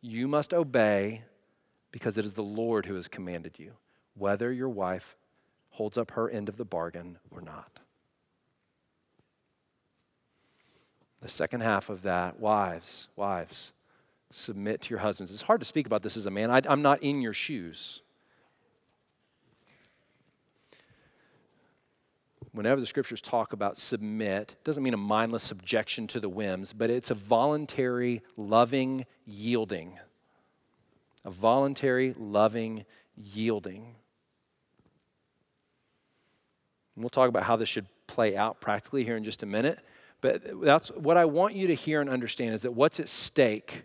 You 0.00 0.26
must 0.26 0.54
obey 0.54 1.24
because 1.92 2.16
it 2.16 2.24
is 2.24 2.32
the 2.32 2.42
Lord 2.42 2.86
who 2.86 2.94
has 2.94 3.08
commanded 3.08 3.58
you, 3.58 3.72
whether 4.14 4.50
your 4.50 4.70
wife 4.70 5.18
holds 5.68 5.98
up 5.98 6.12
her 6.12 6.30
end 6.30 6.48
of 6.48 6.56
the 6.56 6.64
bargain 6.64 7.18
or 7.30 7.42
not. 7.42 7.80
The 11.20 11.28
second 11.28 11.60
half 11.60 11.90
of 11.90 12.00
that, 12.04 12.40
wives, 12.40 13.08
wives, 13.16 13.72
submit 14.30 14.80
to 14.80 14.88
your 14.88 15.00
husbands. 15.00 15.30
It's 15.30 15.42
hard 15.42 15.60
to 15.60 15.66
speak 15.66 15.84
about 15.84 16.02
this 16.02 16.16
as 16.16 16.24
a 16.24 16.30
man. 16.30 16.50
I, 16.50 16.62
am 16.64 16.80
not 16.80 17.02
in 17.02 17.20
your 17.20 17.34
shoes. 17.34 18.00
Whenever 22.54 22.80
the 22.80 22.86
scriptures 22.86 23.20
talk 23.20 23.52
about 23.52 23.76
submit, 23.76 24.54
doesn't 24.62 24.84
mean 24.84 24.94
a 24.94 24.96
mindless 24.96 25.42
subjection 25.42 26.06
to 26.06 26.20
the 26.20 26.28
whims, 26.28 26.72
but 26.72 26.88
it's 26.88 27.10
a 27.10 27.14
voluntary, 27.14 28.22
loving 28.36 29.06
yielding. 29.26 29.98
A 31.24 31.32
voluntary, 31.32 32.14
loving 32.16 32.84
yielding. 33.16 33.96
And 36.94 37.02
we'll 37.02 37.10
talk 37.10 37.28
about 37.28 37.42
how 37.42 37.56
this 37.56 37.68
should 37.68 37.86
play 38.06 38.36
out 38.36 38.60
practically 38.60 39.02
here 39.02 39.16
in 39.16 39.24
just 39.24 39.42
a 39.42 39.46
minute. 39.46 39.80
But 40.20 40.62
that's 40.62 40.90
what 40.90 41.16
I 41.16 41.24
want 41.24 41.56
you 41.56 41.66
to 41.66 41.74
hear 41.74 42.00
and 42.00 42.08
understand 42.08 42.54
is 42.54 42.62
that 42.62 42.72
what's 42.72 43.00
at 43.00 43.08
stake, 43.08 43.82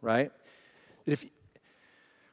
right? 0.00 0.32
If, 1.06 1.24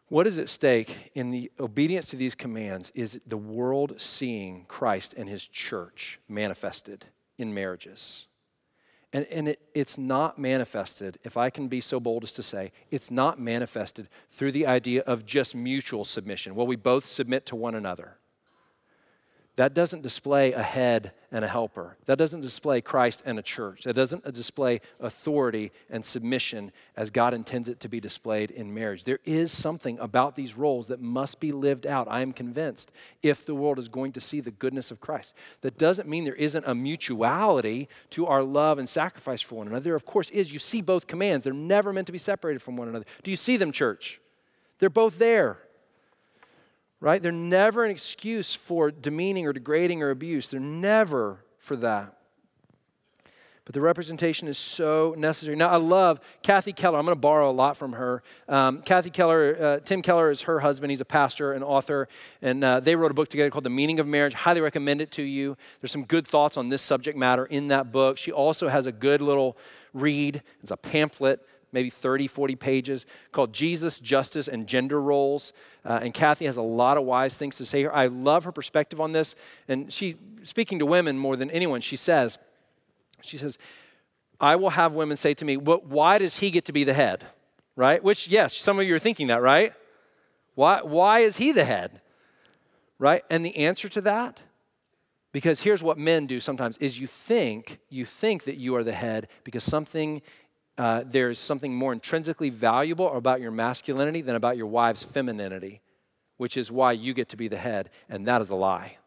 what 0.09 0.27
is 0.27 0.37
at 0.37 0.49
stake 0.49 1.11
in 1.13 1.29
the 1.29 1.51
obedience 1.59 2.07
to 2.07 2.15
these 2.15 2.35
commands 2.35 2.91
is 2.95 3.21
the 3.25 3.37
world 3.37 4.01
seeing 4.01 4.65
Christ 4.67 5.13
and 5.13 5.29
his 5.29 5.47
church 5.47 6.19
manifested 6.27 7.05
in 7.37 7.53
marriages. 7.53 8.27
And, 9.11 9.25
and 9.31 9.49
it, 9.49 9.59
it's 9.73 9.97
not 9.97 10.37
manifested, 10.37 11.17
if 11.23 11.35
I 11.35 11.49
can 11.49 11.67
be 11.67 11.81
so 11.81 11.99
bold 11.99 12.23
as 12.23 12.33
to 12.33 12.43
say, 12.43 12.71
it's 12.91 13.09
not 13.09 13.39
manifested 13.39 14.07
through 14.29 14.51
the 14.51 14.67
idea 14.67 15.01
of 15.01 15.25
just 15.25 15.55
mutual 15.55 16.05
submission. 16.05 16.53
Well, 16.53 16.67
we 16.67 16.75
both 16.75 17.07
submit 17.07 17.47
to 17.47 17.55
one 17.55 17.73
another. 17.73 18.18
That 19.59 19.73
doesn't 19.73 20.03
display 20.03 20.53
a 20.53 20.63
head 20.63 21.11
and 21.33 21.43
a 21.43 21.47
helper. 21.49 21.97
That 22.05 22.17
doesn't 22.17 22.39
display 22.39 22.79
Christ 22.79 23.21
and 23.25 23.37
a 23.37 23.41
church. 23.41 23.83
That 23.83 23.93
doesn't 23.93 24.23
display 24.33 24.79
authority 25.01 25.73
and 25.89 26.05
submission 26.05 26.71
as 26.95 27.09
God 27.09 27.33
intends 27.33 27.67
it 27.67 27.81
to 27.81 27.89
be 27.89 27.99
displayed 27.99 28.51
in 28.51 28.73
marriage. 28.73 29.03
There 29.03 29.19
is 29.25 29.51
something 29.51 29.99
about 29.99 30.37
these 30.37 30.55
roles 30.55 30.87
that 30.87 31.01
must 31.01 31.41
be 31.41 31.51
lived 31.51 31.85
out, 31.85 32.07
I 32.09 32.21
am 32.21 32.31
convinced, 32.31 32.93
if 33.21 33.45
the 33.45 33.53
world 33.53 33.79
is 33.79 33.89
going 33.89 34.13
to 34.13 34.21
see 34.21 34.39
the 34.39 34.49
goodness 34.49 34.91
of 34.91 35.01
Christ. 35.01 35.35
That 35.59 35.77
doesn't 35.77 36.07
mean 36.07 36.23
there 36.23 36.35
isn't 36.35 36.65
a 36.65 36.73
mutuality 36.73 37.89
to 38.11 38.27
our 38.27 38.43
love 38.43 38.79
and 38.79 38.87
sacrifice 38.87 39.41
for 39.41 39.55
one 39.55 39.67
another. 39.67 39.83
There, 39.83 39.95
of 39.95 40.05
course, 40.05 40.29
is. 40.29 40.53
You 40.53 40.59
see 40.59 40.81
both 40.81 41.05
commands, 41.05 41.43
they're 41.43 41.51
never 41.51 41.91
meant 41.91 42.07
to 42.07 42.13
be 42.13 42.17
separated 42.17 42.61
from 42.61 42.77
one 42.77 42.87
another. 42.87 43.03
Do 43.23 43.29
you 43.29 43.35
see 43.35 43.57
them, 43.57 43.73
church? 43.73 44.21
They're 44.79 44.89
both 44.89 45.19
there 45.19 45.59
right? 47.01 47.21
They're 47.21 47.31
never 47.31 47.83
an 47.83 47.91
excuse 47.91 48.53
for 48.53 48.91
demeaning 48.91 49.45
or 49.45 49.53
degrading 49.53 50.03
or 50.03 50.09
abuse. 50.09 50.49
They're 50.49 50.59
never 50.59 51.43
for 51.57 51.75
that. 51.77 52.15
But 53.69 53.75
the 53.75 53.81
representation 53.81 54.47
is 54.47 54.57
so 54.57 55.13
necessary. 55.15 55.55
Now, 55.55 55.69
I 55.69 55.75
love 55.75 56.19
Kathy 56.41 56.73
Keller. 56.73 56.97
I'm 56.97 57.05
going 57.05 57.15
to 57.15 57.19
borrow 57.19 57.51
a 57.51 57.53
lot 57.53 57.77
from 57.77 57.93
her. 57.93 58.23
Um, 58.47 58.81
Kathy 58.81 59.11
Keller, 59.11 59.55
uh, 59.61 59.79
Tim 59.81 60.01
Keller 60.01 60.31
is 60.31 60.41
her 60.41 60.61
husband. 60.61 60.89
He's 60.89 61.01
a 61.01 61.05
pastor 61.05 61.53
and 61.53 61.63
author. 61.63 62.07
And 62.41 62.63
uh, 62.63 62.79
they 62.79 62.95
wrote 62.95 63.11
a 63.11 63.13
book 63.13 63.29
together 63.29 63.51
called 63.51 63.65
The 63.65 63.69
Meaning 63.69 63.99
of 63.99 64.07
Marriage. 64.07 64.33
Highly 64.33 64.61
recommend 64.61 65.01
it 65.01 65.11
to 65.11 65.21
you. 65.21 65.55
There's 65.81 65.91
some 65.91 66.05
good 66.05 66.27
thoughts 66.27 66.57
on 66.57 66.69
this 66.69 66.81
subject 66.81 67.15
matter 67.15 67.45
in 67.45 67.67
that 67.67 67.91
book. 67.91 68.17
She 68.17 68.31
also 68.31 68.69
has 68.69 68.87
a 68.87 68.91
good 68.91 69.21
little 69.21 69.55
read. 69.93 70.41
It's 70.63 70.71
a 70.71 70.77
pamphlet 70.77 71.45
maybe 71.71 71.89
30, 71.89 72.27
40 72.27 72.55
pages 72.55 73.05
called 73.31 73.53
Jesus, 73.53 73.99
Justice, 73.99 74.47
and 74.47 74.67
Gender 74.67 74.99
Roles. 75.01 75.53
Uh, 75.85 75.99
and 76.01 76.13
Kathy 76.13 76.45
has 76.45 76.57
a 76.57 76.61
lot 76.61 76.97
of 76.97 77.03
wise 77.05 77.37
things 77.37 77.57
to 77.57 77.65
say 77.65 77.79
here. 77.79 77.91
I 77.91 78.07
love 78.07 78.43
her 78.43 78.51
perspective 78.51 78.99
on 78.99 79.11
this. 79.11 79.35
And 79.67 79.91
she, 79.91 80.15
speaking 80.43 80.79
to 80.79 80.85
women 80.85 81.17
more 81.17 81.35
than 81.35 81.49
anyone, 81.51 81.81
she 81.81 81.95
says, 81.95 82.37
she 83.21 83.37
says, 83.37 83.57
I 84.39 84.55
will 84.55 84.71
have 84.71 84.93
women 84.93 85.17
say 85.17 85.33
to 85.33 85.45
me, 85.45 85.57
well, 85.57 85.81
why 85.85 86.17
does 86.17 86.39
he 86.39 86.51
get 86.51 86.65
to 86.65 86.73
be 86.73 86.83
the 86.83 86.93
head? 86.93 87.25
Right? 87.75 88.03
Which, 88.03 88.27
yes, 88.27 88.55
some 88.55 88.79
of 88.79 88.85
you 88.85 88.95
are 88.95 88.99
thinking 88.99 89.27
that, 89.27 89.41
right? 89.41 89.73
Why, 90.55 90.81
why 90.81 91.19
is 91.19 91.37
he 91.37 91.51
the 91.51 91.65
head? 91.65 92.01
Right? 92.97 93.23
And 93.29 93.45
the 93.45 93.55
answer 93.55 93.87
to 93.89 94.01
that, 94.01 94.41
because 95.31 95.63
here's 95.63 95.81
what 95.81 95.97
men 95.97 96.25
do 96.25 96.39
sometimes, 96.39 96.77
is 96.77 96.99
you 96.99 97.07
think, 97.07 97.79
you 97.89 98.03
think 98.03 98.43
that 98.43 98.57
you 98.57 98.75
are 98.75 98.83
the 98.83 98.93
head 98.93 99.27
because 99.43 99.63
something 99.63 100.21
uh, 100.79 101.03
there's 101.05 101.37
something 101.37 101.75
more 101.75 101.91
intrinsically 101.91 102.49
valuable 102.49 103.13
about 103.13 103.41
your 103.41 103.51
masculinity 103.51 104.21
than 104.21 104.35
about 104.35 104.55
your 104.55 104.65
wife's 104.65 105.03
femininity, 105.03 105.81
which 106.37 106.55
is 106.55 106.71
why 106.71 106.93
you 106.93 107.13
get 107.13 107.27
to 107.27 107.35
be 107.35 107.49
the 107.49 107.57
head, 107.57 107.89
and 108.07 108.25
that 108.25 108.41
is 108.41 108.49
a 108.49 108.55
lie. 108.55 108.97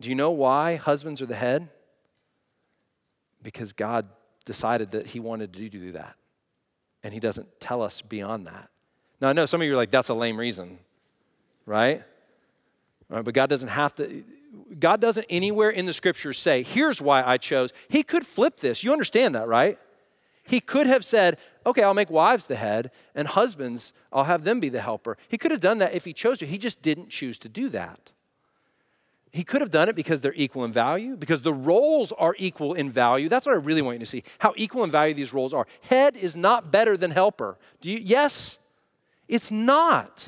Do 0.00 0.08
you 0.08 0.14
know 0.14 0.30
why 0.30 0.76
husbands 0.76 1.20
are 1.20 1.26
the 1.26 1.34
head? 1.34 1.68
Because 3.42 3.74
God 3.74 4.08
decided 4.46 4.92
that 4.92 5.08
He 5.08 5.20
wanted 5.20 5.54
you 5.56 5.68
to 5.68 5.78
do 5.78 5.92
that, 5.92 6.16
and 7.02 7.12
He 7.12 7.20
doesn't 7.20 7.60
tell 7.60 7.82
us 7.82 8.00
beyond 8.00 8.46
that. 8.46 8.70
Now, 9.20 9.28
I 9.28 9.34
know 9.34 9.44
some 9.44 9.60
of 9.60 9.66
you 9.66 9.74
are 9.74 9.76
like, 9.76 9.90
that's 9.90 10.08
a 10.08 10.14
lame 10.14 10.38
reason, 10.38 10.78
right? 11.66 12.02
right 13.10 13.22
but 13.22 13.34
God 13.34 13.50
doesn't 13.50 13.68
have 13.68 13.94
to. 13.96 14.24
God 14.78 15.02
doesn't 15.02 15.26
anywhere 15.28 15.68
in 15.68 15.84
the 15.84 15.92
scriptures 15.92 16.38
say, 16.38 16.62
here's 16.62 17.00
why 17.02 17.22
I 17.22 17.36
chose. 17.36 17.74
He 17.88 18.02
could 18.02 18.26
flip 18.26 18.56
this. 18.56 18.82
You 18.82 18.92
understand 18.92 19.34
that, 19.34 19.46
right? 19.46 19.78
He 20.50 20.58
could 20.58 20.88
have 20.88 21.04
said, 21.04 21.38
okay, 21.64 21.84
I'll 21.84 21.94
make 21.94 22.10
wives 22.10 22.48
the 22.48 22.56
head, 22.56 22.90
and 23.14 23.28
husbands, 23.28 23.92
I'll 24.12 24.24
have 24.24 24.42
them 24.42 24.58
be 24.58 24.68
the 24.68 24.80
helper. 24.80 25.16
He 25.28 25.38
could 25.38 25.52
have 25.52 25.60
done 25.60 25.78
that 25.78 25.94
if 25.94 26.04
he 26.04 26.12
chose 26.12 26.38
to. 26.38 26.46
He 26.46 26.58
just 26.58 26.82
didn't 26.82 27.08
choose 27.08 27.38
to 27.38 27.48
do 27.48 27.68
that. 27.68 28.10
He 29.30 29.44
could 29.44 29.60
have 29.60 29.70
done 29.70 29.88
it 29.88 29.94
because 29.94 30.22
they're 30.22 30.34
equal 30.34 30.64
in 30.64 30.72
value, 30.72 31.14
because 31.14 31.42
the 31.42 31.54
roles 31.54 32.10
are 32.10 32.34
equal 32.36 32.74
in 32.74 32.90
value. 32.90 33.28
That's 33.28 33.46
what 33.46 33.54
I 33.54 33.58
really 33.58 33.80
want 33.80 33.94
you 33.94 34.00
to 34.00 34.06
see 34.06 34.24
how 34.40 34.52
equal 34.56 34.82
in 34.82 34.90
value 34.90 35.14
these 35.14 35.32
roles 35.32 35.54
are. 35.54 35.68
Head 35.82 36.16
is 36.16 36.36
not 36.36 36.72
better 36.72 36.96
than 36.96 37.12
helper. 37.12 37.56
Do 37.80 37.88
you? 37.88 38.00
Yes, 38.02 38.58
it's 39.28 39.52
not. 39.52 40.26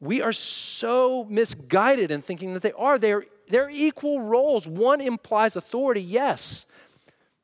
We 0.00 0.20
are 0.20 0.32
so 0.32 1.28
misguided 1.30 2.10
in 2.10 2.22
thinking 2.22 2.54
that 2.54 2.62
they 2.62 2.72
are. 2.72 2.98
They're, 2.98 3.26
they're 3.46 3.70
equal 3.70 4.20
roles. 4.20 4.66
One 4.66 5.00
implies 5.00 5.54
authority, 5.54 6.02
yes, 6.02 6.66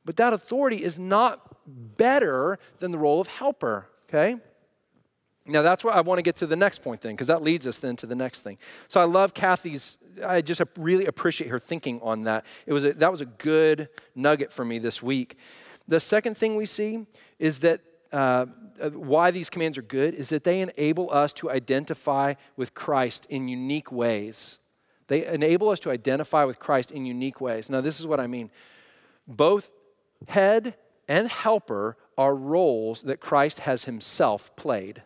but 0.07 0.17
that 0.17 0.33
authority 0.33 0.83
is 0.83 0.99
not 0.99 1.57
better 1.99 2.59
than 2.79 2.93
the 2.93 2.99
role 2.99 3.21
of 3.21 3.27
helper, 3.27 3.89
okay? 4.09 4.37
Now 5.45 5.63
that's 5.63 5.85
where 5.85 5.93
I 5.93 6.01
want 6.01 6.19
to 6.19 6.23
get 6.23 6.37
to 6.37 6.47
the 6.47 6.57
next 6.57 6.83
point 6.83 7.01
then, 7.01 7.13
because 7.13 7.27
that 7.27 7.43
leads 7.43 7.67
us 7.67 7.81
then 7.81 7.97
to 7.97 8.07
the 8.07 8.15
next 8.15 8.43
thing. 8.43 8.57
So 8.89 9.01
I 9.01 9.05
love 9.05 9.35
Kathy's, 9.35 9.99
I 10.25 10.41
just 10.41 10.63
really 10.79 11.07
appreciate 11.07 11.51
her 11.51 11.59
thinking 11.59 12.01
on 12.03 12.23
that. 12.23 12.47
It 12.67 12.73
was 12.73 12.85
a, 12.85 12.93
that 12.95 13.11
was 13.11 13.21
a 13.21 13.27
good 13.27 13.89
nugget 14.15 14.53
for 14.53 14.65
me 14.65 14.79
this 14.79 15.03
week. 15.03 15.39
The 15.89 16.01
second 16.01 16.37
thing 16.37 16.57
we 16.57 16.67
see 16.67 17.07
is 17.39 17.59
that 17.61 17.81
uh, 18.13 18.47
uh 18.81 18.91
why 18.91 19.33
these 19.33 19.51
commands 19.51 19.77
are 19.77 19.83
good 19.83 20.15
is 20.15 20.29
that 20.29 20.45
they 20.45 20.61
enable 20.61 21.13
us 21.13 21.33
to 21.35 21.51
identify 21.51 22.35
with 22.57 22.75
Christ 22.75 23.27
in 23.29 23.49
unique 23.49 23.91
ways. 23.91 24.59
They 25.09 25.27
enable 25.27 25.69
us 25.69 25.81
to 25.81 25.91
identify 25.91 26.45
with 26.45 26.59
Christ 26.59 26.91
in 26.91 27.07
unique 27.07 27.41
ways. 27.41 27.71
Now, 27.71 27.81
this 27.81 28.01
is 28.01 28.07
what 28.07 28.21
I 28.21 28.27
mean. 28.27 28.51
Both 29.29 29.71
Head 30.29 30.77
and 31.09 31.29
helper 31.29 31.97
are 32.19 32.35
roles 32.35 33.03
that 33.03 33.21
Christ 33.21 33.61
has 33.61 33.85
himself 33.85 34.55
played. 34.57 35.03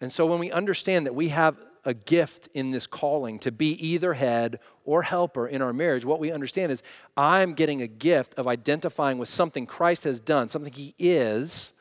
And 0.00 0.12
so 0.12 0.26
when 0.26 0.38
we 0.38 0.50
understand 0.50 1.06
that 1.06 1.14
we 1.14 1.28
have 1.28 1.56
a 1.84 1.94
gift 1.94 2.48
in 2.52 2.70
this 2.70 2.86
calling 2.86 3.38
to 3.38 3.50
be 3.50 3.72
either 3.72 4.14
head 4.14 4.58
or 4.84 5.02
helper 5.02 5.46
in 5.46 5.62
our 5.62 5.72
marriage, 5.72 6.04
what 6.04 6.20
we 6.20 6.30
understand 6.30 6.72
is 6.72 6.82
I'm 7.16 7.54
getting 7.54 7.80
a 7.80 7.86
gift 7.86 8.34
of 8.34 8.46
identifying 8.46 9.18
with 9.18 9.28
something 9.28 9.66
Christ 9.66 10.04
has 10.04 10.20
done, 10.20 10.48
something 10.48 10.72
he 10.72 10.94
is, 10.98 11.72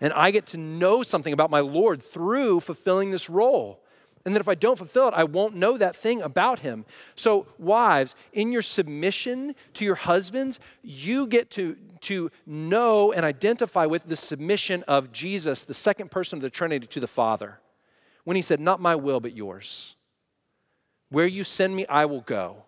and 0.00 0.12
I 0.12 0.30
get 0.30 0.46
to 0.48 0.58
know 0.58 1.02
something 1.02 1.32
about 1.32 1.50
my 1.50 1.60
Lord 1.60 2.02
through 2.02 2.60
fulfilling 2.60 3.10
this 3.10 3.30
role. 3.30 3.83
And 4.24 4.34
that 4.34 4.40
if 4.40 4.48
I 4.48 4.54
don't 4.54 4.78
fulfill 4.78 5.08
it, 5.08 5.14
I 5.14 5.24
won't 5.24 5.54
know 5.54 5.76
that 5.76 5.94
thing 5.94 6.22
about 6.22 6.60
him. 6.60 6.86
So, 7.14 7.46
wives, 7.58 8.16
in 8.32 8.52
your 8.52 8.62
submission 8.62 9.54
to 9.74 9.84
your 9.84 9.96
husbands, 9.96 10.60
you 10.82 11.26
get 11.26 11.50
to, 11.52 11.76
to 12.02 12.30
know 12.46 13.12
and 13.12 13.24
identify 13.24 13.84
with 13.84 14.06
the 14.06 14.16
submission 14.16 14.82
of 14.84 15.12
Jesus, 15.12 15.64
the 15.64 15.74
second 15.74 16.10
person 16.10 16.38
of 16.38 16.42
the 16.42 16.48
Trinity, 16.48 16.86
to 16.86 17.00
the 17.00 17.06
Father. 17.06 17.60
When 18.24 18.36
he 18.36 18.42
said, 18.42 18.60
Not 18.60 18.80
my 18.80 18.96
will, 18.96 19.20
but 19.20 19.36
yours. 19.36 19.94
Where 21.10 21.26
you 21.26 21.44
send 21.44 21.76
me, 21.76 21.84
I 21.86 22.06
will 22.06 22.22
go. 22.22 22.64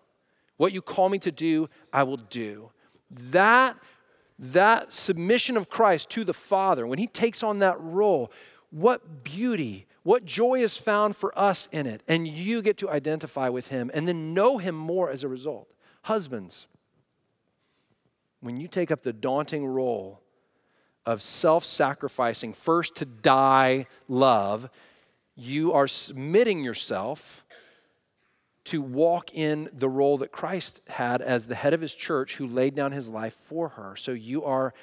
What 0.57 0.73
you 0.73 0.81
call 0.81 1.09
me 1.09 1.17
to 1.19 1.31
do, 1.31 1.69
I 1.91 2.03
will 2.03 2.17
do. 2.17 2.71
That, 3.09 3.77
that 4.37 4.93
submission 4.93 5.57
of 5.57 5.69
Christ 5.69 6.09
to 6.11 6.23
the 6.23 6.33
Father, 6.33 6.85
when 6.85 6.99
he 6.99 7.07
takes 7.07 7.41
on 7.41 7.59
that 7.59 7.79
role, 7.81 8.31
what 8.69 9.23
beauty 9.23 9.87
what 10.07 10.23
joy 10.23 10.61
is 10.61 10.77
found 10.77 11.17
for 11.17 11.37
us 11.37 11.67
in 11.73 11.85
it? 11.85 12.01
And 12.07 12.25
you 12.25 12.61
get 12.61 12.77
to 12.77 12.89
identify 12.89 13.49
with 13.49 13.67
him 13.67 13.91
and 13.93 14.07
then 14.07 14.33
know 14.33 14.57
him 14.57 14.73
more 14.73 15.09
as 15.09 15.25
a 15.25 15.27
result. 15.27 15.69
Husbands, 16.03 16.65
when 18.39 18.55
you 18.55 18.69
take 18.69 18.89
up 18.89 19.03
the 19.03 19.11
daunting 19.11 19.65
role 19.65 20.21
of 21.05 21.21
self 21.21 21.65
sacrificing, 21.65 22.53
first 22.53 22.95
to 22.95 23.05
die 23.05 23.85
love, 24.07 24.69
you 25.35 25.73
are 25.73 25.89
submitting 25.89 26.63
yourself 26.63 27.45
to 28.63 28.81
walk 28.81 29.33
in 29.33 29.69
the 29.73 29.89
role 29.89 30.17
that 30.19 30.31
Christ 30.31 30.79
had 30.87 31.21
as 31.21 31.47
the 31.47 31.55
head 31.55 31.73
of 31.73 31.81
his 31.81 31.93
church 31.93 32.35
who 32.35 32.47
laid 32.47 32.75
down 32.75 32.93
his 32.93 33.09
life 33.09 33.33
for 33.33 33.67
her. 33.69 33.97
So 33.97 34.13
you 34.13 34.45
are 34.45 34.73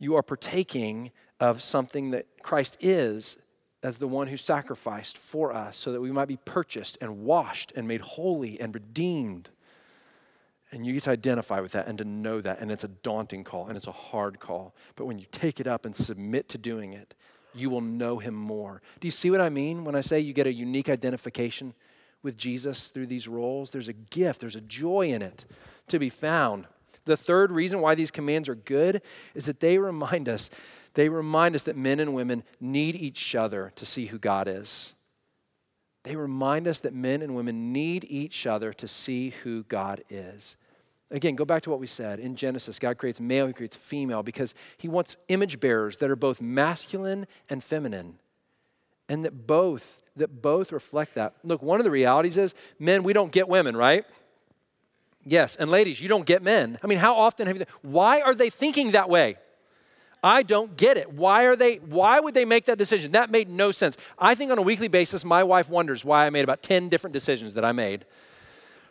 you 0.00 0.16
are 0.16 0.24
partaking 0.24 1.12
of 1.38 1.62
something 1.62 2.10
that 2.10 2.26
Christ 2.42 2.76
is 2.80 3.36
as 3.82 3.98
the 3.98 4.08
one 4.08 4.28
who 4.28 4.36
sacrificed 4.36 5.16
for 5.16 5.52
us 5.52 5.76
so 5.76 5.92
that 5.92 6.00
we 6.00 6.12
might 6.12 6.28
be 6.28 6.38
purchased 6.44 6.98
and 7.00 7.20
washed 7.24 7.72
and 7.74 7.88
made 7.88 8.00
holy 8.00 8.60
and 8.60 8.74
redeemed. 8.74 9.48
And 10.70 10.86
you 10.86 10.92
get 10.92 11.04
to 11.04 11.10
identify 11.10 11.60
with 11.60 11.72
that 11.72 11.88
and 11.88 11.98
to 11.98 12.04
know 12.04 12.40
that. 12.40 12.60
And 12.60 12.70
it's 12.70 12.84
a 12.84 12.88
daunting 12.88 13.42
call 13.42 13.66
and 13.66 13.76
it's 13.76 13.86
a 13.86 13.92
hard 13.92 14.38
call. 14.38 14.74
But 14.96 15.06
when 15.06 15.18
you 15.18 15.26
take 15.32 15.60
it 15.60 15.66
up 15.66 15.84
and 15.84 15.96
submit 15.96 16.48
to 16.50 16.58
doing 16.58 16.92
it, 16.92 17.14
you 17.54 17.70
will 17.70 17.80
know 17.80 18.18
him 18.18 18.34
more. 18.34 18.82
Do 19.00 19.08
you 19.08 19.12
see 19.12 19.30
what 19.30 19.40
I 19.40 19.48
mean 19.48 19.84
when 19.84 19.94
I 19.94 20.02
say 20.02 20.20
you 20.20 20.32
get 20.32 20.46
a 20.46 20.52
unique 20.52 20.88
identification 20.88 21.74
with 22.22 22.36
Jesus 22.36 22.88
through 22.88 23.06
these 23.06 23.26
roles? 23.26 23.70
There's 23.70 23.88
a 23.88 23.92
gift, 23.92 24.40
there's 24.40 24.56
a 24.56 24.60
joy 24.60 25.08
in 25.08 25.22
it 25.22 25.44
to 25.88 25.98
be 25.98 26.10
found. 26.10 26.66
The 27.06 27.16
third 27.16 27.50
reason 27.50 27.80
why 27.80 27.94
these 27.94 28.10
commands 28.10 28.48
are 28.48 28.54
good 28.54 29.02
is 29.34 29.46
that 29.46 29.60
they 29.60 29.78
remind 29.78 30.28
us 30.28 30.50
they 30.94 31.08
remind 31.08 31.54
us 31.54 31.62
that 31.64 31.76
men 31.76 32.00
and 32.00 32.14
women 32.14 32.42
need 32.60 32.96
each 32.96 33.34
other 33.34 33.72
to 33.76 33.86
see 33.86 34.06
who 34.06 34.18
God 34.18 34.48
is. 34.48 34.94
They 36.02 36.16
remind 36.16 36.66
us 36.66 36.78
that 36.80 36.94
men 36.94 37.22
and 37.22 37.34
women 37.34 37.72
need 37.72 38.06
each 38.08 38.46
other 38.46 38.72
to 38.72 38.88
see 38.88 39.30
who 39.42 39.64
God 39.64 40.02
is. 40.08 40.56
Again, 41.10 41.34
go 41.34 41.44
back 41.44 41.62
to 41.62 41.70
what 41.70 41.80
we 41.80 41.86
said. 41.86 42.20
In 42.20 42.36
Genesis, 42.36 42.78
God 42.78 42.96
creates 42.96 43.20
male, 43.20 43.46
He 43.46 43.52
creates 43.52 43.76
female 43.76 44.22
because 44.22 44.54
He 44.78 44.88
wants 44.88 45.16
image 45.28 45.60
bearers 45.60 45.98
that 45.98 46.10
are 46.10 46.16
both 46.16 46.40
masculine 46.40 47.26
and 47.48 47.62
feminine. 47.62 48.18
And 49.08 49.24
that 49.24 49.46
both, 49.46 50.02
that 50.16 50.40
both 50.40 50.72
reflect 50.72 51.14
that. 51.16 51.34
Look, 51.42 51.62
one 51.62 51.80
of 51.80 51.84
the 51.84 51.90
realities 51.90 52.36
is 52.36 52.54
men, 52.78 53.02
we 53.02 53.12
don't 53.12 53.32
get 53.32 53.48
women, 53.48 53.76
right? 53.76 54.04
Yes, 55.24 55.56
and 55.56 55.70
ladies, 55.70 56.00
you 56.00 56.08
don't 56.08 56.24
get 56.24 56.42
men. 56.42 56.78
I 56.82 56.86
mean, 56.86 56.98
how 56.98 57.14
often 57.14 57.46
have 57.46 57.58
you, 57.58 57.66
why 57.82 58.20
are 58.20 58.34
they 58.34 58.48
thinking 58.48 58.92
that 58.92 59.08
way? 59.10 59.36
I 60.22 60.42
don't 60.42 60.76
get 60.76 60.96
it. 60.96 61.12
Why 61.12 61.44
are 61.44 61.56
they 61.56 61.76
why 61.76 62.20
would 62.20 62.34
they 62.34 62.44
make 62.44 62.66
that 62.66 62.78
decision? 62.78 63.12
That 63.12 63.30
made 63.30 63.48
no 63.48 63.70
sense. 63.70 63.96
I 64.18 64.34
think 64.34 64.50
on 64.50 64.58
a 64.58 64.62
weekly 64.62 64.88
basis 64.88 65.24
my 65.24 65.42
wife 65.42 65.68
wonders 65.70 66.04
why 66.04 66.26
I 66.26 66.30
made 66.30 66.44
about 66.44 66.62
10 66.62 66.88
different 66.88 67.14
decisions 67.14 67.54
that 67.54 67.64
I 67.64 67.72
made. 67.72 68.04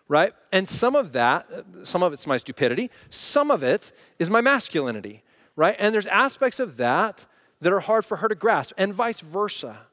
Right? 0.07 0.33
And 0.51 0.67
some 0.67 0.95
of 0.95 1.11
that, 1.11 1.47
some 1.83 2.01
of 2.01 2.13
it's 2.13 2.25
my 2.25 2.37
stupidity, 2.37 2.89
some 3.11 3.51
of 3.51 3.61
it 3.61 3.91
is 4.17 4.27
my 4.27 4.41
masculinity, 4.41 5.21
right? 5.55 5.75
And 5.77 5.93
there's 5.93 6.07
aspects 6.07 6.59
of 6.59 6.77
that 6.77 7.27
that 7.61 7.71
are 7.71 7.81
hard 7.81 8.05
for 8.05 8.17
her 8.17 8.27
to 8.27 8.33
grasp 8.33 8.73
and 8.75 8.91
vice 8.91 9.19
versa. 9.19 9.85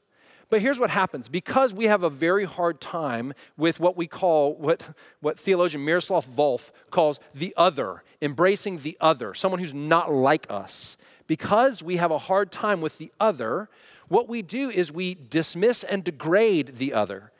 But 0.48 0.62
here's 0.62 0.78
what 0.78 0.90
happens 0.90 1.28
because 1.28 1.74
we 1.74 1.86
have 1.86 2.02
a 2.02 2.08
very 2.08 2.44
hard 2.44 2.80
time 2.80 3.34
with 3.58 3.80
what 3.80 3.96
we 3.96 4.06
call, 4.06 4.54
what, 4.54 4.94
what 5.20 5.38
theologian 5.38 5.84
Miroslav 5.84 6.24
Volf 6.24 6.70
calls 6.90 7.18
the 7.34 7.52
other, 7.56 8.04
embracing 8.22 8.78
the 8.78 8.96
other, 9.00 9.34
someone 9.34 9.60
who's 9.60 9.74
not 9.74 10.12
like 10.12 10.46
us 10.48 10.96
because 11.26 11.82
we 11.82 11.96
have 11.96 12.10
a 12.10 12.18
hard 12.18 12.52
time 12.52 12.80
with 12.80 12.98
the 12.98 13.12
other, 13.18 13.68
what 14.08 14.28
we 14.28 14.42
do 14.42 14.70
is 14.70 14.92
we 14.92 15.14
dismiss 15.14 15.84
and 15.84 16.04
degrade 16.04 16.76
the 16.76 16.92
other. 16.92 17.32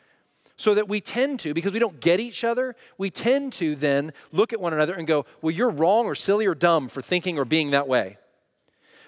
So 0.59 0.73
that 0.75 0.89
we 0.89 1.03
tend 1.03 1.41
to, 1.41 1.53
because 1.53 1.73
we 1.73 1.79
don't 1.79 2.01
get 2.01 2.19
each 2.19 2.43
other, 2.43 2.75
we 2.97 3.11
tend 3.11 3.53
to 3.55 3.75
then 3.75 4.13
look 4.33 4.55
at 4.55 4.61
one 4.61 4.73
another 4.73 4.95
and 4.95 5.07
go, 5.07 5.27
well, 5.43 5.51
you're 5.51 5.71
wrong 5.71 6.07
or 6.07 6.15
silly 6.15 6.47
or 6.47 6.55
dumb 6.55 6.89
for 6.89 7.03
thinking 7.03 7.39
or 7.39 7.45
being 7.45 7.73
that 7.73 7.87
way. 7.87 8.17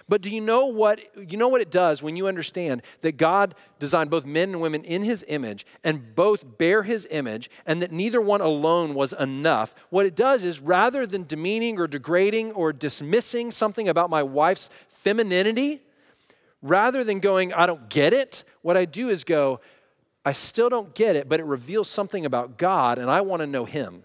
But 0.09 0.23
do 0.23 0.31
you 0.31 0.41
know 0.41 0.67
what 0.67 1.01
you 1.31 1.37
know 1.37 1.49
what 1.49 1.61
it 1.61 1.71
does 1.71 2.03
when 2.03 2.17
you 2.17 2.27
understand 2.27 2.83
that 3.03 3.19
God 3.19 3.55
designed 3.79 4.11
both 4.11 4.25
men 4.25 4.51
and 4.51 4.61
women 4.61 4.83
in 4.85 5.03
his 5.03 5.25
image 5.29 5.67
and 5.85 6.15
both 6.15 6.57
bear 6.57 6.83
his 6.83 7.07
image 7.11 7.51
and 7.67 7.83
that 7.83 7.93
neither 7.93 8.21
one 8.21 8.41
alone 8.41 8.95
was 8.95 9.13
enough? 9.13 9.75
What 9.91 10.07
it 10.07 10.17
does 10.17 10.45
is 10.45 10.61
rather 10.61 11.07
than 11.07 11.25
demeaning 11.25 11.79
or 11.79 11.87
degrading 11.87 12.53
or 12.53 12.73
dismissing 12.73 13.51
something 13.51 13.87
about 13.87 14.09
my 14.09 14.23
wife's 14.23 14.71
femininity, 14.89 15.83
rather 16.63 17.05
than 17.05 17.21
going 17.21 17.53
I 17.53 17.67
don't 17.67 17.91
get 17.91 18.15
it, 18.15 18.45
what 18.63 18.79
I 18.79 18.87
do 18.87 19.11
is 19.11 19.25
go 19.25 19.61
I 20.25 20.33
still 20.33 20.71
don't 20.71 20.95
get 20.95 21.17
it, 21.17 21.29
but 21.29 21.39
it 21.39 21.45
reveals 21.45 21.89
something 21.89 22.25
about 22.25 22.57
God 22.57 22.99
and 22.99 23.11
I 23.11 23.21
want 23.21 23.41
to 23.41 23.47
know 23.47 23.67
him. 23.67 24.05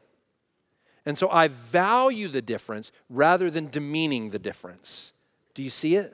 And 1.06 1.18
so 1.18 1.30
I 1.30 1.48
value 1.48 2.28
the 2.28 2.42
difference 2.42 2.92
rather 3.10 3.50
than 3.50 3.70
demeaning 3.70 4.32
the 4.32 4.40
difference. 4.40 5.13
Do 5.54 5.64
you 5.64 5.70
see 5.70 5.96
it? 5.96 6.14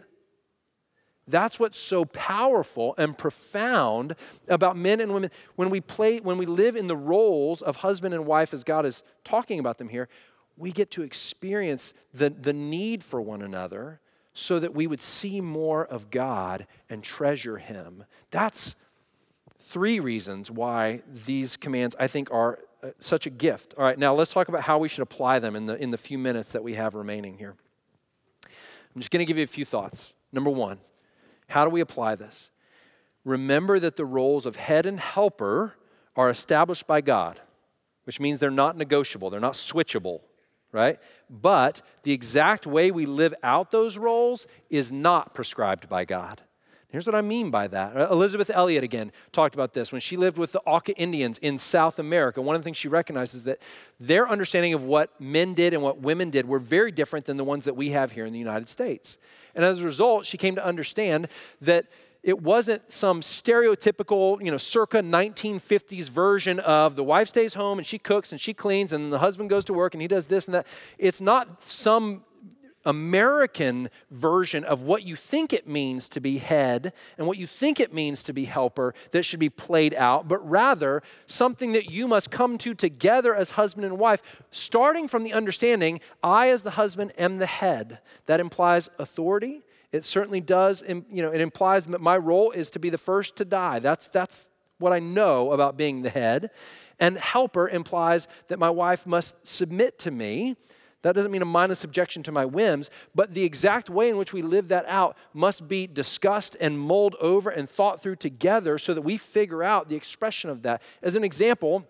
That's 1.28 1.60
what's 1.60 1.78
so 1.78 2.06
powerful 2.06 2.96
and 2.98 3.16
profound 3.16 4.16
about 4.48 4.76
men 4.76 5.00
and 5.00 5.14
women. 5.14 5.30
When 5.56 5.70
we 5.70 5.80
play, 5.80 6.20
when 6.20 6.40
we 6.40 6.48
live 6.48 6.76
in 6.76 6.88
the 6.88 6.98
roles 6.98 7.62
of 7.62 7.78
husband 7.78 8.16
and 8.16 8.26
wife 8.26 8.54
as 8.54 8.64
God 8.64 8.86
is 8.86 9.04
talking 9.24 9.60
about 9.60 9.78
them 9.78 9.90
here, 9.90 10.10
we 10.58 10.72
get 10.72 10.90
to 10.92 11.04
experience 11.04 11.94
the, 12.14 12.32
the 12.32 12.52
need 12.52 13.04
for 13.04 13.22
one 13.22 13.44
another 13.44 14.02
so 14.34 14.60
that 14.60 14.74
we 14.74 14.88
would 14.88 15.02
see 15.02 15.40
more 15.40 15.86
of 15.86 16.10
God 16.10 16.66
and 16.90 17.04
treasure 17.04 17.58
Him. 17.58 18.06
That's 18.32 18.76
three 19.60 20.00
reasons 20.00 20.50
why 20.50 21.02
these 21.08 21.58
commands, 21.58 21.96
I 22.00 22.08
think, 22.08 22.32
are 22.32 22.60
uh, 22.82 22.90
such 22.98 23.26
a 23.26 23.30
gift. 23.30 23.76
All 23.78 23.84
right, 23.84 24.00
now 24.00 24.16
let's 24.16 24.34
talk 24.34 24.48
about 24.48 24.64
how 24.64 24.80
we 24.80 24.90
should 24.90 25.04
apply 25.04 25.40
them 25.40 25.56
in 25.56 25.68
the, 25.68 25.82
in 25.82 25.92
the 25.92 25.98
few 25.98 26.18
minutes 26.18 26.52
that 26.54 26.64
we 26.64 26.74
have 26.74 26.96
remaining 26.96 27.38
here. 27.38 27.56
I'm 28.94 29.02
just 29.02 29.12
going 29.12 29.20
to 29.20 29.26
give 29.26 29.38
you 29.38 29.44
a 29.44 29.48
few 29.48 29.66
thoughts. 29.66 30.14
Number 30.32 30.50
one, 30.50 30.80
how 31.48 31.64
do 31.64 31.70
we 31.70 31.82
apply 31.82 32.16
this? 32.16 32.50
Remember 33.24 33.80
that 33.80 33.96
the 33.96 34.06
roles 34.06 34.46
of 34.46 34.56
head 34.56 34.86
and 34.86 35.00
helper 35.00 35.76
are 36.16 36.30
established 36.30 36.88
by 36.88 37.02
God, 37.02 37.40
which 38.06 38.20
means 38.20 38.40
they're 38.40 38.52
not 38.52 38.78
negotiable, 38.78 39.30
they're 39.30 39.40
not 39.40 39.54
switchable, 39.54 40.22
right? 40.72 41.00
But 41.30 41.82
the 42.04 42.14
exact 42.14 42.66
way 42.66 42.92
we 42.92 43.06
live 43.06 43.34
out 43.44 43.72
those 43.72 43.98
roles 43.98 44.48
is 44.70 44.92
not 44.92 45.34
prescribed 45.34 45.90
by 45.90 46.06
God. 46.06 46.42
Here's 46.92 47.06
what 47.06 47.14
I 47.16 47.22
mean 47.22 47.52
by 47.52 47.68
that. 47.68 47.96
Uh, 47.96 48.08
Elizabeth 48.12 48.40
Elisabeth 48.40 48.56
Elliot 48.56 48.84
again 48.84 49.12
talked 49.32 49.54
about 49.54 49.74
this 49.74 49.92
when 49.92 50.02
she 50.02 50.18
lived 50.18 50.38
with 50.38 50.52
the 50.52 50.60
Auca 50.62 50.96
Indians 50.98 51.38
in 51.40 51.58
South 51.58 52.00
America. 52.00 52.42
One 52.42 52.56
of 52.56 52.62
the 52.62 52.64
things 52.64 52.78
she 52.78 52.88
recognized 52.88 53.36
is 53.36 53.44
that 53.44 53.62
their 54.00 54.28
understanding 54.28 54.74
of 54.74 54.84
what 54.84 55.20
men 55.20 55.54
did 55.54 55.74
and 55.74 55.84
what 55.84 56.00
women 56.00 56.30
did 56.30 56.48
were 56.48 56.60
very 56.60 56.92
different 56.92 57.26
than 57.26 57.38
the 57.38 57.44
ones 57.44 57.66
that 57.66 57.76
we 57.76 57.90
have 57.90 58.14
here 58.14 58.26
in 58.26 58.34
the 58.34 58.40
United 58.40 58.70
States. 58.70 59.18
And 59.56 59.66
as 59.66 59.80
a 59.80 59.86
result, 59.86 60.26
she 60.26 60.38
came 60.38 60.56
to 60.56 60.66
understand 60.66 61.28
that 61.62 61.86
it 62.24 62.42
wasn't 62.42 62.92
some 62.92 63.22
stereotypical, 63.22 64.44
you 64.44 64.52
know, 64.52 64.58
circa 64.58 65.02
1950s 65.02 66.10
version 66.10 66.60
of 66.60 66.96
the 66.96 67.04
wife 67.04 67.30
stays 67.30 67.54
home 67.54 67.78
and 67.78 67.88
she 67.88 67.98
cooks 67.98 68.32
and 68.32 68.42
she 68.42 68.54
cleans 68.54 68.92
and 68.92 69.14
the 69.14 69.20
husband 69.20 69.50
goes 69.50 69.64
to 69.66 69.74
work 69.74 69.94
and 69.94 70.02
he 70.02 70.08
does 70.08 70.28
this 70.28 70.46
and 70.46 70.56
that. 70.56 70.68
It's 70.98 71.22
not 71.22 71.64
some 71.64 72.24
American 72.86 73.90
version 74.10 74.64
of 74.64 74.84
what 74.84 75.04
you 75.04 75.16
think 75.16 75.54
it 75.54 75.68
means 75.68 76.08
to 76.10 76.20
be 76.20 76.38
head 76.38 76.94
and 77.18 77.28
what 77.28 77.38
you 77.38 77.46
think 77.46 77.80
it 77.80 77.94
means 77.94 78.24
to 78.24 78.34
be 78.34 78.46
helper 78.46 78.94
that 79.12 79.24
should 79.24 79.40
be 79.40 79.50
played 79.50 79.94
out, 79.94 80.28
but 80.28 80.48
rather 80.50 81.04
something 81.28 81.74
that 81.74 81.92
you 81.92 82.08
must 82.08 82.32
come 82.32 82.58
to 82.60 82.74
together 82.74 83.36
as 83.36 83.52
husband 83.52 83.86
and 83.86 83.98
wife, 83.98 84.22
starting 84.52 85.08
from 85.08 85.24
the 85.24 85.34
understanding 85.34 86.00
I, 86.24 86.50
as 86.50 86.64
the 86.64 86.72
husband, 86.72 87.12
am 87.18 87.38
the 87.38 87.46
head. 87.46 88.00
That 88.26 88.40
implies 88.40 88.90
authority. 88.98 89.62
It 89.92 90.06
certainly 90.06 90.42
does, 90.42 90.84
you 90.88 91.22
know, 91.22 91.32
it 91.32 91.42
implies 91.42 91.86
that 91.88 92.02
my 92.02 92.18
role 92.18 92.52
is 92.52 92.70
to 92.72 92.80
be 92.80 92.90
the 92.90 92.98
first 92.98 93.36
to 93.38 93.46
die. 93.46 93.80
That's, 93.80 94.08
that's 94.08 94.46
what 94.78 94.94
I 94.94 95.00
know 95.00 95.52
about 95.52 95.78
being 95.78 96.02
the 96.02 96.10
head. 96.10 96.52
And 97.00 97.18
helper 97.18 97.68
implies 97.68 98.28
that 98.48 98.60
my 98.60 98.70
wife 98.70 99.08
must 99.08 99.48
submit 99.48 100.00
to 100.00 100.12
me 100.12 100.58
That 101.02 101.16
doesn't 101.16 101.32
mean 101.32 101.42
a 101.42 101.46
mindless 101.46 101.80
subjection 101.80 102.24
to 102.24 102.32
my 102.32 102.46
whims, 102.46 102.90
but 103.16 103.34
the 103.34 103.44
exact 103.44 103.90
way 103.90 104.10
in 104.10 104.18
which 104.18 104.34
we 104.34 104.42
live 104.42 104.68
that 104.68 104.86
out 104.88 105.18
must 105.34 105.68
be 105.68 105.88
discussed 105.88 106.58
and 106.60 106.78
mulled 106.78 107.16
over 107.22 107.50
and 107.50 107.70
thought 107.70 108.02
through 108.02 108.18
together 108.18 108.78
so 108.78 108.94
that 108.94 109.02
we 109.02 109.16
figure 109.16 109.64
out 109.64 109.88
the 109.88 109.96
expression 109.96 110.50
of 110.50 110.62
that. 110.64 110.82
As 111.02 111.16
an 111.16 111.24
example, 111.24 111.88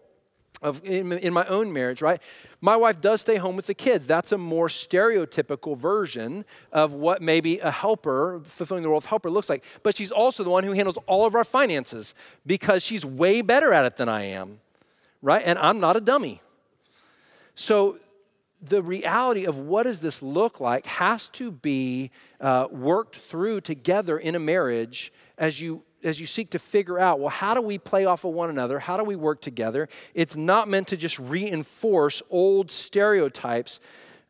of 0.61 0.83
in, 0.83 1.13
in, 1.13 1.33
my 1.33 1.45
own 1.45 1.71
marriage, 1.71 2.01
right? 2.01 2.21
My 2.59 2.75
wife 2.75 2.99
does 2.99 3.21
stay 3.21 3.37
home 3.37 3.55
with 3.55 3.67
the 3.67 3.73
kids. 3.73 4.05
That's 4.05 4.31
a 4.31 4.37
more 4.37 4.67
stereotypical 4.67 5.77
version 5.77 6.43
of 6.71 6.93
what 6.93 7.21
maybe 7.21 7.59
a 7.59 7.71
helper, 7.71 8.41
fulfilling 8.43 8.83
the 8.83 8.89
role 8.89 8.97
of 8.97 9.05
helper, 9.05 9.29
looks 9.29 9.49
like. 9.49 9.63
But 9.83 9.95
she's 9.95 10.11
also 10.11 10.43
the 10.43 10.49
one 10.49 10.65
who 10.65 10.73
handles 10.73 10.97
all 11.07 11.25
of 11.25 11.33
our 11.33 11.45
finances 11.45 12.13
because 12.45 12.83
she's 12.83 13.05
way 13.05 13.41
better 13.41 13.71
at 13.71 13.85
it 13.85 13.95
than 13.95 14.09
I 14.09 14.23
am, 14.23 14.59
right? 15.21 15.41
And 15.45 15.57
I'm 15.59 15.79
not 15.79 15.95
a 15.95 16.01
dummy. 16.01 16.41
So 17.55 17.97
the 18.61 18.83
reality 18.83 19.45
of 19.45 19.57
what 19.57 19.83
does 19.83 19.99
this 19.99 20.21
look 20.21 20.59
like 20.59 20.85
has 20.85 21.27
to 21.29 21.51
be 21.51 22.11
uh, 22.41 22.67
worked 22.69 23.15
through 23.15 23.61
together 23.61 24.17
in 24.17 24.35
a 24.35 24.39
marriage 24.39 25.13
as 25.37 25.61
you 25.61 25.83
as 26.01 26.17
you 26.17 26.25
seek 26.25 26.49
to 26.51 26.59
figure 26.59 26.97
out 26.97 27.19
well 27.19 27.29
how 27.29 27.53
do 27.53 27.61
we 27.61 27.77
play 27.77 28.05
off 28.05 28.23
of 28.23 28.33
one 28.33 28.49
another? 28.49 28.79
How 28.79 28.97
do 28.97 29.03
we 29.03 29.15
work 29.15 29.41
together? 29.41 29.87
It's 30.13 30.35
not 30.35 30.67
meant 30.67 30.87
to 30.89 30.97
just 30.97 31.19
reinforce 31.19 32.21
old 32.29 32.71
stereotypes 32.71 33.79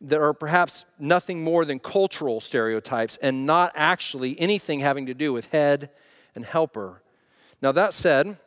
that 0.01 0.21
are 0.21 0.33
perhaps 0.33 0.85
nothing 0.97 1.43
more 1.43 1.65
than 1.65 1.79
cultural 1.79 2.39
stereotypes 2.39 3.17
and 3.17 3.45
not 3.45 3.71
actually 3.75 4.39
anything 4.39 4.79
having 4.79 5.05
to 5.07 5.13
do 5.13 5.33
with 5.33 5.45
head 5.47 5.89
and 6.35 6.45
helper. 6.45 7.01
Now 7.61 7.71
that 7.71 7.93
said 7.93 8.37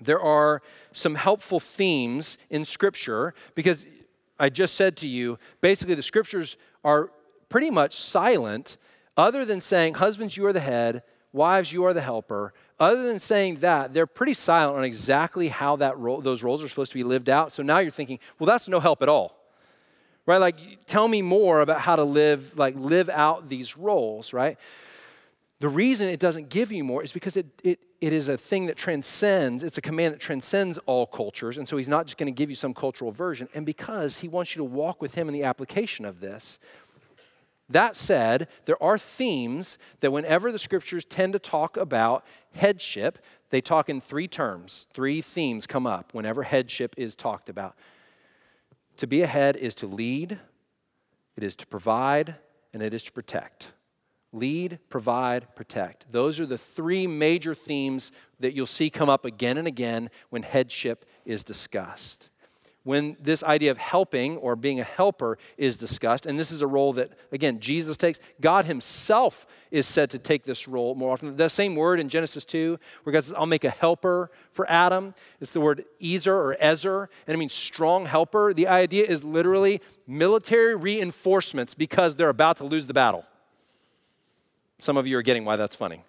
there 0.00 0.20
are 0.20 0.62
some 0.92 1.16
helpful 1.16 1.60
themes 1.60 2.38
in 2.50 2.64
scripture 2.64 3.34
because 3.54 3.86
I 4.38 4.48
just 4.48 4.74
said 4.74 4.96
to 4.98 5.08
you, 5.08 5.38
basically 5.60 5.94
the 5.94 6.02
scriptures 6.02 6.56
are 6.84 7.10
pretty 7.48 7.70
much 7.70 7.96
silent, 7.96 8.76
other 9.16 9.44
than 9.44 9.60
saying, 9.60 9.94
Husbands, 9.94 10.36
you 10.36 10.46
are 10.46 10.52
the 10.52 10.60
head, 10.60 11.02
wives, 11.32 11.72
you 11.72 11.84
are 11.84 11.92
the 11.92 12.00
helper. 12.00 12.52
Other 12.80 13.04
than 13.04 13.20
saying 13.20 13.56
that, 13.56 13.94
they're 13.94 14.06
pretty 14.06 14.34
silent 14.34 14.78
on 14.78 14.84
exactly 14.84 15.48
how 15.48 15.76
that 15.76 15.98
role, 15.98 16.20
those 16.20 16.42
roles 16.42 16.64
are 16.64 16.68
supposed 16.68 16.92
to 16.92 16.98
be 16.98 17.04
lived 17.04 17.28
out. 17.28 17.52
So 17.52 17.62
now 17.62 17.78
you're 17.78 17.90
thinking, 17.90 18.18
well, 18.38 18.46
that's 18.46 18.68
no 18.68 18.80
help 18.80 19.02
at 19.02 19.08
all. 19.08 19.38
Right? 20.26 20.38
Like, 20.38 20.86
tell 20.86 21.08
me 21.08 21.20
more 21.22 21.60
about 21.60 21.80
how 21.80 21.96
to 21.96 22.04
live, 22.04 22.58
like, 22.58 22.74
live 22.76 23.08
out 23.08 23.48
these 23.48 23.76
roles, 23.76 24.32
right? 24.32 24.58
The 25.62 25.68
reason 25.68 26.08
it 26.08 26.18
doesn't 26.18 26.48
give 26.48 26.72
you 26.72 26.82
more 26.82 27.04
is 27.04 27.12
because 27.12 27.36
it, 27.36 27.46
it, 27.62 27.78
it 28.00 28.12
is 28.12 28.28
a 28.28 28.36
thing 28.36 28.66
that 28.66 28.76
transcends, 28.76 29.62
it's 29.62 29.78
a 29.78 29.80
command 29.80 30.12
that 30.12 30.18
transcends 30.18 30.76
all 30.86 31.06
cultures. 31.06 31.56
And 31.56 31.68
so 31.68 31.76
he's 31.76 31.88
not 31.88 32.06
just 32.06 32.18
going 32.18 32.26
to 32.26 32.36
give 32.36 32.50
you 32.50 32.56
some 32.56 32.74
cultural 32.74 33.12
version. 33.12 33.48
And 33.54 33.64
because 33.64 34.18
he 34.18 34.26
wants 34.26 34.56
you 34.56 34.58
to 34.58 34.64
walk 34.64 35.00
with 35.00 35.14
him 35.14 35.28
in 35.28 35.32
the 35.32 35.44
application 35.44 36.04
of 36.04 36.18
this. 36.18 36.58
That 37.70 37.96
said, 37.96 38.48
there 38.64 38.82
are 38.82 38.98
themes 38.98 39.78
that 40.00 40.10
whenever 40.10 40.50
the 40.50 40.58
scriptures 40.58 41.04
tend 41.04 41.32
to 41.34 41.38
talk 41.38 41.76
about 41.76 42.26
headship, 42.56 43.20
they 43.50 43.60
talk 43.60 43.88
in 43.88 44.00
three 44.00 44.26
terms. 44.26 44.88
Three 44.92 45.20
themes 45.20 45.68
come 45.68 45.86
up 45.86 46.12
whenever 46.12 46.42
headship 46.42 46.92
is 46.98 47.14
talked 47.14 47.48
about. 47.48 47.76
To 48.96 49.06
be 49.06 49.22
a 49.22 49.28
head 49.28 49.56
is 49.56 49.76
to 49.76 49.86
lead, 49.86 50.40
it 51.36 51.44
is 51.44 51.54
to 51.54 51.68
provide, 51.68 52.34
and 52.74 52.82
it 52.82 52.92
is 52.92 53.04
to 53.04 53.12
protect. 53.12 53.70
Lead, 54.32 54.78
provide, 54.88 55.54
protect. 55.54 56.10
Those 56.10 56.40
are 56.40 56.46
the 56.46 56.58
three 56.58 57.06
major 57.06 57.54
themes 57.54 58.12
that 58.40 58.54
you'll 58.54 58.66
see 58.66 58.88
come 58.88 59.10
up 59.10 59.24
again 59.24 59.58
and 59.58 59.68
again 59.68 60.10
when 60.30 60.42
headship 60.42 61.04
is 61.24 61.44
discussed. 61.44 62.30
When 62.84 63.16
this 63.20 63.44
idea 63.44 63.70
of 63.70 63.78
helping 63.78 64.36
or 64.38 64.56
being 64.56 64.80
a 64.80 64.84
helper 64.84 65.38
is 65.56 65.76
discussed, 65.76 66.26
and 66.26 66.36
this 66.36 66.50
is 66.50 66.62
a 66.62 66.66
role 66.66 66.92
that, 66.94 67.10
again, 67.30 67.60
Jesus 67.60 67.96
takes, 67.96 68.18
God 68.40 68.64
Himself 68.64 69.46
is 69.70 69.86
said 69.86 70.10
to 70.10 70.18
take 70.18 70.42
this 70.42 70.66
role 70.66 70.96
more 70.96 71.12
often. 71.12 71.36
The 71.36 71.48
same 71.48 71.76
word 71.76 72.00
in 72.00 72.08
Genesis 72.08 72.44
2, 72.44 72.80
where 73.04 73.12
God 73.12 73.22
says, 73.22 73.34
I'll 73.34 73.46
make 73.46 73.62
a 73.62 73.70
helper 73.70 74.32
for 74.50 74.68
Adam. 74.68 75.14
It's 75.40 75.52
the 75.52 75.60
word 75.60 75.84
Ezer 76.02 76.34
or 76.34 76.56
Ezer, 76.58 77.08
and 77.28 77.34
it 77.34 77.38
means 77.38 77.52
strong 77.52 78.06
helper. 78.06 78.52
The 78.52 78.66
idea 78.66 79.04
is 79.04 79.22
literally 79.22 79.80
military 80.08 80.74
reinforcements 80.74 81.74
because 81.74 82.16
they're 82.16 82.30
about 82.30 82.56
to 82.56 82.64
lose 82.64 82.88
the 82.88 82.94
battle. 82.94 83.26
Some 84.82 84.96
of 84.96 85.06
you 85.06 85.16
are 85.16 85.22
getting 85.22 85.44
why 85.44 85.54
that's 85.54 85.76
funny. 85.76 86.02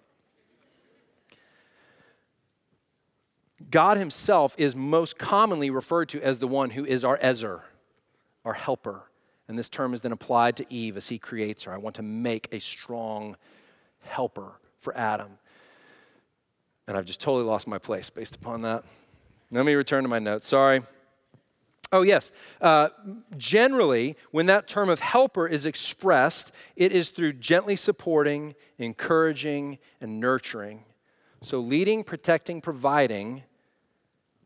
God 3.70 3.98
Himself 3.98 4.56
is 4.58 4.74
most 4.74 5.16
commonly 5.16 5.70
referred 5.70 6.08
to 6.08 6.20
as 6.20 6.40
the 6.40 6.48
one 6.48 6.70
who 6.70 6.84
is 6.84 7.04
our 7.04 7.16
Ezer, 7.22 7.62
our 8.44 8.54
helper. 8.54 9.04
And 9.46 9.56
this 9.56 9.68
term 9.68 9.94
is 9.94 10.00
then 10.00 10.10
applied 10.10 10.56
to 10.56 10.66
Eve 10.72 10.96
as 10.96 11.08
He 11.08 11.20
creates 11.20 11.62
her. 11.62 11.72
I 11.72 11.76
want 11.76 11.94
to 11.96 12.02
make 12.02 12.48
a 12.50 12.58
strong 12.58 13.36
helper 14.00 14.58
for 14.80 14.96
Adam. 14.96 15.38
And 16.88 16.96
I've 16.96 17.06
just 17.06 17.20
totally 17.20 17.44
lost 17.44 17.68
my 17.68 17.78
place 17.78 18.10
based 18.10 18.34
upon 18.34 18.62
that. 18.62 18.82
Let 19.52 19.64
me 19.64 19.74
return 19.74 20.02
to 20.02 20.08
my 20.08 20.18
notes. 20.18 20.48
Sorry. 20.48 20.82
Oh, 21.94 22.02
yes. 22.02 22.32
Uh, 22.60 22.88
generally, 23.36 24.16
when 24.32 24.46
that 24.46 24.66
term 24.66 24.88
of 24.88 24.98
helper 24.98 25.46
is 25.46 25.64
expressed, 25.64 26.50
it 26.74 26.90
is 26.90 27.10
through 27.10 27.34
gently 27.34 27.76
supporting, 27.76 28.56
encouraging, 28.78 29.78
and 30.00 30.18
nurturing. 30.18 30.86
So, 31.40 31.60
leading, 31.60 32.02
protecting, 32.02 32.60
providing, 32.60 33.44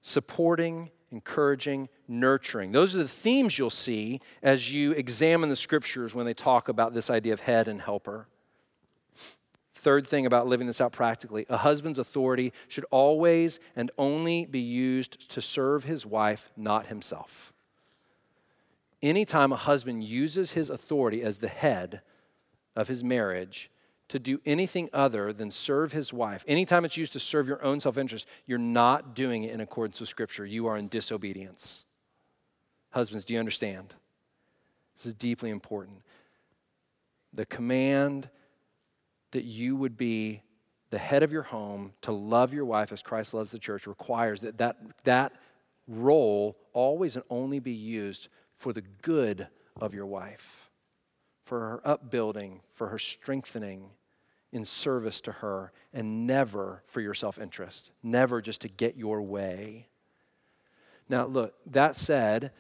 supporting, 0.03 0.91
encouraging, 1.11 1.89
nurturing. 2.07 2.73
Those 2.73 2.95
are 2.95 2.99
the 2.99 3.09
themes 3.09 3.57
you'll 3.57 3.71
see 3.71 4.21
as 4.43 4.71
you 4.71 4.93
examine 4.93 5.49
the 5.49 5.57
scriptures 5.57 6.15
when 6.15 6.27
they 6.27 6.35
talk 6.35 6.69
about 6.69 6.93
this 6.93 7.09
idea 7.09 7.33
of 7.33 7.41
head 7.41 7.67
and 7.67 7.81
helper. 7.81 8.27
Third 9.79 10.09
thing 10.09 10.27
about 10.27 10.49
living 10.49 10.67
this 10.67 10.81
out 10.81 10.91
practically 10.91 11.47
a 11.49 11.59
husband's 11.59 12.01
authority 12.01 12.53
should 12.67 12.85
always 12.91 13.61
and 13.77 13.93
only 13.97 14.45
be 14.45 14.59
used 14.59 15.31
to 15.31 15.41
serve 15.41 15.85
his 15.85 16.05
wife, 16.05 16.51
not 16.57 16.87
himself. 16.87 17.53
Anytime 19.01 19.53
a 19.53 19.57
husband 19.57 20.03
uses 20.03 20.53
his 20.53 20.69
authority 20.69 21.23
as 21.23 21.39
the 21.39 21.49
head 21.49 22.03
of 22.75 22.89
his 22.89 23.05
marriage 23.05 23.71
to 24.09 24.19
do 24.19 24.41
anything 24.45 24.91
other 24.93 25.33
than 25.33 25.53
serve 25.53 25.93
his 25.93 26.13
wife, 26.13 26.45
anytime 26.49 26.85
it's 26.85 26.97
used 26.97 27.13
to 27.13 27.21
serve 27.21 27.47
your 27.47 27.63
own 27.63 27.79
self 27.79 27.97
interest, 27.97 28.27
you're 28.47 28.59
not 28.59 29.15
doing 29.15 29.45
it 29.45 29.53
in 29.53 29.61
accordance 29.61 30.01
with 30.01 30.09
Scripture. 30.09 30.45
You 30.45 30.67
are 30.67 30.77
in 30.77 30.89
disobedience. 30.89 31.87
Husbands, 32.91 33.25
do 33.25 33.35
you 33.35 33.39
understand? 33.39 33.95
This 34.97 35.07
is 35.07 35.15
deeply 35.15 35.51
important. 35.51 35.99
The 37.33 37.47
command 37.47 38.29
that 39.33 39.45
you 39.45 39.77
would 39.77 39.97
be 39.97 40.43
the 40.91 40.99
head 40.99 41.23
of 41.23 41.33
your 41.33 41.43
home, 41.43 41.93
to 42.03 42.13
love 42.13 42.55
your 42.55 42.65
wife 42.65 42.93
as 42.93 43.03
Christ 43.03 43.35
loves 43.35 43.51
the 43.51 43.59
church, 43.59 43.87
requires 43.87 44.41
that 44.41 44.59
that, 44.59 44.79
that 45.05 45.33
role 45.87 46.57
always 46.73 47.17
and 47.17 47.25
only 47.31 47.59
be 47.59 47.73
used 47.73 48.29
for 48.55 48.73
the 48.73 48.83
good 49.03 49.49
of 49.81 49.95
your 49.95 50.07
wife, 50.07 50.71
for 51.45 51.61
her 51.61 51.81
upbuilding, 51.85 52.61
for 52.75 52.89
her 52.89 52.99
strengthening 52.99 53.91
in 54.51 54.65
service 54.65 55.21
to 55.21 55.33
her, 55.33 55.73
and 55.93 56.27
never 56.27 56.83
for 56.87 57.01
your 57.01 57.15
self 57.15 57.39
interest, 57.39 57.93
never 58.03 58.41
just 58.41 58.63
to 58.63 58.69
get 58.69 58.97
your 58.97 59.21
way. 59.21 59.89
Now, 61.09 61.27
look, 61.27 61.55
that 61.67 61.97
said, 61.97 62.53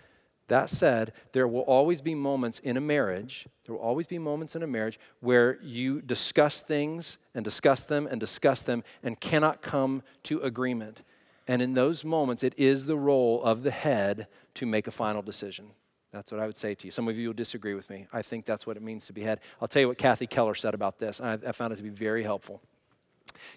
that 0.48 0.70
said, 0.70 1.12
there 1.32 1.46
will 1.46 1.62
always 1.62 2.02
be 2.02 2.14
moments 2.14 2.58
in 2.58 2.76
a 2.76 2.80
marriage, 2.80 3.46
there 3.64 3.74
will 3.74 3.82
always 3.82 4.06
be 4.06 4.18
moments 4.18 4.56
in 4.56 4.62
a 4.62 4.66
marriage 4.66 4.98
where 5.20 5.58
you 5.62 6.00
discuss 6.00 6.62
things 6.62 7.18
and 7.34 7.44
discuss 7.44 7.82
them 7.82 8.06
and 8.06 8.18
discuss 8.18 8.62
them 8.62 8.82
and 9.02 9.20
cannot 9.20 9.62
come 9.62 10.02
to 10.24 10.40
agreement. 10.40 11.02
And 11.46 11.62
in 11.62 11.74
those 11.74 12.04
moments, 12.04 12.42
it 12.42 12.54
is 12.56 12.86
the 12.86 12.96
role 12.96 13.42
of 13.42 13.62
the 13.62 13.70
head 13.70 14.26
to 14.54 14.66
make 14.66 14.86
a 14.86 14.90
final 14.90 15.22
decision. 15.22 15.70
That's 16.12 16.32
what 16.32 16.40
I 16.40 16.46
would 16.46 16.56
say 16.56 16.74
to 16.74 16.86
you. 16.86 16.90
Some 16.90 17.08
of 17.08 17.18
you 17.18 17.28
will 17.28 17.34
disagree 17.34 17.74
with 17.74 17.90
me. 17.90 18.06
I 18.12 18.22
think 18.22 18.46
that's 18.46 18.66
what 18.66 18.76
it 18.76 18.82
means 18.82 19.06
to 19.06 19.12
be 19.12 19.22
head. 19.22 19.40
I'll 19.60 19.68
tell 19.68 19.80
you 19.80 19.88
what 19.88 19.98
Kathy 19.98 20.26
Keller 20.26 20.54
said 20.54 20.74
about 20.74 20.98
this. 20.98 21.20
I, 21.20 21.34
I 21.34 21.52
found 21.52 21.72
it 21.72 21.76
to 21.76 21.82
be 21.82 21.90
very 21.90 22.22
helpful. 22.22 22.62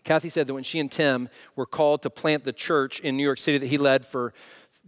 Kathy 0.04 0.30
said 0.30 0.48
that 0.48 0.54
when 0.54 0.64
she 0.64 0.80
and 0.80 0.92
Tim 0.92 1.30
were 1.56 1.66
called 1.66 2.02
to 2.04 2.10
plant 2.10 2.44
the 2.44 2.54
church 2.54 3.00
in 3.00 3.18
New 3.18 3.24
York 3.24 3.38
City 3.38 3.58
that 3.58 3.68
he 3.68 3.78
led 3.78 4.06
for 4.06 4.34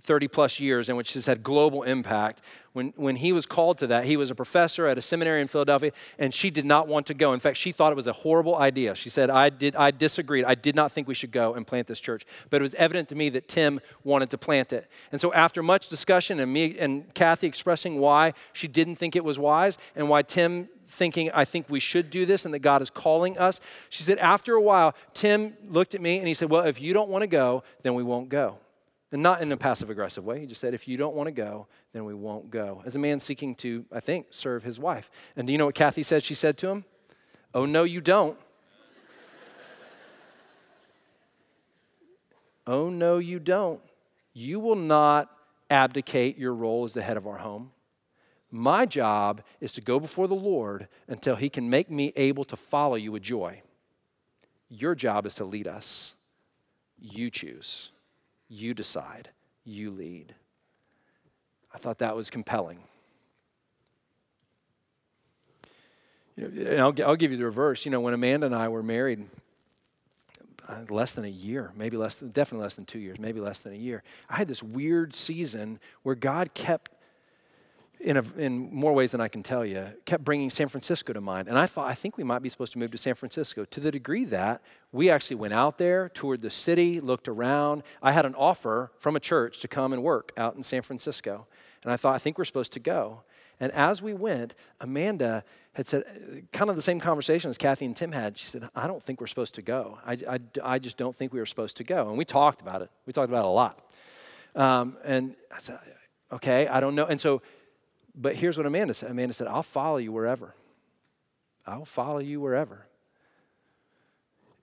30 0.04 0.28
plus 0.28 0.60
years 0.60 0.90
and 0.90 0.98
which 0.98 1.14
has 1.14 1.26
had 1.26 1.44
global 1.44 1.84
impact. 1.84 2.42
When, 2.74 2.92
when 2.96 3.18
he 3.18 3.32
was 3.32 3.46
called 3.46 3.78
to 3.78 3.88
that, 3.88 4.06
he 4.06 4.18
was 4.18 4.32
a 4.32 4.36
professor 4.36 4.88
at 4.88 4.98
a 4.98 5.02
seminary 5.02 5.42
in 5.42 5.48
Philadelphia, 5.48 5.92
and 6.18 6.34
she 6.34 6.50
did 6.50 6.66
not 6.66 6.88
want 6.88 7.06
to 7.08 7.14
go. 7.14 7.32
In 7.34 7.40
fact, 7.40 7.58
she 7.58 7.72
thought 7.72 7.92
it 7.92 7.96
was 7.96 8.08
a 8.08 8.14
horrible 8.14 8.58
idea. 8.58 8.96
She 8.96 9.10
said, 9.10 9.30
I, 9.30 9.50
did, 9.50 9.76
I 9.76 9.92
disagreed. 9.92 10.44
I 10.44 10.56
did 10.56 10.76
not 10.76 10.92
think 10.92 11.08
we 11.08 11.14
should 11.14 11.32
go 11.32 11.54
and 11.54 11.68
plant 11.68 11.88
this 11.88 12.00
church. 12.00 12.26
But 12.50 12.62
it 12.62 12.64
was 12.64 12.74
evident 12.76 13.10
to 13.10 13.16
me 13.16 13.30
that 13.30 13.48
Tim 13.48 13.80
wanted 14.04 14.32
to 14.32 14.38
plant 14.38 14.74
it. 14.74 14.90
And 15.12 15.22
so, 15.22 15.32
after 15.34 15.62
much 15.62 15.88
discussion 15.88 16.40
and 16.40 16.52
me 16.52 16.78
and 16.80 17.14
Kathy 17.14 17.48
expressing 17.48 18.00
why 18.00 18.34
she 18.54 18.68
didn't 18.68 18.96
think 18.96 19.16
it 19.16 19.24
was 19.24 19.38
wise 19.38 19.78
and 19.96 20.10
why 20.10 20.24
Tim 20.24 20.68
thinking, 20.88 21.32
I 21.32 21.46
think 21.46 21.70
we 21.70 21.80
should 21.80 22.10
do 22.10 22.26
this 22.26 22.46
and 22.46 22.54
that 22.54 22.60
God 22.60 22.82
is 22.82 22.90
calling 22.90 23.38
us. 23.38 23.60
She 23.90 24.04
said, 24.04 24.18
after 24.20 24.54
a 24.54 24.62
while, 24.62 24.96
Tim 25.14 25.56
looked 25.68 25.96
at 25.96 26.02
me 26.02 26.18
and 26.20 26.28
he 26.28 26.34
said, 26.34 26.50
Well, 26.50 26.66
if 26.66 26.82
you 26.82 26.94
don't 26.94 27.10
want 27.10 27.22
to 27.22 27.28
go, 27.28 27.64
then 27.84 27.94
we 27.94 28.04
won't 28.04 28.30
go. 28.30 28.58
And 29.14 29.22
not 29.22 29.44
in 29.44 29.52
a 29.52 29.58
passive 29.58 29.92
aggressive 29.92 30.26
way. 30.26 30.40
He 30.40 30.48
just 30.48 30.60
said, 30.60 30.74
if 30.74 30.88
you 30.88 30.98
don't 30.98 31.16
want 31.16 31.28
to 31.28 31.32
go, 31.32 31.68
then 31.94 32.04
we 32.04 32.16
won't 32.16 32.50
go. 32.50 32.82
As 32.84 32.96
a 32.96 33.00
man 33.00 33.20
seeking 33.20 33.54
to, 33.56 33.86
I 33.92 34.00
think, 34.00 34.26
serve 34.32 34.64
his 34.64 34.80
wife. 34.80 35.12
And 35.36 35.46
do 35.46 35.54
you 35.54 35.60
know 35.60 35.68
what 35.68 35.76
Kathy 35.76 36.02
said 36.02 36.24
she 36.24 36.34
said 36.34 36.58
to 36.58 36.70
him? 36.70 36.86
Oh, 37.54 37.68
no, 37.68 37.84
you 37.84 38.02
don't. 38.02 38.36
oh, 42.68 42.90
no, 42.90 43.20
you 43.20 43.38
don't. 43.38 43.80
You 44.34 44.60
will 44.60 44.76
not 44.76 45.30
abdicate 45.70 46.40
your 46.40 46.56
role 46.56 46.84
as 46.84 46.94
the 46.94 47.04
head 47.04 47.16
of 47.16 47.28
our 47.28 47.38
home. 47.38 47.72
My 48.50 48.88
job 48.88 49.44
is 49.62 49.74
to 49.74 49.82
go 49.82 50.00
before 50.00 50.28
the 50.28 50.34
Lord 50.34 50.88
until 51.08 51.36
He 51.36 51.50
can 51.50 51.70
make 51.70 51.90
me 51.90 52.12
able 52.16 52.46
to 52.46 52.56
follow 52.56 52.96
you 52.96 53.12
with 53.12 53.22
joy. 53.22 53.62
Your 54.70 54.96
job 54.96 55.28
is 55.28 55.36
to 55.36 55.46
lead 55.46 55.68
us. 55.68 56.16
You 57.00 57.30
choose, 57.30 57.92
you 58.54 58.74
decide, 58.74 59.30
you 59.66 59.90
lead. 59.90 60.36
I 61.74 61.78
thought 61.78 61.98
that 62.00 62.16
was 62.16 62.30
compelling. 62.30 62.80
You 66.36 66.48
know, 66.48 66.72
and 66.72 66.82
I'll, 66.82 67.10
I'll 67.10 67.16
give 67.16 67.32
you 67.32 67.38
the 67.38 67.46
reverse. 67.46 67.86
You 67.86 67.92
know, 67.92 68.00
when 68.00 68.14
Amanda 68.14 68.46
and 68.46 68.56
I 68.56 68.68
were 68.68 68.84
married, 68.84 69.26
uh, 70.68 70.84
less 70.90 71.14
than 71.14 71.26
a 71.26 71.30
year, 71.30 71.72
maybe 71.76 71.98
less 71.98 72.18
than, 72.18 72.30
definitely 72.30 72.64
less 72.64 72.76
than 72.76 72.86
two 72.86 73.00
years, 73.00 73.20
maybe 73.20 73.40
less 73.40 73.60
than 73.60 73.74
a 73.74 73.78
year, 73.78 74.04
I 74.30 74.38
had 74.38 74.48
this 74.48 74.62
weird 74.64 75.14
season 75.14 75.80
where 76.04 76.16
God 76.16 76.54
kept 76.54 76.92
in, 78.04 78.18
a, 78.18 78.24
in 78.38 78.74
more 78.74 78.94
ways 78.94 79.12
than 79.12 79.22
I 79.22 79.28
can 79.28 79.44
tell 79.44 79.66
you, 79.66 79.88
kept 80.06 80.24
bringing 80.24 80.50
San 80.50 80.68
Francisco 80.68 81.14
to 81.14 81.22
mind. 81.22 81.48
And 81.48 81.58
I 81.58 81.66
thought, 81.66 81.90
I 81.90 81.94
think 81.94 82.18
we 82.18 82.24
might 82.24 82.42
be 82.42 82.50
supposed 82.50 82.74
to 82.74 82.80
move 82.80 82.92
to 82.92 82.98
San 82.98 83.16
Francisco 83.16 83.66
to 83.66 83.80
the 83.80 83.92
degree 83.92 84.26
that 84.26 84.62
we 84.92 85.10
actually 85.10 85.38
went 85.38 85.54
out 85.54 85.78
there, 85.78 86.10
toured 86.10 86.42
the 86.42 86.50
city, 86.50 87.00
looked 87.00 87.28
around. 87.28 87.84
I 88.02 88.12
had 88.12 88.26
an 88.26 88.36
offer 88.36 88.92
from 89.00 89.16
a 89.16 89.20
church 89.20 89.62
to 89.62 89.68
come 89.68 89.94
and 89.94 90.04
work 90.04 90.32
out 90.38 90.56
in 90.56 90.64
San 90.64 90.82
Francisco. 90.82 91.48
And 91.84 91.92
I 91.92 91.98
thought, 91.98 92.16
I 92.16 92.20
think 92.20 92.38
we're 92.38 92.46
supposed 92.46 92.74
to 92.74 92.80
go. 92.80 93.24
And 93.60 93.72
as 93.72 94.02
we 94.02 94.14
went, 94.14 94.56
Amanda 94.82 95.44
had 95.74 95.88
said, 95.88 96.04
kind 96.52 96.70
of 96.70 96.76
the 96.76 96.82
same 96.82 97.00
conversation 97.00 97.50
as 97.50 97.58
Kathy 97.58 97.86
and 97.86 97.96
Tim 97.96 98.12
had. 98.12 98.38
She 98.38 98.46
said, 98.46 98.70
I 98.76 98.88
don't 98.88 99.02
think 99.02 99.22
we're 99.22 99.28
supposed 99.28 99.56
to 99.56 99.62
go. 99.62 100.00
I, 100.06 100.18
I, 100.30 100.40
I 100.64 100.80
just 100.80 100.98
don't 100.98 101.16
think 101.16 101.34
we 101.34 101.40
were 101.40 101.46
supposed 101.46 101.78
to 101.78 101.84
go. 101.84 102.10
And 102.10 102.18
we 102.18 102.26
talked 102.26 102.62
about 102.62 102.82
it. 102.82 102.90
We 103.06 103.14
talked 103.14 103.30
about 103.30 103.46
it 103.46 103.48
a 103.48 103.52
lot. 103.52 103.80
Um, 104.56 104.98
and 105.04 105.36
I 105.56 105.60
said, 105.60 105.80
okay, 106.32 106.68
I 106.68 106.80
don't 106.80 106.96
know. 106.96 107.06
And 107.06 107.20
so 107.20 107.42
but 108.16 108.36
here's 108.36 108.58
what 108.58 108.66
Amanda 108.66 108.94
said 108.94 109.12
Amanda 109.12 109.34
said, 109.34 109.48
I'll 109.48 109.64
follow 109.64 109.98
you 109.98 110.12
wherever. 110.12 110.56
I'll 111.66 111.86
follow 111.86 112.20
you 112.20 112.42
wherever. 112.42 112.88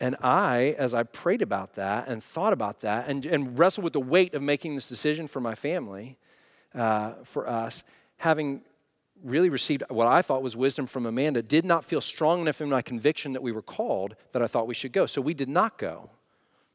And 0.00 0.16
I, 0.22 0.74
as 0.78 0.94
I 0.94 1.02
prayed 1.02 1.42
about 1.42 1.74
that 1.74 2.08
and 2.08 2.24
thought 2.24 2.54
about 2.54 2.80
that 2.80 3.06
and, 3.06 3.26
and 3.26 3.58
wrestled 3.58 3.84
with 3.84 3.92
the 3.92 4.00
weight 4.00 4.32
of 4.32 4.42
making 4.42 4.74
this 4.74 4.88
decision 4.88 5.26
for 5.26 5.40
my 5.40 5.54
family, 5.54 6.16
uh, 6.74 7.12
for 7.22 7.46
us, 7.46 7.82
having 8.16 8.62
really 9.22 9.50
received 9.50 9.82
what 9.90 10.06
I 10.06 10.22
thought 10.22 10.42
was 10.42 10.56
wisdom 10.56 10.86
from 10.86 11.04
Amanda, 11.04 11.42
did 11.42 11.66
not 11.66 11.84
feel 11.84 12.00
strong 12.00 12.40
enough 12.40 12.62
in 12.62 12.70
my 12.70 12.80
conviction 12.80 13.34
that 13.34 13.42
we 13.42 13.52
were 13.52 13.60
called 13.60 14.16
that 14.32 14.42
I 14.42 14.46
thought 14.46 14.66
we 14.66 14.72
should 14.74 14.92
go. 14.92 15.04
So 15.04 15.20
we 15.20 15.34
did 15.34 15.50
not 15.50 15.76
go. 15.76 16.10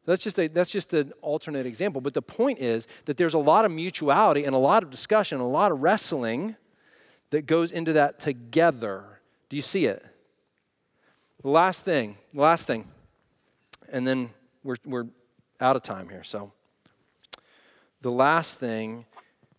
That's 0.05 0.23
just, 0.23 0.39
a, 0.39 0.47
that's 0.47 0.69
just 0.69 0.93
an 0.93 1.11
alternate 1.23 1.65
example. 1.65 2.01
But 2.01 2.13
the 2.13 2.21
point 2.21 2.59
is 2.59 2.87
that 3.05 3.17
there's 3.17 3.33
a 3.33 3.39
lot 3.39 3.65
of 3.65 3.71
mutuality 3.71 4.43
and 4.43 4.53
a 4.53 4.59
lot 4.59 4.83
of 4.83 4.91
discussion, 4.91 5.39
a 5.39 5.47
lot 5.47 5.71
of 5.71 5.81
wrestling 5.81 6.55
that 7.29 7.45
goes 7.45 7.71
into 7.71 7.93
that 7.93 8.19
together. 8.19 9.19
Do 9.49 9.55
you 9.55 9.61
see 9.61 9.85
it? 9.85 10.05
The 11.41 11.49
last 11.49 11.85
thing, 11.85 12.17
the 12.33 12.41
last 12.41 12.65
thing, 12.65 12.87
and 13.91 14.05
then 14.05 14.31
we're, 14.63 14.77
we're 14.85 15.05
out 15.59 15.75
of 15.75 15.83
time 15.83 16.09
here. 16.09 16.23
So, 16.23 16.51
the 18.01 18.11
last 18.11 18.59
thing 18.59 19.05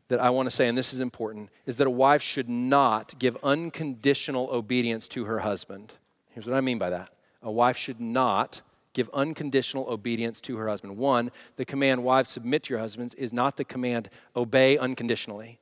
that 0.08 0.20
I 0.20 0.30
want 0.30 0.48
to 0.48 0.54
say, 0.54 0.68
and 0.68 0.76
this 0.76 0.92
is 0.92 1.00
important, 1.00 1.50
is 1.64 1.76
that 1.76 1.86
a 1.86 1.90
wife 1.90 2.22
should 2.22 2.48
not 2.48 3.18
give 3.18 3.36
unconditional 3.42 4.48
obedience 4.50 5.08
to 5.08 5.24
her 5.24 5.40
husband. 5.40 5.94
Here's 6.30 6.46
what 6.46 6.56
I 6.56 6.60
mean 6.60 6.78
by 6.78 6.90
that 6.90 7.10
a 7.42 7.50
wife 7.50 7.76
should 7.76 8.00
not 8.00 8.60
give 8.92 9.10
unconditional 9.12 9.86
obedience 9.88 10.40
to 10.40 10.56
her 10.56 10.68
husband. 10.68 10.96
One, 10.96 11.30
the 11.56 11.64
command, 11.64 12.02
wives, 12.02 12.30
submit 12.30 12.64
to 12.64 12.70
your 12.70 12.80
husbands, 12.80 13.14
is 13.14 13.32
not 13.32 13.56
the 13.56 13.64
command, 13.64 14.08
obey 14.34 14.78
unconditionally. 14.78 15.60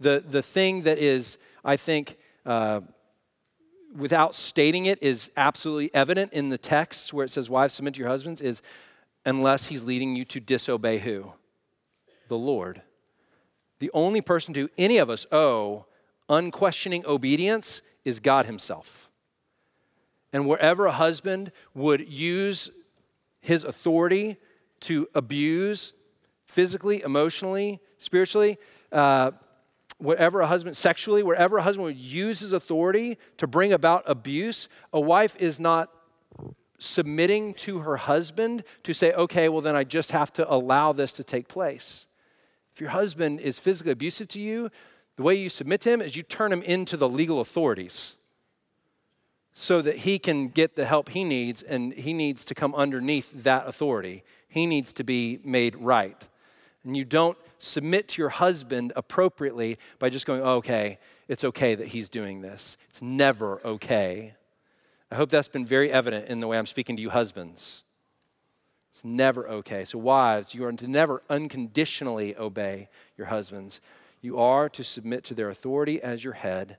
The, 0.00 0.22
the 0.26 0.42
thing 0.42 0.82
that 0.82 0.98
is, 0.98 1.38
I 1.64 1.76
think, 1.76 2.16
uh, 2.44 2.80
without 3.94 4.34
stating 4.34 4.86
it, 4.86 5.02
is 5.02 5.30
absolutely 5.36 5.94
evident 5.94 6.32
in 6.32 6.48
the 6.48 6.58
text 6.58 7.12
where 7.12 7.24
it 7.24 7.30
says, 7.30 7.48
Wives, 7.48 7.74
submit 7.74 7.94
to 7.94 8.00
your 8.00 8.08
husbands, 8.08 8.40
is 8.40 8.62
unless 9.24 9.66
he's 9.66 9.84
leading 9.84 10.16
you 10.16 10.24
to 10.26 10.40
disobey 10.40 10.98
who? 10.98 11.32
The 12.28 12.38
Lord. 12.38 12.82
The 13.78 13.90
only 13.94 14.20
person 14.20 14.54
to 14.54 14.68
any 14.78 14.98
of 14.98 15.10
us 15.10 15.26
owe 15.30 15.86
unquestioning 16.28 17.04
obedience 17.06 17.82
is 18.04 18.20
God 18.20 18.46
Himself. 18.46 19.08
And 20.32 20.46
wherever 20.46 20.86
a 20.86 20.92
husband 20.92 21.52
would 21.74 22.10
use 22.10 22.70
his 23.42 23.64
authority 23.64 24.36
to 24.80 25.08
abuse 25.14 25.92
physically, 26.46 27.02
emotionally, 27.02 27.80
spiritually, 27.98 28.56
uh, 28.92 29.32
whatever 30.02 30.40
a 30.40 30.46
husband, 30.46 30.76
sexually, 30.76 31.22
wherever 31.22 31.58
a 31.58 31.62
husband 31.62 31.84
would 31.84 31.96
use 31.96 32.40
his 32.40 32.52
authority 32.52 33.18
to 33.36 33.46
bring 33.46 33.72
about 33.72 34.02
abuse, 34.06 34.68
a 34.92 35.00
wife 35.00 35.36
is 35.38 35.60
not 35.60 35.90
submitting 36.78 37.54
to 37.54 37.78
her 37.78 37.96
husband 37.96 38.64
to 38.82 38.92
say, 38.92 39.12
okay, 39.12 39.48
well, 39.48 39.60
then 39.60 39.76
I 39.76 39.84
just 39.84 40.10
have 40.10 40.32
to 40.34 40.52
allow 40.52 40.92
this 40.92 41.12
to 41.14 41.24
take 41.24 41.46
place. 41.46 42.06
If 42.74 42.80
your 42.80 42.90
husband 42.90 43.40
is 43.40 43.58
physically 43.58 43.92
abusive 43.92 44.28
to 44.28 44.40
you, 44.40 44.70
the 45.16 45.22
way 45.22 45.34
you 45.34 45.48
submit 45.48 45.80
to 45.82 45.90
him 45.90 46.00
is 46.00 46.16
you 46.16 46.22
turn 46.22 46.52
him 46.52 46.62
into 46.62 46.96
the 46.96 47.08
legal 47.08 47.40
authorities 47.40 48.16
so 49.54 49.82
that 49.82 49.98
he 49.98 50.18
can 50.18 50.48
get 50.48 50.74
the 50.74 50.86
help 50.86 51.10
he 51.10 51.22
needs 51.22 51.62
and 51.62 51.92
he 51.92 52.12
needs 52.12 52.44
to 52.46 52.54
come 52.54 52.74
underneath 52.74 53.30
that 53.44 53.68
authority. 53.68 54.24
He 54.48 54.66
needs 54.66 54.92
to 54.94 55.04
be 55.04 55.38
made 55.44 55.76
right. 55.76 56.26
And 56.84 56.96
you 56.96 57.04
don't 57.04 57.38
submit 57.62 58.08
to 58.08 58.20
your 58.20 58.30
husband 58.30 58.92
appropriately 58.96 59.78
by 59.98 60.10
just 60.10 60.26
going, 60.26 60.42
oh, 60.42 60.56
okay, 60.56 60.98
it's 61.28 61.44
okay 61.44 61.74
that 61.74 61.88
he's 61.88 62.08
doing 62.08 62.40
this. 62.40 62.76
It's 62.90 63.00
never 63.00 63.64
okay. 63.64 64.34
I 65.10 65.14
hope 65.14 65.30
that's 65.30 65.48
been 65.48 65.64
very 65.64 65.90
evident 65.90 66.26
in 66.26 66.40
the 66.40 66.48
way 66.48 66.58
I'm 66.58 66.66
speaking 66.66 66.96
to 66.96 67.02
you, 67.02 67.10
husbands. 67.10 67.84
It's 68.90 69.04
never 69.04 69.48
okay. 69.48 69.84
So, 69.84 69.98
wives, 69.98 70.54
you 70.54 70.64
are 70.64 70.72
to 70.72 70.88
never 70.88 71.22
unconditionally 71.30 72.36
obey 72.36 72.88
your 73.16 73.28
husbands. 73.28 73.80
You 74.20 74.38
are 74.38 74.68
to 74.68 74.84
submit 74.84 75.24
to 75.24 75.34
their 75.34 75.48
authority 75.48 76.02
as 76.02 76.24
your 76.24 76.34
head. 76.34 76.78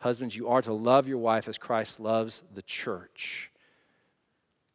Husbands, 0.00 0.34
you 0.34 0.48
are 0.48 0.62
to 0.62 0.72
love 0.72 1.06
your 1.06 1.18
wife 1.18 1.46
as 1.46 1.58
Christ 1.58 2.00
loves 2.00 2.42
the 2.52 2.62
church. 2.62 3.50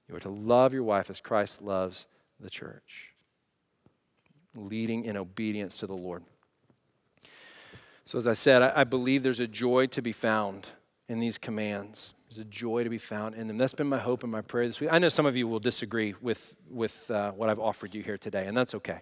You 0.07 0.15
are 0.15 0.21
to 0.21 0.29
love 0.29 0.73
your 0.73 0.83
wife 0.83 1.09
as 1.09 1.19
Christ 1.19 1.61
loves 1.61 2.05
the 2.39 2.49
church 2.49 3.06
leading 4.57 5.05
in 5.05 5.15
obedience 5.15 5.77
to 5.77 5.87
the 5.87 5.95
Lord. 5.95 6.23
So, 8.05 8.17
as 8.17 8.25
I 8.25 8.33
said, 8.33 8.61
I, 8.61 8.81
I 8.81 8.83
believe 8.83 9.23
there's 9.23 9.39
a 9.39 9.47
joy 9.47 9.87
to 9.87 10.01
be 10.01 10.11
found 10.11 10.67
in 11.09 11.19
these 11.19 11.37
commands. 11.37 12.13
There's 12.29 12.39
a 12.39 12.45
joy 12.45 12.83
to 12.83 12.89
be 12.89 12.97
found 12.97 13.35
in 13.35 13.47
them. 13.47 13.57
That's 13.57 13.73
been 13.73 13.87
my 13.87 13.99
hope 13.99 14.23
and 14.23 14.31
my 14.31 14.41
prayer 14.41 14.67
this 14.67 14.79
week. 14.79 14.89
I 14.91 14.99
know 14.99 15.09
some 15.09 15.25
of 15.25 15.35
you 15.35 15.47
will 15.47 15.59
disagree 15.59 16.13
with, 16.21 16.55
with 16.69 17.09
uh, 17.09 17.31
what 17.31 17.49
I've 17.49 17.59
offered 17.59 17.95
you 17.95 18.03
here 18.03 18.17
today, 18.17 18.47
and 18.47 18.55
that's 18.55 18.75
okay. 18.75 19.01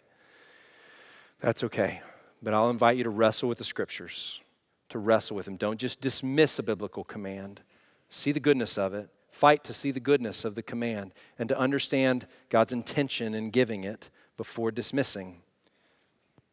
That's 1.39 1.64
okay. 1.64 2.01
But 2.41 2.53
I'll 2.53 2.70
invite 2.70 2.97
you 2.97 3.03
to 3.03 3.10
wrestle 3.10 3.49
with 3.49 3.58
the 3.58 3.64
scriptures, 3.64 4.41
to 4.89 4.99
wrestle 4.99 5.36
with 5.36 5.45
them. 5.45 5.56
Don't 5.56 5.80
just 5.80 6.01
dismiss 6.01 6.60
a 6.60 6.64
biblical 6.64 7.03
command, 7.03 7.62
see 8.10 8.32
the 8.32 8.39
goodness 8.39 8.78
of 8.78 8.93
it, 8.93 9.10
fight 9.30 9.64
to 9.66 9.74
see 9.74 9.91
the 9.91 9.99
goodness 9.99 10.45
of 10.45 10.56
the 10.56 10.64
command, 10.64 11.14
and 11.38 11.49
to 11.49 11.58
understand 11.58 12.28
God's 12.49 12.74
intention 12.74 13.34
in 13.34 13.49
giving 13.49 13.84
it 13.84 14.10
before 14.38 14.72
dismissing 14.72 15.41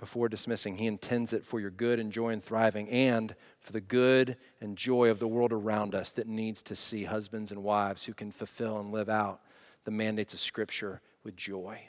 before 0.02 0.28
dismissing. 0.28 0.78
He 0.78 0.88
intends 0.88 1.32
it 1.32 1.44
for 1.44 1.60
your 1.60 1.70
good 1.70 2.00
and 2.00 2.10
joy 2.10 2.30
and 2.30 2.42
thriving, 2.42 2.88
and 2.88 3.36
for 3.60 3.70
the 3.70 3.80
good 3.80 4.36
and 4.60 4.76
joy 4.76 5.08
of 5.10 5.20
the 5.20 5.28
world 5.28 5.52
around 5.52 5.94
us 5.94 6.10
that 6.10 6.26
needs 6.26 6.60
to 6.64 6.74
see 6.74 7.04
husbands 7.04 7.52
and 7.52 7.62
wives 7.62 8.02
who 8.06 8.12
can 8.12 8.32
fulfill 8.32 8.80
and 8.80 8.90
live 8.90 9.08
out 9.08 9.42
the 9.84 9.92
mandates 9.92 10.34
of 10.34 10.40
Scripture 10.40 11.00
with 11.22 11.36
joy. 11.36 11.86